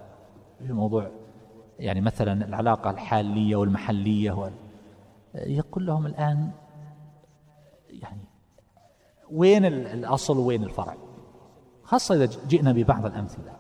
في 0.68 0.74
موضوع 0.74 1.08
يعني 1.80 2.02
مثلا 2.02 2.46
العلاقة 2.46 2.90
الحالية 2.90 3.56
والمحلية 3.56 4.52
يقول 5.36 5.86
لهم 5.86 6.06
الآن 6.06 6.52
يعني 7.90 8.33
وين 9.32 9.66
الأصل 9.66 10.38
وين 10.38 10.64
الفرع؟ 10.64 10.98
خاصة 11.84 12.16
إذا 12.16 12.26
جئنا 12.26 12.72
ببعض 12.72 13.06
الأمثلة. 13.06 13.52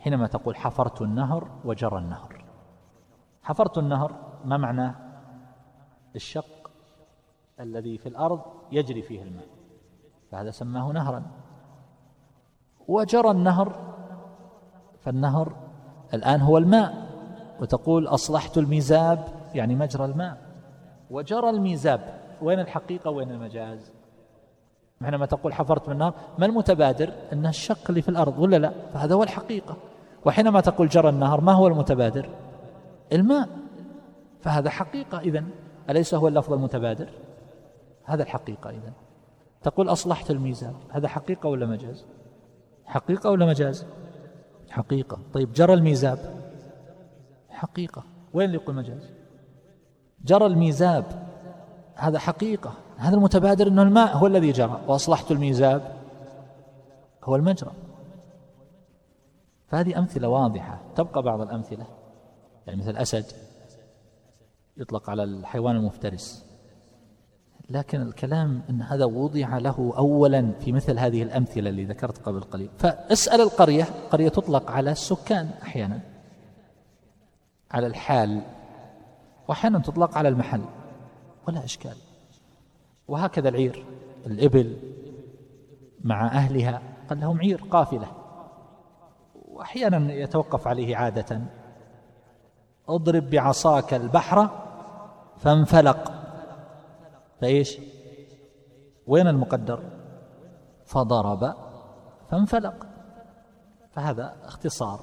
حينما 0.00 0.26
تقول 0.26 0.56
حفرت 0.56 1.02
النهر 1.02 1.48
وجرى 1.64 1.98
النهر. 1.98 2.44
حفرت 3.42 3.78
النهر 3.78 4.12
ما 4.44 4.56
معنى؟ 4.56 4.94
الشق 6.16 6.70
الذي 7.60 7.98
في 7.98 8.08
الأرض 8.08 8.40
يجري 8.72 9.02
فيه 9.02 9.22
الماء. 9.22 9.46
فهذا 10.30 10.50
سماه 10.50 10.92
نهرا. 10.92 11.22
وجرى 12.88 13.30
النهر 13.30 13.94
فالنهر 15.00 15.56
الآن 16.14 16.40
هو 16.40 16.58
الماء. 16.58 17.12
وتقول 17.60 18.06
أصلحت 18.06 18.58
الميزاب 18.58 19.28
يعني 19.54 19.76
مجرى 19.76 20.04
الماء. 20.04 20.38
وجرى 21.10 21.50
الميزاب. 21.50 22.20
وين 22.42 22.60
الحقيقة 22.60 23.10
وين 23.10 23.30
المجاز؟ 23.30 23.92
حينما 25.04 25.26
تقول 25.26 25.54
حفرت 25.54 25.88
من 25.88 25.94
النهر 25.94 26.14
ما 26.38 26.46
المتبادر؟ 26.46 27.12
أنه 27.32 27.48
الشق 27.48 27.88
اللي 27.88 28.02
في 28.02 28.08
الأرض 28.08 28.38
ولا 28.38 28.56
لا؟ 28.56 28.72
فهذا 28.94 29.14
هو 29.14 29.22
الحقيقة. 29.22 29.76
وحينما 30.24 30.60
تقول 30.60 30.88
جرى 30.88 31.08
النهر 31.08 31.40
ما 31.40 31.52
هو 31.52 31.66
المتبادر؟ 31.66 32.28
الماء. 33.12 33.48
فهذا 34.40 34.70
حقيقة 34.70 35.20
إذن. 35.20 35.48
أليس 35.90 36.14
هو 36.14 36.28
اللفظ 36.28 36.52
المتبادر؟ 36.52 37.08
هذا 38.04 38.22
الحقيقة 38.22 38.70
إذن. 38.70 38.92
تقول 39.62 39.88
أصلحت 39.88 40.30
الميزان 40.30 40.74
هذا 40.90 41.08
حقيقة 41.08 41.48
ولا 41.48 41.66
مجاز؟ 41.66 42.04
حقيقة 42.84 43.30
ولا 43.30 43.46
مجاز؟ 43.46 43.86
حقيقة. 44.70 45.18
طيب 45.34 45.52
جرى 45.52 45.74
الميزاب؟ 45.74 46.18
حقيقة. 47.50 48.02
وين 48.34 48.46
اللي 48.46 48.56
يقول 48.56 48.74
مجاز؟ 48.74 49.10
جرى 50.24 50.46
الميزاب. 50.46 51.21
هذا 51.94 52.18
حقيقة. 52.18 52.72
هذا 52.96 53.14
المتبادر 53.14 53.66
أنه 53.66 53.82
الماء 53.82 54.16
هو 54.16 54.26
الذي 54.26 54.52
جرى. 54.52 54.80
وأصلحت 54.88 55.30
الميزاب 55.30 55.96
هو 57.24 57.36
المجرى. 57.36 57.72
فهذه 59.68 59.98
أمثلة 59.98 60.28
واضحة. 60.28 60.80
تبقى 60.96 61.22
بعض 61.22 61.40
الأمثلة. 61.40 61.86
يعني 62.66 62.80
مثل 62.80 62.90
الأسد 62.90 63.24
يطلق 64.76 65.10
على 65.10 65.24
الحيوان 65.24 65.76
المفترس. 65.76 66.44
لكن 67.70 68.02
الكلام 68.02 68.62
أن 68.70 68.82
هذا 68.82 69.04
وضع 69.04 69.58
له 69.58 69.92
أولا 69.96 70.52
في 70.60 70.72
مثل 70.72 70.98
هذه 70.98 71.22
الأمثلة 71.22 71.70
اللي 71.70 71.84
ذكرت 71.84 72.18
قبل 72.18 72.40
قليل. 72.40 72.70
فاسأل 72.78 73.40
القرية. 73.40 73.84
قرية 74.10 74.28
تطلق 74.28 74.70
على 74.70 74.92
السكان 74.92 75.50
أحيانا. 75.62 76.00
على 77.70 77.86
الحال. 77.86 78.42
وأحيانا 79.48 79.78
تطلق 79.78 80.18
على 80.18 80.28
المحل. 80.28 80.64
ولا 81.48 81.64
إشكال. 81.64 81.96
وهكذا 83.08 83.48
العير 83.48 83.84
الإبل 84.26 84.76
مع 86.04 86.26
أهلها 86.26 86.82
قال 87.10 87.20
لهم 87.20 87.38
عير 87.38 87.64
قافلة. 87.70 88.06
وأحيانا 89.34 90.12
يتوقف 90.12 90.66
عليه 90.68 90.96
عادة. 90.96 91.40
اضرب 92.88 93.30
بعصاك 93.30 93.94
البحر 93.94 94.48
فانفلق. 95.38 96.12
فإيش؟ 97.40 97.78
وين 99.06 99.26
المقدر؟ 99.26 99.82
فضرب 100.84 101.54
فانفلق. 102.30 102.86
فهذا 103.90 104.36
اختصار. 104.44 105.00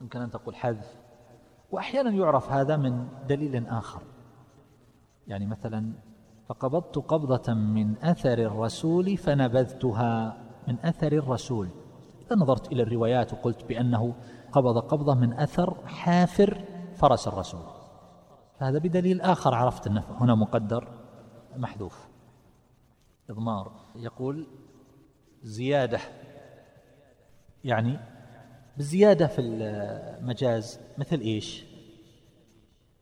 يمكن 0.00 0.20
أن 0.20 0.30
تقول 0.30 0.56
حذف. 0.56 0.96
وأحيانا 1.70 2.10
يعرف 2.10 2.52
هذا 2.52 2.76
من 2.76 3.08
دليل 3.28 3.66
آخر. 3.66 4.02
يعني 5.30 5.46
مثلا 5.46 5.92
فقبضت 6.46 6.98
قبضة 6.98 7.54
من 7.54 7.96
أثر 8.04 8.38
الرسول 8.38 9.16
فنبذتها 9.16 10.36
من 10.68 10.78
أثر 10.78 11.12
الرسول. 11.12 11.68
إذا 12.26 12.36
نظرت 12.36 12.72
إلى 12.72 12.82
الروايات 12.82 13.32
وقلت 13.32 13.64
بأنه 13.64 14.14
قبض 14.52 14.78
قبضة 14.78 15.14
من 15.14 15.32
أثر 15.32 15.86
حافر 15.86 16.64
فرس 16.94 17.28
الرسول. 17.28 17.62
فهذا 18.60 18.78
بدليل 18.78 19.20
آخر 19.20 19.54
عرفت 19.54 19.86
أنه 19.86 20.04
هنا 20.20 20.34
مقدر 20.34 20.88
محذوف. 21.56 22.08
إضمار 23.30 23.72
يقول 23.96 24.46
زيادة. 25.42 26.00
يعني 27.64 27.98
بزيادة 28.76 29.26
في 29.26 29.40
المجاز 29.40 30.80
مثل 30.98 31.20
إيش؟ 31.20 31.64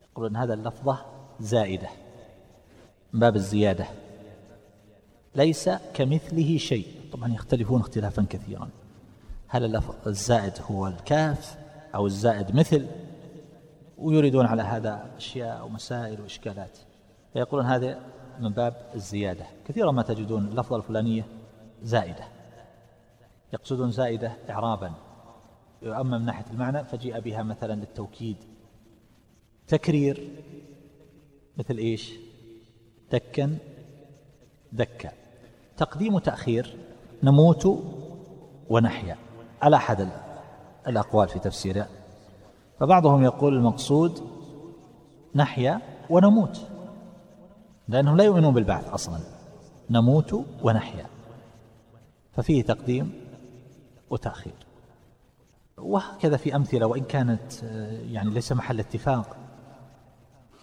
يقولون 0.01 0.35
هذا 0.35 0.53
اللفظة 0.53 1.05
زائدة. 1.39 1.89
من 3.13 3.19
باب 3.19 3.35
الزيادة. 3.35 3.85
ليس 5.35 5.69
كمثله 5.69 6.57
شيء. 6.57 6.87
طبعا 7.11 7.33
يختلفون 7.33 7.79
اختلافا 7.79 8.25
كثيرا. 8.29 8.69
هل 9.47 9.81
الزائد 10.07 10.53
هو 10.71 10.87
الكاف 10.87 11.57
أو 11.95 12.05
الزائد 12.05 12.55
مثل؟ 12.55 12.87
ويريدون 13.97 14.45
على 14.45 14.61
هذا 14.61 15.11
أشياء 15.17 15.65
ومسائل 15.65 16.21
وإشكالات. 16.21 16.77
فيقولون 17.33 17.65
هذا 17.65 18.01
من 18.39 18.49
باب 18.49 18.91
الزيادة. 18.95 19.45
كثيرا 19.67 19.91
ما 19.91 20.01
تجدون 20.01 20.47
اللفظة 20.47 20.75
الفلانية 20.75 21.25
زائدة. 21.83 22.27
يقصدون 23.53 23.91
زائدة 23.91 24.33
إعرابا. 24.49 24.93
أما 25.83 26.17
من 26.17 26.25
ناحية 26.25 26.45
المعنى 26.51 26.83
فجيء 26.83 27.19
بها 27.19 27.43
مثلا 27.43 27.73
للتوكيد. 27.73 28.37
تكرير. 29.67 30.29
مثل 31.57 31.77
إيش؟ 31.77 32.13
دكا 33.11 33.57
دكا. 34.71 35.11
تقديم 35.77 36.19
تأخير 36.19 36.77
نموت 37.23 37.83
ونحيا. 38.69 39.17
على 39.61 39.75
أحد 39.75 40.09
الأقوال 40.87 41.27
في 41.27 41.39
تفسيره. 41.39 41.87
فبعضهم 42.79 43.23
يقول 43.23 43.53
المقصود 43.53 44.21
نحيا 45.35 45.81
ونموت 46.09 46.61
لأنهم 47.87 48.17
لا 48.17 48.23
يؤمنون 48.23 48.53
بالبعث 48.53 48.89
أصلا. 48.89 49.19
نموت 49.89 50.45
ونحيا. 50.63 51.05
ففيه 52.35 52.63
تقديم 52.63 53.13
وتأخير. 54.09 54.53
وهكذا 55.77 56.37
في 56.37 56.55
أمثلة 56.55 56.85
وإن 56.85 57.03
كانت 57.03 57.63
يعني 58.11 58.29
ليس 58.29 58.51
محل 58.51 58.79
اتفاق. 58.79 59.37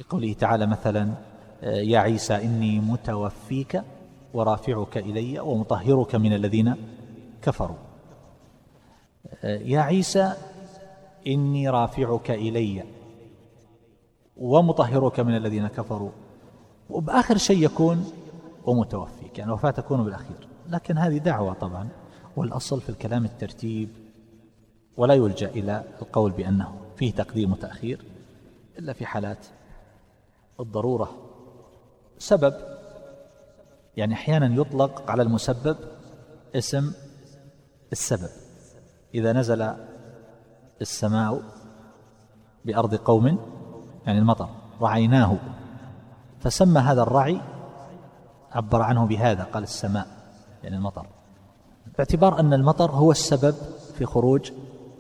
لقوله 0.01 0.33
تعالى 0.33 0.67
مثلا 0.67 1.15
يا 1.67 1.99
عيسى 1.99 2.35
إني 2.35 2.81
متوفيك 2.81 3.83
ورافعك 4.35 4.99
إلي 4.99 5.41
ومطهرك 5.41 6.15
من 6.15 6.33
الذين 6.33 6.75
كفروا. 7.43 7.77
يا 9.45 9.81
عيسى 9.81 10.33
إني 11.27 11.69
رافعك 11.69 12.31
إلي 12.31 12.85
ومطهرك 14.37 15.21
من 15.21 15.37
الذين 15.37 15.67
كفروا. 15.67 16.11
وبآخر 16.91 17.37
شيء 17.37 17.65
يكون 17.65 18.13
ومتوفيك 18.65 19.39
يعني 19.39 19.51
الوفاة 19.51 19.71
تكون 19.71 20.05
بالأخير. 20.05 20.49
لكن 20.69 20.99
هذه 20.99 21.19
دعوة 21.19 21.53
طبعا 21.55 21.89
والأصل 22.37 22.81
في 22.81 22.89
الكلام 22.89 23.25
الترتيب 23.25 23.89
ولا 24.97 25.15
يلجأ 25.15 25.49
إلى 25.49 25.85
القول 26.03 26.31
بأنه 26.31 26.75
فيه 26.97 27.13
تقديم 27.13 27.53
وتأخير 27.53 28.05
إلا 28.79 28.93
في 28.93 29.07
حالات 29.07 29.47
الضرورة. 30.61 31.26
سبب 32.19 32.55
يعني 33.97 34.15
أحيانا 34.15 34.61
يطلق 34.61 35.11
على 35.11 35.23
المسبب 35.23 35.77
اسم 36.55 36.93
السبب. 37.93 38.31
إذا 39.15 39.33
نزل 39.33 39.75
السماء 40.81 41.43
بأرض 42.65 42.95
قوم 42.95 43.39
يعني 44.07 44.19
المطر 44.19 44.49
رعيناه 44.81 45.37
فسمى 46.41 46.81
هذا 46.81 47.03
الرعي 47.03 47.41
عبر 48.53 48.83
عنه 48.83 49.07
بهذا 49.07 49.45
قال 49.45 49.63
السماء 49.63 50.07
يعني 50.63 50.77
المطر. 50.77 51.07
باعتبار 51.99 52.41
أن 52.41 52.53
المطر 52.55 52.91
هو 52.91 53.11
السبب 53.11 53.55
في 53.95 54.07
خروج 54.07 54.53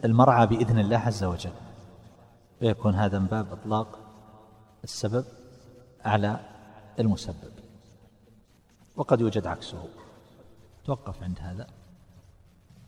المرعى 0.05 0.47
بإذن 0.47 0.79
الله 0.79 0.99
عز 0.99 1.25
وجل. 1.25 1.53
ويكون 2.62 2.95
هذا 2.95 3.19
من 3.19 3.27
باب 3.27 3.47
إطلاق 3.53 3.99
السبب 4.85 5.25
على 6.05 6.41
المسبب. 6.99 7.53
وقد 8.97 9.21
يوجد 9.21 9.47
عكسه. 9.47 9.89
توقف 10.85 11.23
عند 11.23 11.39
هذا. 11.41 11.67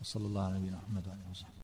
وصلى 0.00 0.26
الله 0.26 0.42
على 0.42 0.58
نبينا 0.58 0.76
محمد 0.76 1.08
وعلى 1.08 1.20
آله 1.20 1.30
وصحبه. 1.30 1.54